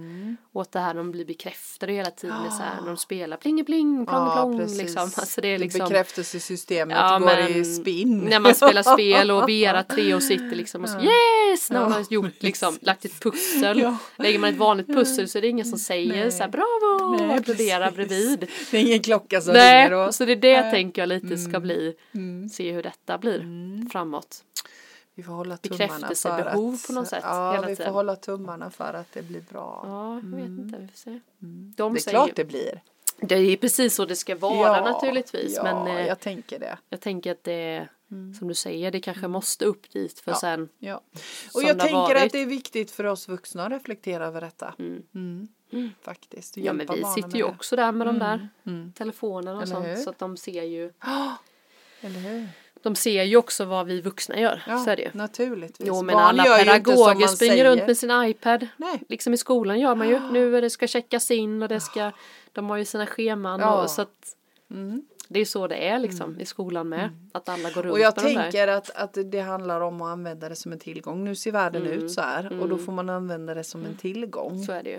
Och 0.53 0.62
att 0.62 0.73
det 0.73 0.79
här 0.81 0.95
de 0.95 1.11
blir 1.11 1.25
bekräftade 1.25 1.93
hela 1.93 2.11
tiden 2.11 2.43
med 2.43 2.53
så 2.53 2.62
här, 2.62 2.87
de 2.87 2.97
spelar 2.97 3.37
pling 3.37 3.64
pling 3.64 4.07
plong 4.07 4.33
plong 4.33 4.67
liksom. 4.67 5.03
Alltså 5.03 5.40
det 5.40 5.49
är 5.49 5.59
liksom 5.59 5.79
Bekräftelsesystemet 5.79 6.97
Ja, 6.97 7.19
går 7.19 7.27
men 7.27 7.49
i 7.57 7.64
spinn. 7.64 8.19
När 8.19 8.40
man 8.40 8.55
spelar 8.55 8.83
spel 8.83 9.31
och 9.31 9.49
Vera 9.49 9.83
Treo 9.83 10.21
sitter 10.21 10.57
liksom 10.57 10.83
och 10.83 10.88
så 10.88 10.99
yes! 11.01 11.71
När 11.71 11.81
man 11.81 11.93
har 11.93 12.05
gjort 12.12 12.43
liksom, 12.43 12.79
lagt 12.83 13.05
ett 13.05 13.21
pussel. 13.21 13.79
Ja. 13.79 13.97
Lägger 14.17 14.38
man 14.38 14.51
ett 14.51 14.57
vanligt 14.57 14.87
pussel 14.87 15.29
så 15.29 15.38
är 15.38 15.43
det 15.43 15.49
ingen 15.49 15.67
som 15.67 15.79
säger 15.79 16.12
Nej. 16.23 16.33
så 16.33 16.43
här 16.43 16.51
bravo 16.51 17.17
Nej, 17.17 17.29
och 17.29 17.35
applåderar 17.35 17.90
bredvid. 17.90 18.49
Det 18.71 18.77
är 18.77 18.81
ingen 18.87 19.03
klocka 19.03 19.40
som 19.40 19.53
Nej, 19.53 19.85
ringer 19.90 20.07
och 20.07 20.14
så 20.14 20.25
det 20.25 20.33
är 20.33 20.37
det 20.37 20.61
Nej. 20.61 20.71
tänker 20.71 21.03
jag 21.03 21.09
lite 21.09 21.37
ska 21.38 21.61
bli, 21.61 21.95
Mm. 22.14 22.49
se 22.49 22.73
hur 22.73 22.83
detta 22.83 23.19
blir 23.19 23.40
framåt. 23.90 24.45
Vi 25.14 25.22
får 25.22 25.33
hålla 25.33 25.57
tummarna 25.57 26.14
för 26.14 26.40
att, 26.46 26.87
på 26.87 26.92
något 26.92 27.09
sätt 27.09 27.20
Ja, 27.22 27.53
hela 27.53 27.66
vi 27.66 27.77
får 27.77 27.83
tiden. 27.83 27.92
hålla 27.94 28.16
tummarna 28.16 28.70
för 28.70 28.94
att 28.94 29.12
det 29.12 29.22
blir 29.22 29.40
bra. 29.40 29.81
Ja, 29.87 30.14
jag 30.14 30.22
vet 30.37 30.46
inte, 30.48 30.79
vi 30.79 30.88
får 30.88 30.96
se. 30.96 31.20
De 31.38 31.46
Mm. 31.46 31.72
det 31.77 31.98
är 31.98 32.00
säger, 32.00 32.11
klart 32.18 32.37
det 32.37 32.44
blir. 32.44 32.83
det 33.20 33.35
är 33.35 33.57
precis 33.57 33.94
så 33.94 34.05
det 34.05 34.16
ska 34.16 34.35
vara 34.37 34.81
naturligtvis 34.92 35.55
Ja, 35.57 35.62
men 35.62 35.87
eh, 35.87 35.94
jag... 36.00 36.07
jag 36.09 36.20
tänker 36.20 36.59
det. 36.90 36.96
tänker 36.96 37.33
att 37.33 37.44
det 37.44 37.88
som 38.38 38.48
du 38.48 38.55
säger 38.55 38.90
det 38.90 39.00
kanske 39.00 39.29
måste 39.29 39.64
upp 39.64 39.90
dit 39.90 40.20
för 40.20 40.31
Ja. 40.31 40.37
sen 40.37 40.68
Ja. 40.79 41.00
Och 41.55 41.62
jag 41.62 41.79
tänker 41.79 41.94
varit. 41.94 42.22
att 42.27 42.33
det 42.33 42.38
är 42.38 42.46
viktigt 42.46 42.90
för 42.90 43.05
oss 43.05 43.29
vuxna 43.29 43.64
att 43.66 43.72
reflektera 43.72 44.27
över 44.27 44.40
detta. 44.40 44.74
Mm. 44.79 45.03
Mm. 45.72 45.90
Faktiskt. 46.03 46.57
och 46.57 46.62
Ja 46.62 46.72
men 46.72 46.87
vi 46.94 47.05
sitter 47.05 47.37
ju 47.37 47.44
också 47.44 47.77
där 47.77 47.92
med 47.92 48.07
de 48.07 48.18
där 48.18 48.48
Mm. 48.66 48.92
telefonerna 48.92 49.57
och 49.57 49.62
Eller 49.62 49.74
sånt 49.74 49.87
hur? 49.87 49.96
så 49.96 50.11
att 50.11 50.18
de 50.18 50.37
ser 50.37 50.62
ju 50.62 50.92
Eller 52.00 52.20
hur? 52.20 52.48
De 52.85 52.94
ser 52.94 53.23
ju 53.23 53.37
också 53.37 53.64
vad 53.64 53.87
vi 53.87 54.01
vuxna 54.01 54.38
gör, 54.40 54.62
Ja, 54.66 54.79
så 54.79 54.90
är 54.90 54.97
det 54.97 55.03
ju. 55.03 55.09
naturligtvis. 55.12 55.88
Jo 55.88 56.03
men 56.03 56.12
Barn 56.14 56.25
alla 56.25 56.44
pedagoger 56.44 57.27
springer 57.27 57.55
säger. 57.55 57.64
runt 57.70 57.87
med 57.87 57.97
sin 57.97 58.11
iPad. 58.25 58.66
Nej. 58.77 59.03
Liksom 59.09 59.35
i 59.35 59.37
skolan 59.37 59.81
gör 59.81 59.94
man 59.94 60.09
ju. 60.09 60.20
Nu 60.33 60.57
är 60.57 60.62
det 60.62 60.70
ska 60.70 60.87
checkas 60.87 61.31
in 61.31 61.62
och 61.62 61.68
det 61.68 61.81
ska, 61.81 62.11
de 62.53 62.70
har 62.70 62.77
ju 62.77 62.85
sina 62.85 63.07
scheman 63.07 63.61
Ja. 63.61 63.83
och 63.83 63.90
så 63.90 64.03
att 64.03 64.37
Mm. 64.70 65.03
det 65.29 65.40
är 65.40 65.44
så 65.44 65.66
det 65.66 65.88
är 65.88 65.99
liksom 65.99 66.40
i 66.40 66.44
skolan 66.47 66.88
med. 66.88 67.11
Att 67.33 67.49
alla 67.49 67.70
går 67.70 67.83
runt 67.83 67.92
Och 67.92 68.01
jag 68.01 68.16
tänker 68.16 68.68
att, 68.68 68.90
att 68.90 69.18
det 69.25 69.40
handlar 69.40 69.81
om 69.81 70.03
att 70.03 70.12
använda 70.12 70.49
det 70.49 70.57
som 70.57 70.73
en 70.73 70.79
tillgång. 70.79 71.25
Nu 71.25 71.35
ser 71.35 71.53
världen 71.53 71.83
Mm. 71.87 71.92
ut 71.99 72.12
så 72.12 72.20
här 72.20 72.61
och 72.61 72.68
då 72.68 72.79
får 72.79 72.92
man 72.92 73.11
använda 73.11 73.55
det 73.55 73.64
som 73.64 73.85
en 73.85 73.97
tillgång. 73.97 74.64
Så 74.64 74.73
är 74.73 74.83
det 74.83 74.90
ju. 74.90 74.97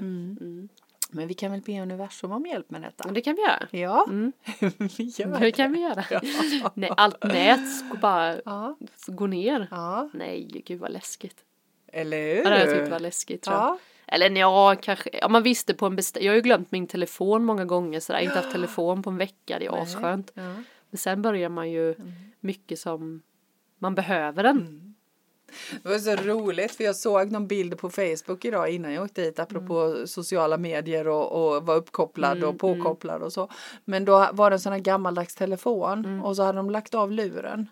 Mm. 1.15 1.21
Men 1.21 1.28
vi 1.28 1.34
kan 1.34 1.51
väl 1.51 1.62
be 1.62 1.82
universum 1.82 2.32
om 2.32 2.45
hjälp 2.45 2.69
med 2.69 2.82
detta? 2.82 3.12
Det 3.12 3.21
kan 3.21 3.36
vi 3.36 3.41
göra. 3.41 3.67
Ja, 3.71 4.06
Mm. 4.10 4.32
vi 4.97 5.04
gör 5.04 5.39
Det 5.39 5.51
kan 5.51 5.71
vi 5.73 5.80
göra. 5.80 6.04
Nej, 6.73 6.91
allt 6.97 7.23
nät 7.23 7.75
ska 7.75 7.97
bara 7.97 8.36
Ja, 8.45 8.78
gå 9.08 9.28
ner. 9.28 9.67
ja. 9.71 10.10
Nej, 10.13 10.62
gud 10.65 10.80
vad 10.80 10.91
läskigt. 10.91 11.36
eller 11.93 12.17
hur? 12.17 12.36
Ja, 12.36 12.43
det 12.43 12.49
hade 12.49 12.71
jag 12.71 12.80
tyckt 12.80 12.91
var 12.91 12.99
läskigt 12.99 13.41
tror 13.41 13.56
jag. 13.58 13.63
Ja. 13.65 13.78
Eller 14.08 14.30
ja, 14.30 14.75
kanske, 14.82 15.10
ja 15.13 15.28
man 15.30 15.43
visste 15.43 15.73
på 15.73 15.86
en 15.86 15.95
bestämd, 15.95 16.25
jag 16.25 16.32
har 16.32 16.36
ju 16.36 16.41
glömt 16.41 16.71
min 16.71 16.88
telefon 16.88 17.45
många 17.45 17.65
gånger 17.65 17.99
så 17.99 18.12
jag 18.12 18.17
har 18.17 18.23
inte 18.23 18.36
haft 18.36 18.51
telefon 18.51 19.04
på 19.04 19.10
en 19.10 19.17
vecka, 19.17 19.60
det 19.60 19.65
är 19.65 19.82
asskönt. 19.82 20.32
Ja. 20.34 20.54
Men 20.89 20.97
sen 20.97 21.21
börjar 21.21 21.49
man 21.49 21.71
ju 21.71 21.95
mycket 22.39 22.80
som 22.80 23.21
man 23.80 23.95
behöver 23.95 24.43
den. 24.43 24.58
Mm. 24.62 24.94
Det 25.84 25.89
var 25.89 26.00
så 26.00 26.15
roligt 26.15 26.76
för 26.76 26.84
jag 26.84 26.96
såg 26.96 27.32
någon 27.32 27.48
bild 27.48 27.78
på 27.78 27.89
Facebook 27.89 28.46
idag 28.46 28.69
innan 28.69 28.94
jag 28.94 29.04
åkte 29.04 29.21
hit 29.21 29.40
apropå 29.40 29.79
Mm. 29.79 30.08
sociala 30.08 30.58
medier 30.58 31.08
och, 31.08 31.56
och 31.56 31.65
var 31.65 31.75
uppkopplad 31.75 32.44
och 32.44 32.60
påkopplad 32.60 33.21
och 33.21 33.34
så. 33.34 33.50
Men 33.86 34.06
då 34.06 34.29
var 34.34 34.50
det 34.50 34.56
en 34.56 34.60
sån 34.60 34.73
här 34.73 34.79
gammaldags 34.79 35.36
telefon 35.36 36.21
och 36.23 36.36
så 36.36 36.44
hade 36.44 36.58
de 36.58 36.69
lagt 36.69 36.96
av 36.96 37.12
luren. 37.12 37.67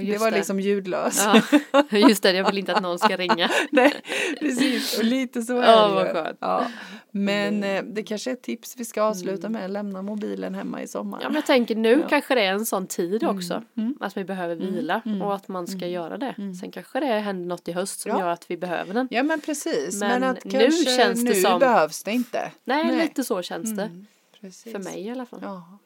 Ja, 0.00 0.12
Det 0.12 0.18
var 0.18 0.30
liksom 0.30 0.60
ljudlös. 0.60 1.26
Ja, 1.72 1.82
just 1.98 2.22
det, 2.22 2.32
jag 2.32 2.46
vill 2.46 2.58
inte 2.58 2.74
att 2.74 2.82
någon 2.82 2.98
ska 2.98 3.16
ringa. 3.16 3.50
Nej, 3.70 3.92
precis. 4.40 4.98
Och 4.98 5.04
lite 5.04 5.42
så 5.42 5.58
är 5.58 5.70
Ja, 5.72 5.88
det 5.88 5.94
vad 5.94 6.08
skönt. 6.12 6.38
Ja. 6.40 6.66
Men 7.10 7.64
eh, 7.64 7.82
det 7.82 8.02
kanske 8.02 8.30
är 8.30 8.32
ett 8.32 8.42
tips 8.42 8.74
vi 8.76 8.84
ska 8.84 9.02
avsluta 9.02 9.48
med. 9.48 9.70
Lämna 9.70 10.02
mobilen 10.02 10.54
hemma 10.54 10.82
i 10.82 10.88
sommar. 10.88 11.18
Ja 11.22 11.28
men 11.28 11.34
jag 11.34 11.46
tänker 11.46 11.76
nu 11.76 12.04
kanske 12.08 12.34
det 12.34 12.42
är 12.42 12.52
en 12.52 12.66
sån 12.66 12.86
tid 12.86 13.24
också. 13.24 13.62
Mm. 13.76 13.94
Att 14.00 14.16
vi 14.16 14.24
behöver 14.24 14.56
vila 14.56 15.02
och 15.22 15.34
att 15.34 15.48
man 15.48 15.66
ska 15.66 15.86
göra 15.86 16.16
det. 16.18 16.34
Sen 16.60 16.70
kanske 16.70 17.00
det 17.00 17.06
händer 17.06 17.46
något 17.48 17.68
i 17.68 17.72
höst 17.72 18.00
som 18.00 18.10
Ja. 18.12 18.18
gör 18.20 18.28
att 18.28 18.50
vi 18.50 18.56
behöver 18.56 18.94
den. 18.94 19.08
Ja 19.10 19.22
men 19.22 19.40
precis. 19.40 20.00
Men, 20.00 20.20
Men 20.20 20.30
att 20.30 20.44
nu 20.44 20.70
känns 20.70 21.24
det 21.24 21.30
nu 21.30 21.34
som- 21.40 21.58
behövs 21.58 22.02
det 22.02 22.12
inte. 22.12 22.50
Nej, 22.64 22.84
Nej. 22.84 22.96
lite 22.96 23.24
så 23.24 23.42
känns 23.42 23.76
det. 23.76 23.82
Mm, 23.82 24.06
precis. 24.40 24.72
För 24.72 24.78
mig 24.78 25.06
i 25.06 25.10
alla 25.10 25.26
fall. 25.26 25.40
Ja. 25.42 25.78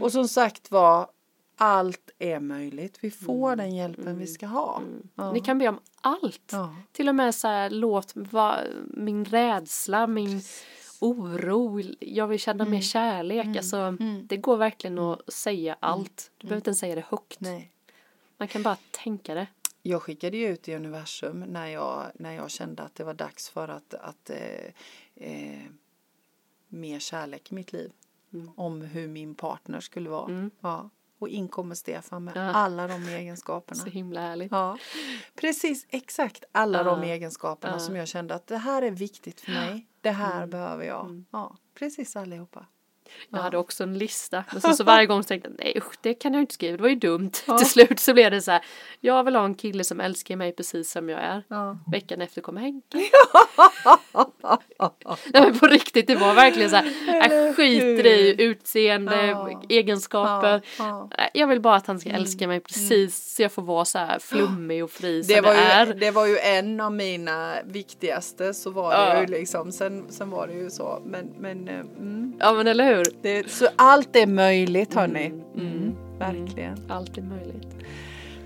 Och 0.00 0.12
som 0.12 0.28
sagt 0.28 0.70
var, 0.70 1.06
allt 1.62 2.10
är 2.18 2.40
möjligt. 2.40 2.98
Vi 3.00 3.10
får 3.10 3.56
den 3.56 3.76
hjälpen 3.76 4.18
vi 4.18 4.26
ska 4.26 4.46
ha. 4.46 4.82
Ja. 5.14 5.32
Ni 5.32 5.40
kan 5.40 5.58
be 5.58 5.68
om 5.68 5.80
allt. 6.00 6.50
Ja. 6.52 6.76
Till 6.92 7.08
och 7.08 7.14
med 7.14 7.34
så 7.34 7.48
här, 7.48 7.70
låt 7.70 8.12
va, 8.14 8.58
min 8.86 9.24
rädsla, 9.24 10.06
min 10.06 10.40
oro, 11.00 11.82
jag 12.00 12.26
vill 12.26 12.38
känna 12.38 12.64
mer 12.64 12.80
kärlek. 12.80 13.56
Alltså, 13.56 13.96
det 14.24 14.36
går 14.36 14.56
verkligen 14.56 14.98
att 14.98 15.32
säga 15.32 15.76
allt. 15.80 16.30
Du 16.38 16.46
behöver 16.46 16.56
inte 16.56 16.68
ens 16.68 16.78
säga 16.78 16.94
det 16.94 17.04
högt. 17.08 17.40
Nej. 17.40 17.72
Man 18.36 18.48
kan 18.48 18.62
bara 18.62 18.76
tänka 18.90 19.34
det. 19.34 19.46
Jag 19.82 20.02
skickade 20.02 20.36
ju 20.36 20.48
ut 20.48 20.68
i 20.68 20.74
universum 20.74 21.40
när 21.40 21.66
jag, 21.66 22.06
när 22.14 22.32
jag 22.32 22.50
kände 22.50 22.82
att 22.82 22.94
det 22.94 23.04
var 23.04 23.14
dags 23.14 23.48
för 23.48 23.68
att, 23.68 23.94
att 23.94 24.30
eh, 24.30 24.66
eh, 25.14 25.62
mer 26.68 26.98
kärlek 26.98 27.52
i 27.52 27.54
mitt 27.54 27.72
liv. 27.72 27.92
Om 28.56 28.82
hur 28.82 29.08
min 29.08 29.34
partner 29.34 29.80
skulle 29.80 30.10
vara. 30.10 30.50
Ja. 30.60 30.90
Och 31.22 31.28
in 31.28 31.48
kommer 31.48 31.74
Stefan 31.74 32.24
med 32.24 32.36
Ja. 32.36 32.40
alla 32.40 32.86
de 32.88 33.08
egenskaperna. 33.08 33.80
Så 33.80 33.90
himla 33.90 34.20
härligt. 34.20 34.52
Ja, 34.52 34.78
precis 35.34 35.86
exakt 35.88 36.44
alla 36.52 36.82
de 36.82 37.02
Ja. 37.02 37.08
egenskaperna 37.08 37.74
Ja. 37.74 37.78
som 37.78 37.96
jag 37.96 38.08
kände 38.08 38.34
att 38.34 38.46
det 38.46 38.56
här 38.56 38.82
är 38.82 38.90
viktigt 38.90 39.40
för 39.40 39.50
mig. 39.52 39.86
Det 40.00 40.10
här 40.10 40.46
behöver 40.46 40.84
jag. 40.84 41.24
Ja, 41.30 41.56
precis 41.74 42.16
allihopa. 42.16 42.66
Jag 43.30 43.38
hade 43.38 43.58
också 43.58 43.82
en 43.84 43.98
lista. 43.98 44.44
Men 44.52 44.60
så, 44.60 44.72
så 44.72 44.84
varje 44.84 45.06
gång 45.12 45.22
så 45.22 45.26
tänkte 45.28 45.48
jag 45.50 45.64
nej 45.64 45.74
usch, 45.76 45.92
det 46.00 46.14
kan 46.14 46.34
jag 46.34 46.42
inte 46.42 46.54
skriva, 46.54 46.76
det 46.76 46.82
var 46.82 46.88
ju 46.90 46.94
dumt. 46.96 47.30
Till 47.58 47.66
slut 47.70 48.00
så 48.00 48.14
blev 48.14 48.30
det 48.30 48.42
så 48.42 48.50
här, 48.50 48.60
jag 49.00 49.24
vill 49.24 49.36
ha 49.36 49.44
en 49.44 49.54
kille 49.54 49.84
som 49.84 50.00
älskar 50.00 50.36
mig 50.36 50.52
precis 50.52 50.90
som 50.92 51.08
jag 51.08 51.20
är. 51.20 51.42
Ja. 51.48 51.78
Veckan 51.92 52.20
efter 52.22 52.40
kommer 52.40 52.60
Henke. 52.60 52.98
nej 55.32 55.42
men 55.42 55.58
på 55.58 55.66
riktigt, 55.66 56.06
det 56.06 56.14
var 56.14 56.34
verkligen 56.34 56.70
så 56.70 56.76
här, 56.76 56.92
jag 57.30 57.56
skiter 57.56 58.06
i 58.06 58.42
utseende, 58.42 59.26
Ja. 59.26 59.62
egenskaper. 59.68 60.60
Ja, 60.78 61.08
Nej, 61.18 61.30
Jag 61.34 61.46
vill 61.46 61.60
bara 61.60 61.76
att 61.76 61.86
han 61.86 62.00
ska 62.00 62.10
älska 62.10 62.48
mig 62.48 62.60
precis 62.60 63.34
så 63.36 63.42
jag 63.42 63.52
får 63.52 63.62
vara 63.62 63.84
så 63.84 63.98
här 63.98 64.18
flummig 64.18 64.84
och 64.84 64.90
fri 64.90 65.24
som 65.24 65.34
Det 65.34 65.40
var, 65.40 65.54
jag 65.54 65.62
är. 65.64 65.86
ju, 65.86 65.92
det 65.92 66.10
var 66.10 66.26
ju 66.26 66.38
en 66.38 66.80
av 66.80 66.92
mina 66.92 67.54
viktigaste 67.64 68.54
så 68.54 68.70
var 68.70 68.90
det 68.90 68.96
Ja. 68.96 69.20
ju 69.20 69.26
liksom 69.26 69.72
sen, 69.72 70.04
sen 70.12 70.30
var 70.30 70.46
det 70.46 70.52
ju 70.54 70.70
så 70.70 71.02
men, 71.06 71.26
men 71.38 71.68
eh, 71.68 71.80
mm, 71.80 72.34
Ja 72.40 72.52
men 72.52 72.66
eller 72.66 72.96
hur? 72.96 73.01
hur? 73.04 73.16
Det, 73.22 73.50
så 73.50 73.68
allt 73.76 74.16
är 74.16 74.26
möjligt 74.26 74.94
hörni. 74.94 75.26
Mm, 75.26 75.42
mm, 75.54 75.94
verkligen. 76.18 76.74
Mm. 76.74 76.90
Allt 76.90 77.18
är 77.18 77.22
möjligt. 77.22 77.68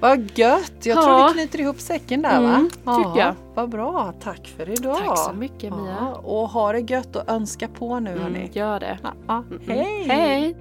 Vad 0.00 0.30
gött! 0.34 0.86
Jag 0.86 0.96
ja. 0.96 1.02
tror 1.02 1.28
vi 1.28 1.32
knyter 1.32 1.60
ihop 1.60 1.80
säcken 1.80 2.22
där 2.22 2.40
va? 2.40 2.54
Mm, 2.54 2.70
ja, 2.84 2.94
tycker 2.94 3.26
jag. 3.26 3.34
Vad 3.54 3.70
bra, 3.70 4.14
tack 4.20 4.54
för 4.56 4.70
idag! 4.70 4.98
Tack 5.06 5.18
så 5.18 5.32
mycket 5.32 5.72
Mia! 5.72 5.96
Ja, 6.00 6.14
och 6.14 6.48
ha 6.48 6.72
det 6.72 6.90
gött 6.90 7.16
och 7.16 7.30
önska 7.30 7.68
på 7.68 8.00
nu 8.00 8.10
mm, 8.10 8.22
hörni. 8.22 8.50
Gör 8.52 8.80
det! 8.80 8.98
Ja, 9.26 9.44
Hej! 9.66 10.04
Hej. 10.08 10.56